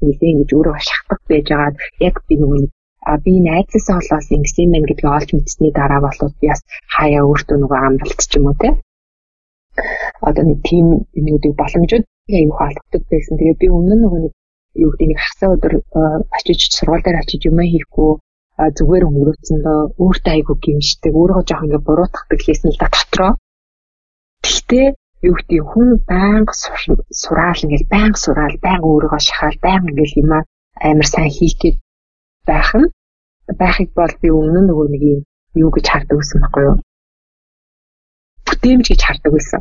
[0.06, 1.76] нэлээ ингэж өөрөө шахдаг байж байгаад
[2.08, 2.60] яг би нөгөө
[3.10, 6.62] а би найзсаа болоод ингэсэн мэн гэдгийг олж мэдсэний дараа болоод би бас
[6.94, 8.68] хаяа өөртөө нөгөө амралт ч юм уу те
[10.28, 10.86] одоо нэг тийм
[11.18, 12.04] юмнуудыг боломжууд
[12.38, 13.34] аюух алддаг байсан.
[13.38, 14.32] Тэгээ би өмнө нөгөө нэг
[14.74, 15.74] юу гэдэг нэг хасаа өдөр
[16.36, 18.12] очиж сургууль дээр очиж юм хийхгүй
[18.78, 23.32] зүгээр өнгөрөөцөндөө өөртөө айгу гимшдэг өөрөө жоох ингээ буруутгадаг хийсэн л да дотроо.
[24.44, 24.86] Гэхдээ
[25.28, 26.54] юу гэдэг хүн байнга
[27.22, 30.30] сураал ингээл байнга сураал байнга өөрийгөө шахаал байнга ингээл юм
[30.88, 31.76] амар сайн хийх гээд
[32.48, 32.92] байх нь
[33.60, 35.20] байхыг бол би өмнө нөгөө нэг юм
[35.62, 36.76] юу гэж хардаг байсан байхгүй юу?
[38.46, 39.60] Бүтээмж гэж хардаг байсан.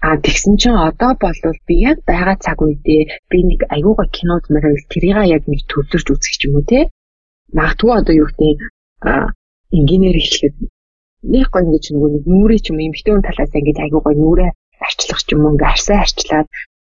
[0.00, 4.84] А тэгсэн чинь одоо бол би яг байгаа цаг үедээ би нэг аюугаа кинод мөрөөл
[4.92, 6.80] тэрийг яг нэг төвлөрч үзэх юм уу те.
[7.56, 8.58] Магадгүй одоо юу гэдэг
[9.78, 10.56] инженеэр ихлэхэд
[11.34, 14.50] нэг гоо ингэж нөгөө нэг нүрээ ч юм эмхтэн хүн талаас ингэж аюугаа нүрээ
[14.86, 16.48] арчлах ч юм уу ингээ арсаа арчлаад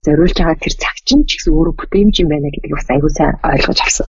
[0.05, 3.35] зориулж байгаа тэр цаг чинь ч гэсэн өөрөө бүтээмж юм байна гэдгийг бас аюу сайн
[3.43, 4.07] ойлгож авсан.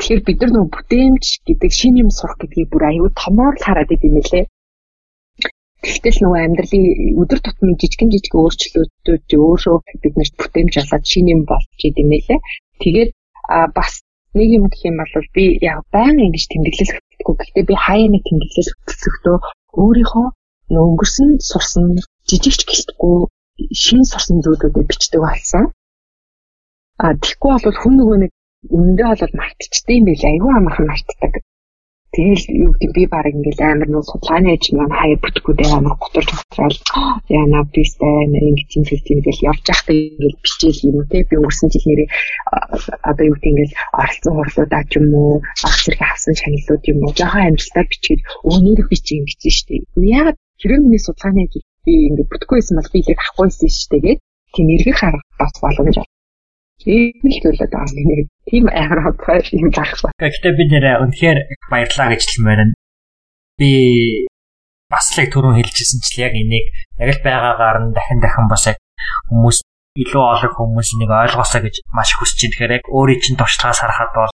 [0.00, 3.92] Тэгэхээр бид нар нөгөө бүтээмж гэдэг шин юм сурах гэдгийг бүр аюу томоор л хараад
[3.92, 4.44] идэв юм лээ.
[5.80, 6.84] Тэгтэл нөгөө амьдралын
[7.22, 12.10] өдөр тутмын жижигэн жижиг өөрчлөлтүүд өөрөө бид нарт бүтээмж болоод шин юм болж идэв юм
[12.12, 12.40] лээ.
[12.84, 13.10] Тэгээд
[13.76, 13.92] бас
[14.36, 17.34] нэг юм гэх юм бол би яг байнга ингэж тэмдэглэл хөтлөхгүй.
[17.40, 19.36] Гэхдээ би хаяа нэг тэмдэглэл хөтлөхдөө
[19.80, 20.26] өөрийнхөө
[20.84, 21.84] өнгөрсөн сурсан
[22.28, 23.16] жижигч гэлтгүй
[23.82, 25.64] шин сурсан зүйлүүдэд бичдэг болсон.
[27.02, 28.32] А тэгэхгүй бол хүн нөгөө нэг
[28.76, 31.32] үнэндээ бол мартчихдаг юм байл айгүй амархан мартдаг.
[32.10, 35.94] Тэгэл юу гэдэг би баг ингээл амар нуу судалгааны ажил маань хаяа бүтэхгүй дээ амар
[35.94, 36.78] готор тогтраал
[37.30, 41.86] яна бистэй нэг юм зүйл ингээл явж байхдаа ингээл бичээл юм те би өнгөрсөн жил
[41.86, 42.08] нэрээ
[43.10, 45.34] одоо юу гэдэг ингээл оролцсон хурлуудаа ч юм уу
[45.66, 48.20] ах зэрэг авсан шагналууд юм уу жоохон амжилтаар бичгээд
[48.50, 49.86] өөнөр бичиж ингэж штэ.
[50.02, 54.02] Яг хэрэг миний судалгааны ажил би ингээд бүтггүй байсан бол би яг авахгүйсэн шүү дээ
[54.06, 54.20] гээд
[54.54, 56.10] тийм эргэх харах бас боломж байна.
[56.80, 58.20] Тийм л байгаа юм нэг.
[58.48, 60.00] Тийм амар хатгай юм гарах.
[60.16, 61.38] Гэхдээ би нэрээ үнэхээр
[61.68, 62.74] баярлаа гэж хэлмээр нь
[63.60, 63.70] би
[64.88, 66.66] бас л түрүүн хэлжсэн чил яг энийг
[66.96, 68.78] яг л байгаагаар нь дахин дахин бас яг
[69.28, 69.60] хүмүүс
[70.00, 72.52] илүү олон хүмүүс энийг ойлгосоо гэж маш хүсэж байна.
[72.56, 74.32] Тэгэхээр яг өөрийн чинь туршлагаас харахад бол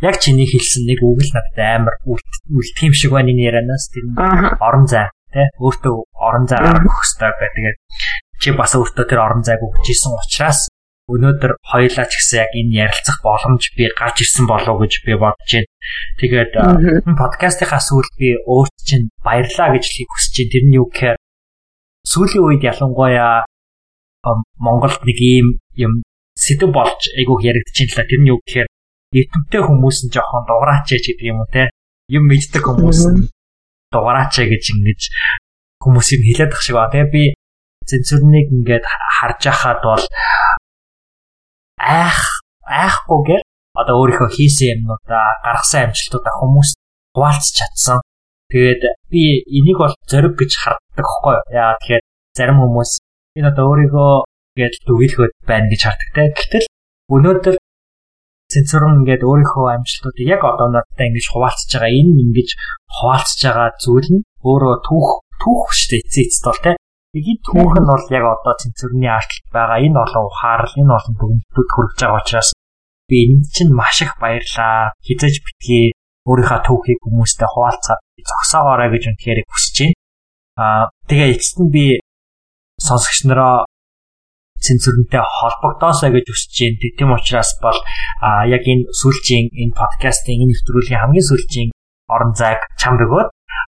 [0.00, 3.92] яг чиний хэлсэн нэг үг л надад амар үлдэх юм шиг байна энэ ярианаас.
[3.92, 4.04] Тэр
[4.64, 7.76] орон зай тий өөртөө орон зай гаргах хэрэгтэй гэх тэгээд
[8.40, 10.60] чи бас өөртөө тэр орон зайг өгчээсэн учраас
[11.06, 15.50] өнөөдөр хоёулаа ч гэсэн яг энэ ярилцах боломж би гарч ирсэн болов гэж би бодож
[15.54, 15.70] байна.
[16.18, 16.50] Тэгээд
[17.14, 20.50] подкастынхаа сүүлд би өөрт чинь баярлаа гэж хэлхийг хүсэж байна.
[20.50, 21.16] Тэр нь юу гэхээр
[22.10, 23.46] сүүлийн үед ялангуяа
[24.58, 25.46] Монголд нэг ийм
[25.78, 26.02] юм
[26.34, 28.10] сэдв болж айгуух яригдчихээн л та.
[28.10, 28.68] Тэр нь юу гэхээр
[29.14, 31.70] YouTube-тэй хүмүүс нь жоохон дугаараач гэдэг юм уу те.
[32.10, 33.30] Юм мэддэг хүмүүс нь
[33.94, 35.00] дугаараач гэж ингэж
[35.78, 36.90] хүмүүс юм хэлээд тах шиг ба.
[36.90, 37.22] Тэгээ би
[37.86, 40.02] цензурныг ингээд харж байхад бол
[41.80, 42.18] айх
[42.66, 43.42] айхгүйгээр
[43.80, 46.70] одоо өөрийнхөө хийсэн юмнуудаа гаргасан амжилтуудаа хүмүүс
[47.14, 47.98] хуваалцж чадсан.
[48.52, 48.82] Тэгээд
[49.12, 51.44] би энийг бол зориг гэж харддаг хгүй юу.
[51.52, 52.04] Яа тэгэхээр
[52.38, 52.90] зарим хүмүүс
[53.36, 54.12] энэ одоо өөрийгөө
[54.56, 56.22] ингээд дүгийлэхэд байна гэж хардаг те.
[56.38, 56.66] Гэтэл
[57.14, 57.56] өнөөдөр
[58.52, 62.48] цензурын ингээд өөрийнхөө амжилтуудыг яг одоо надтай ингэж хуваалцж байгаа энэ ингэж
[62.96, 65.08] хуваалцж байгаа зүйл нь өөрөө түүх
[65.42, 66.72] түүх штэ эцээ эцэд бол те
[67.16, 71.68] энэ түүх нь бол яг одоо цензурны артлт байгаа энэ олон ухаарл энэ олон дүгнэлтүүд
[71.72, 72.50] хүрэж байгаа учраас
[73.08, 75.94] би энд чинь маш их баярлаа хизэж битгий
[76.28, 79.96] өөрийнхөө түүхийг хүмүүстэй хуваалцаад зогсоогоорой гэж үнэхээр хүсэж байна.
[80.58, 81.84] Аа тэгээ эцэст нь би
[82.82, 83.64] сонсогч нараа
[84.64, 86.92] цензурнтэй холбогдоосоо гэж хүсэж байна.
[86.98, 87.78] Тийм учраас бол
[88.50, 91.68] яг энэ сүүлчийн энэ подкастын энэ нэвтрүүлгийн хамгийн сүүлчийн
[92.10, 93.28] орон зайг чамд өгөөд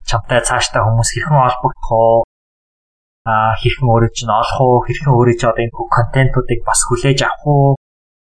[0.06, 2.22] чамтай цаашдаа хүмүүс хэрхэн холбогдох уу?
[3.24, 4.84] А хэрхэн өөрөө чинь олох уу?
[4.84, 7.80] Хэрхэн өөрөө чи одоо энэ контентуудыг бас хүлээж авах уу?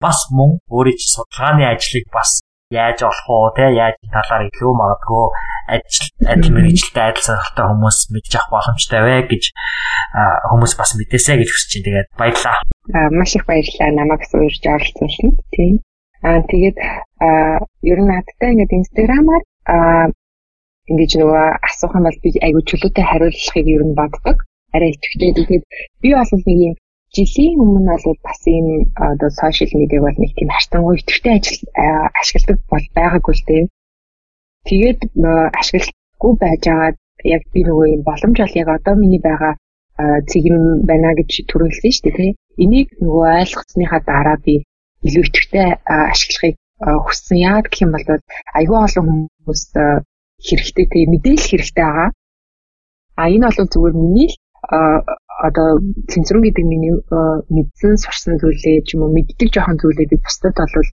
[0.04, 3.56] Бас мөн өөрөө чи судалгааны ажлыг бас яаж олох уу?
[3.56, 5.24] Тэ яаж талаар илүү магадгүй
[5.72, 9.44] ажил адил мэрэгчлээ адил сонирхолтой хүмүүс мэдчих авах боломжтой вэ гэж
[10.52, 11.84] хүмүүс бас мэдээсэй гэж хүсэж байна.
[11.88, 12.56] Тэгээд баярлалаа.
[12.92, 15.30] Аа маш их баярлалаа намайг суурьж оролцуулсан.
[15.56, 15.80] Тийм.
[16.20, 16.76] Аа тэгээд
[17.24, 19.42] аа ер нь надтай ингээд инстаграмаар
[19.72, 20.12] аа
[20.84, 24.36] ингэж нөгөө асуух юм бол би айгүй чөлөөтэй хариулахыг ер нь боддог.
[24.74, 25.30] Арай итгэвчтэй.
[25.36, 25.64] Тэгээд
[26.02, 26.74] би бол нэг юм
[27.16, 28.66] жилийн өмнө бол бас ийм
[28.96, 31.60] одоо сошиал медиаг бол нэг тийм хартангуй идэвхтэй ажил
[32.20, 33.64] ашигладаг бол байгаагүй л дээ.
[34.68, 35.00] Тэгээд
[35.60, 36.90] ашиглахгүй байж байгаа
[37.36, 39.54] яг би нөгөө юм боломж бол яг одоо миний байгаа
[40.30, 42.30] цэгэн байна гэж төрөлсөн шүү дээ тий.
[42.64, 44.54] Энийг нөгөө ойлгосныхаа дараа би
[45.06, 46.56] илүү идэвхтэй ашиглахыг
[47.04, 47.36] хүссэн.
[47.44, 48.06] Яг гэх юм бол
[48.58, 49.04] айгүй олон
[49.44, 49.62] хүмүүс
[50.46, 52.10] хэрэгтэй тий мэдээлэл хэрэгтэй байгаа.
[53.20, 54.36] А энэ бол зүгээр миний л
[54.68, 55.68] одоо
[56.10, 56.94] цензурын гэдэг миний
[57.50, 60.88] мэдсэн сурсан зүйлээ ч юм уу мэддэг жоохон зүйлээ би бусдад бол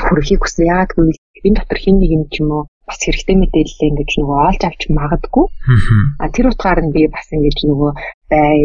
[0.00, 0.72] хүрэхийг хүссэн.
[0.72, 4.38] Яг гэвэл энэ дотор хин нэг юм ч юм уу бас хэрэгтэй мэдээлэл ингэж нөгөө
[4.48, 5.46] олж авч магадгүй.
[6.22, 7.92] А тэр утгаар нь би бас ингэж нөгөө
[8.32, 8.56] бай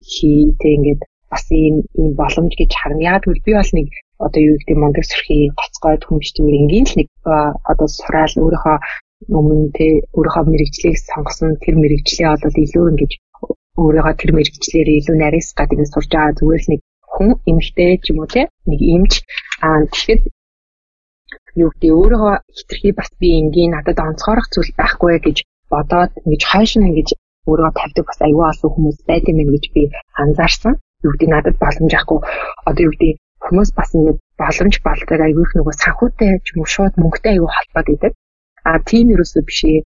[0.00, 3.04] хийтэй ингэж бас ийм ийм боломж гэж харна.
[3.04, 3.88] Яг тэгвэл би бол нэг
[4.18, 7.08] одоо юу гэдэг мундаг сөрхий гоцгойд хүмүүстээр ингийн л нэг
[7.70, 8.76] одоо сураал өөрийнхөө
[9.26, 9.86] өмнө тэ
[10.16, 13.12] өөрийнхөө мэрэгчлийг сонгосон тэр мэрэгчлээ бол илүү ингэж
[13.82, 16.80] өөрийнхөө тэр мэрэгчлэр илүү нарийнс гад ингэ сурж байгаа зүгээр л нэг
[17.12, 19.12] хүн эмгтэй ч юм уу те нэг эмч
[19.66, 20.22] аа тэгэхэд
[21.62, 25.38] юу гэдэг өөрийгөө хитрхи бас би энгийн надад онцгойрох зүйл байхгүй гэж
[25.72, 27.08] бодоод ингэж хойш нь ингэж
[27.48, 29.82] өөрийгөө тавьдаг бас аюул олон хүмүүс байдаг юм гэж би
[30.22, 30.74] анзаарсан.
[31.04, 32.18] Юу гэдэг надад боломж ахгүй
[32.68, 36.68] одоо юу гэдэг хүмүүс бас ингэж боломж балдаг аюул их нөгөө санхүүтэй ч юм уу
[36.74, 38.12] шууд мөнгөтэй аюул холбоод идэг.
[38.68, 39.80] А тийм юусоо биш ээ.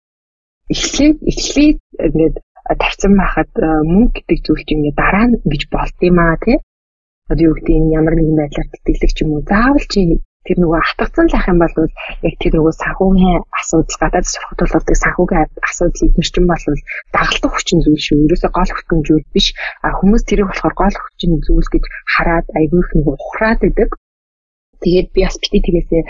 [0.75, 2.35] Эхлээд эхлээд ингэж
[2.83, 3.53] тавьсан байхад
[3.93, 6.59] мөнгө гэдэг зүйл чинь ингээ дараа нь гэж болд юм аа тий.
[7.31, 10.01] Одоо юу гэдэг нь ямар нэгэн байдлаар тэтгэлэг ч юм уу заавал чи
[10.47, 11.75] тэр нөгөө автгацсан лах юм бол
[12.29, 16.65] яг тэр нөгөө санхүүгийн асуудал гадаад сурахад болдог санхүүгийн асуудал эдгэрчин бол
[17.17, 18.25] дагалдах хүчин зүйл шүү.
[18.27, 19.47] Ерөөсөө гол хүчин зүйл биш.
[19.85, 21.85] А хүмүүс тэрийг болохоор гол хүчин зүйл гэж
[22.15, 23.91] хараад айгүй их нөгөө ухраад идэг.
[24.83, 26.03] Тэгээд би бас бити тгээсээ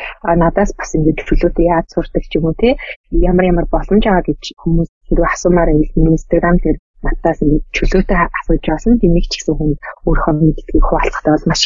[0.43, 2.77] надаас бас ингээд чөлөөтэй яаж сурдаг ч юм уу те
[3.11, 8.65] ямар ямар боломж байгаа гэж хүмүүс хэрвээ асуумаар байвал Instagram дээр надаас ингээд чөлөөтэй асууж
[8.69, 8.93] байсан.
[9.01, 9.73] Би нэг ч гэсэн хүн
[10.07, 11.62] өөрийнхөө мэддгийг хуваалцахтаа бол маш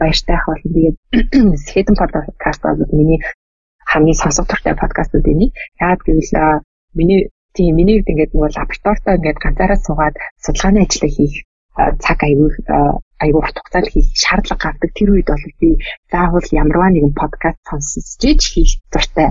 [0.00, 0.68] баяртай ах болно.
[0.74, 0.96] Тэгээд
[1.64, 3.20] Skeleton podcast бол миний
[3.90, 5.52] хамгийн сонсох дуртай подкастууд энийг.
[5.82, 6.32] Яагаад гэвэл
[6.98, 7.20] миний
[7.54, 11.34] тийм миний үед ингээд нөгөө лабораторитой ингээд ганцаараа суугаад судалгааны ажлаа хийх
[12.04, 12.50] цаг аягүй
[13.22, 14.90] аягүй урт хугацаанд хийх шаардлага гардаг.
[14.96, 15.68] Тэр үед бол би
[16.12, 19.28] заавал ямарваа нэгэн подкаст сонсож хийх дуртай.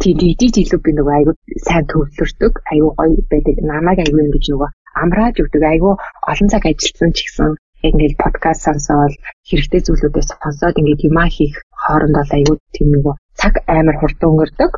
[0.00, 1.34] Тийм дийдий илүү би нөгөө аягүй
[1.66, 3.56] сайн төвлөрдөг, аягүй гоё байдаг.
[3.72, 4.70] Намайг аягүй ингэж нөгөө
[5.02, 5.62] амрааж өгдөг.
[5.62, 5.94] Аягүй
[6.30, 7.50] олон цаг ажилласан ч гэсэн
[7.86, 9.14] ингээд подкаст сонсоод
[9.48, 14.72] хэрэгтэй зүйлүүдээ сонсоод ингээд юмаа хийх хооронд бол аягүй тийм нөгөө цаг амар хурдан өнгөрдөг.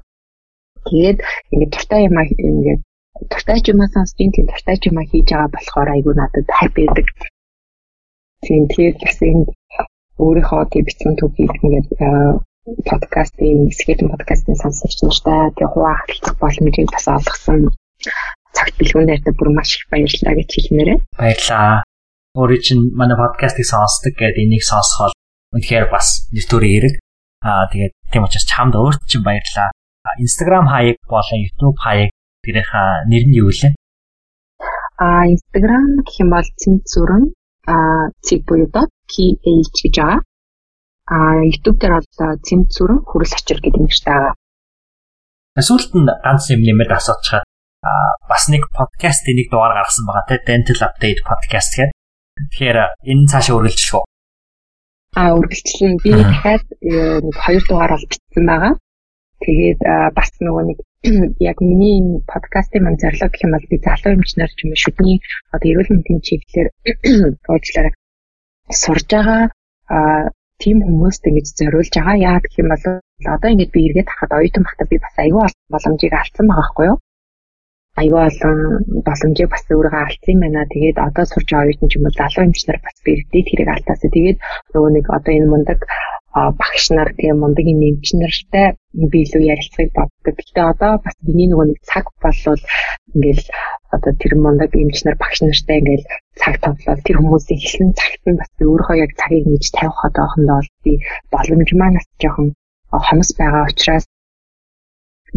[0.89, 1.19] Тэгээд
[1.53, 2.83] ингээд дуртай юмаа ингээд
[3.31, 7.07] дуртай юмаа сонсож, тийм дуртай юмаа хийж байгаа болохоор айгүй надад хайп байдаг.
[8.47, 9.45] Тийм тэгээд бас энэ
[10.23, 11.89] өөрийнхөө тийм бичсэн түүхийг ингээд
[12.89, 17.61] подкастын, скетэн подкастын сонсогч нартай тэгээ хуваах хэлцэх боломжийг бас олгосон
[18.57, 20.99] цагт бэлгүүн дайртай бүр маш их баярлалаа гэж хэлмээрээ.
[21.17, 21.83] Баярлалаа.
[22.39, 25.15] Өөрөө чинь манай подкастыг сонсдог гэдэг энийг сонсоход
[25.55, 26.95] үнэхээр бас нэр төрийн хэрэг.
[27.43, 29.71] Аа тэгээд тийм учраас чамд өөрт чинь баярлалаа.
[30.19, 32.11] Instagram хаяг болон YouTube хаяг
[32.49, 33.77] тэрийнхаа нэр нь юу вэ?
[34.99, 37.25] А Instagram гэх юм бол цэнцүрэн
[37.69, 37.77] а
[38.25, 40.21] цэг буюу dot ph гэж байгаа.
[41.13, 42.09] А YouTube дээр бол
[42.49, 44.33] цэнцүрэн хүрэл ачир гэдэг шиг байгаа.
[45.61, 47.45] Сүүлд нь ганц юм нэмээд асуучихад
[47.85, 47.91] а
[48.27, 51.95] бас нэг подкастын нэг дугаар гаргасан байгаа те Dental Update podcast гэдэг.
[52.51, 52.79] Тэгэхээр
[53.11, 54.05] энэ цаашаа үргэлжлэх үү?
[55.15, 58.75] А үргэлжлэн би дахиад э, нэг хоёр дугаар бол бичсэн байгаа.
[59.43, 59.81] Тэгээд
[60.15, 60.79] бас нөгөө нэг
[61.51, 61.99] яг миний
[62.33, 65.17] подкастын мань зорилго гэх юм бол би залуу эмчнэр ч юм уу шүдний
[65.55, 66.69] одоо эрүүл мэндийн чиглэлээр
[67.53, 67.93] уучлаарай
[68.83, 69.43] сурж байгаа
[70.63, 72.17] тийм хүмүүст ингэж зориулж байгаа.
[72.31, 72.85] Яа гэх юм бол
[73.35, 76.99] одоо ингэж би эргээд хахад оюутан багтаа би бас аюул боломжийг алдсан байгаа байхгүй юу?
[77.99, 78.59] Аюул олон
[79.07, 80.71] боломжийг бас өөрөө алдсан юм байна.
[80.73, 84.11] Тэгээд одоо сурж байгаа оюутан ч юм уу залуу эмчнэр бас би эрдээд хэрэг алдаасаа.
[84.15, 84.39] Тэгээд
[84.73, 85.81] нөгөө нэг одоо энэ мундаг
[86.61, 88.67] багш нар тийм мундаг нэмч нартай
[89.11, 90.35] би илүү ярилцахыг боддог.
[90.37, 92.63] Гэхдээ одоо бас миний нөгөө нэг цаг болвол
[93.15, 93.47] ингээл
[93.95, 96.07] одоо тэр мундаг нэмч нар багш нартай ингээл
[96.41, 100.93] цаг тоглоод тэр хүмүүсийн хэлсэн цагт нь бас өөрийнхөө яг цагийг нэж тавих одоохондоо би
[101.33, 102.49] боломж манаас жоохон
[103.07, 104.07] хомс байгаа учраас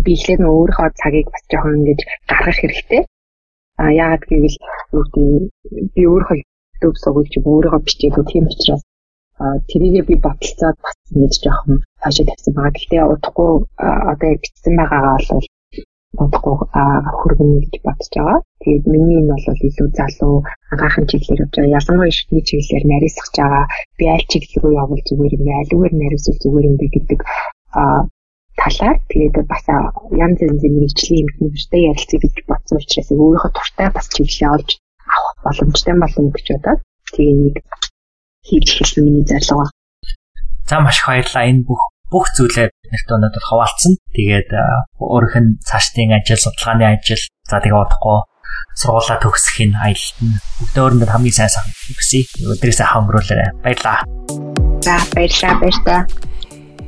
[0.04, 2.00] би ихлээр нөгөө өөрийнхөө цагийг бас жоохон ингэж
[2.30, 3.02] гаргах хэрэгтэй.
[3.82, 4.58] А яагаад гэвэл
[4.96, 8.84] юу гэдэг би өөрийнхөө YouTube сувгуулж өөрийгөө бичээгүй тийм учраас
[9.70, 12.74] тэрийгээ би бодолцоод бас нэг жоохон хаашаа тавьсан байгаа.
[12.76, 13.52] Гэхдээ удахгүй
[14.12, 15.48] одоо яг бичсэн байгаагаа бол
[16.20, 16.56] бодохгүй
[17.18, 18.40] хүргэнэ гэж бодож байгаа.
[18.62, 20.36] Тэгээд миний энэ бол илүү залуу
[20.72, 21.76] анхаахан чиглэлээр явж байгаа.
[21.80, 23.66] Ялангуяа шүтний чиглэлээр нарийсгаж байгаа.
[23.98, 25.52] Би аль чиглэл рүү явбал зүгээр юм бэ?
[25.62, 27.20] Аливаар нарийсвал зүгээр юм бэ гэдэг
[28.62, 34.54] талаар тэгээд бас янз янзын мэрэгжлийн эмгэнэртэй ярилцъя гэж бодсон учраас өөрийнхөө туртай бас чиглэлээ
[34.56, 34.70] олж
[35.10, 36.80] авах боломжтой болно гэж бодоод
[37.18, 37.56] тэгээд
[38.46, 39.70] хийж эхэлсэн миний зорилго.
[40.70, 41.50] За маш их баярлалаа.
[41.50, 41.82] Энэ бүх
[42.12, 43.94] бүх зүйлээ биднэрт өнөөдөр хуваалцсан.
[44.16, 44.50] Тэгээд
[45.00, 48.20] өөрийнх нь цаашдын ажил, судалгааны ажил, за тэгээ удахгүй
[48.76, 51.66] сургуулаа төгсөхийн аялалд нь өдөөөрөнд хамгийн сайн сан
[51.98, 52.28] хүсье.
[52.52, 53.50] Өдрийг сайхан өнгөрүүлээрэй.
[53.64, 54.00] Баярлалаа.
[54.86, 56.02] За баярлалаа, баярлалаа.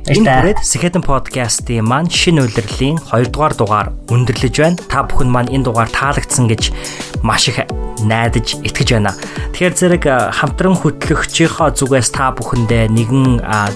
[0.04, 4.76] Энэ бүрээд Сэхэдэн подкастын маань шинэ үйлрлийн 2 дугаар дугаар өндөрлөж байна.
[4.76, 6.76] Та бүхэн маань энэ дугаар таалагдсан гэж
[7.24, 7.64] маш их
[8.04, 9.16] найдаж итгэж байна.
[9.56, 10.04] Тэгэхээр зэрэг
[10.36, 13.24] хамтран хөтлөгчийнхөө зүгээс та бүхэндээ нэгэн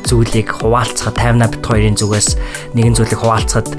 [0.04, 2.36] зүйлийг хуваалцахад тайвна бит хоёрын зүгээс
[2.76, 3.72] нэгэн зүйлийг хуваалцахад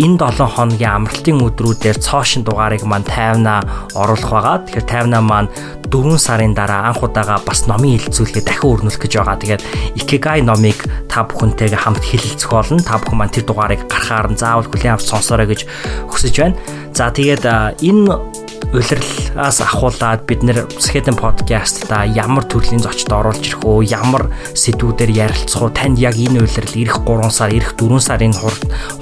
[0.00, 3.60] энэ 7 хоногийн амралтын өдрүүдээр цоошин дугаарыг маань тайвна
[3.92, 4.56] оруулах байгаа.
[4.64, 5.52] Тэгэхээр тайвна маань
[5.92, 9.36] 4 сарын дараа анх удаага бас номын хилцүүлгээ дахин өрнүүлэх гэж байгаа.
[9.36, 9.62] Тэгээд
[10.00, 10.80] Икигай номыг
[11.12, 12.78] та бүхэнтэйгээ хамт хэлэлцэх болно.
[12.78, 15.66] Та бүхэн маань тэр дугаарыг гарахаар нь заавал хүлээн авч сонсоорой гэж
[16.06, 16.56] хүсэж байна.
[16.94, 17.42] За тэгээд
[17.82, 25.10] энэ улирлаас ахуулаад бид нэр Skeleton podcast-та ямар төрлийн зочд оруулж ирэх үү, ямар сэдвүүдээр
[25.10, 28.32] ярилцах уу, танд яг энэ улирал эх 3 сар, эх 4 сарын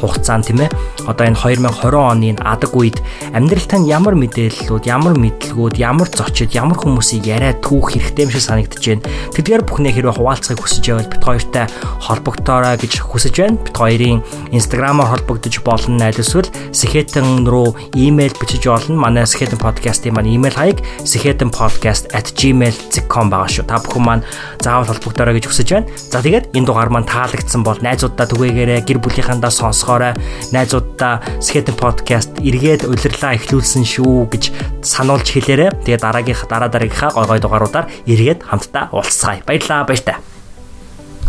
[0.01, 0.71] хугацаанд тийм ээ.
[1.07, 2.99] Одоо энэ 2020 оны адаг үед
[3.37, 8.45] амьдрал тань ямар мэдээллүүд, ямар мэдлгүүд, ямар зочид, ямар хүмүүсийг яриа түүх хэрэгтэй юм шиг
[8.45, 9.05] санагдаж байна.
[9.37, 11.67] Тэдгээр бүхнээ хэрвээ хуваалцахыг хүсэж байвал бид хоёртай
[12.01, 13.59] холбогдоорой гэж хүсэж байна.
[13.61, 14.23] Бид хоёрын
[14.55, 16.05] Instagram-аар холбогдож болно.
[16.07, 18.97] Аль эсвэл Skeleton руу имэйл бичиж болно.
[18.97, 23.67] Манай Skeleton podcast-ийн маань email хаяг sehetenpodcast@gmail.com байгаа шүү.
[23.67, 24.23] Та бүхэн маань
[24.63, 25.91] заавал холбогдорой гэж хүсэж байна.
[25.91, 30.15] За тэгээд энэ дугаар маань таалагдсан бол найзуудаа түгээгээрэй, гэр бүлийнхандаа сонсгоорой.
[30.55, 34.55] Найзуудаа Skeleton podcast эргээд улирлаа эхлүүлсэн шүү гэж
[34.87, 35.83] сануулж хэлээрэй.
[35.83, 39.43] Тэгээд дараагийнх дараа дараагийнхаа гой гой дугааруудаар эргээд хамтдаа уулзцгаая.
[39.43, 40.30] Баярлалаа, баяр таа.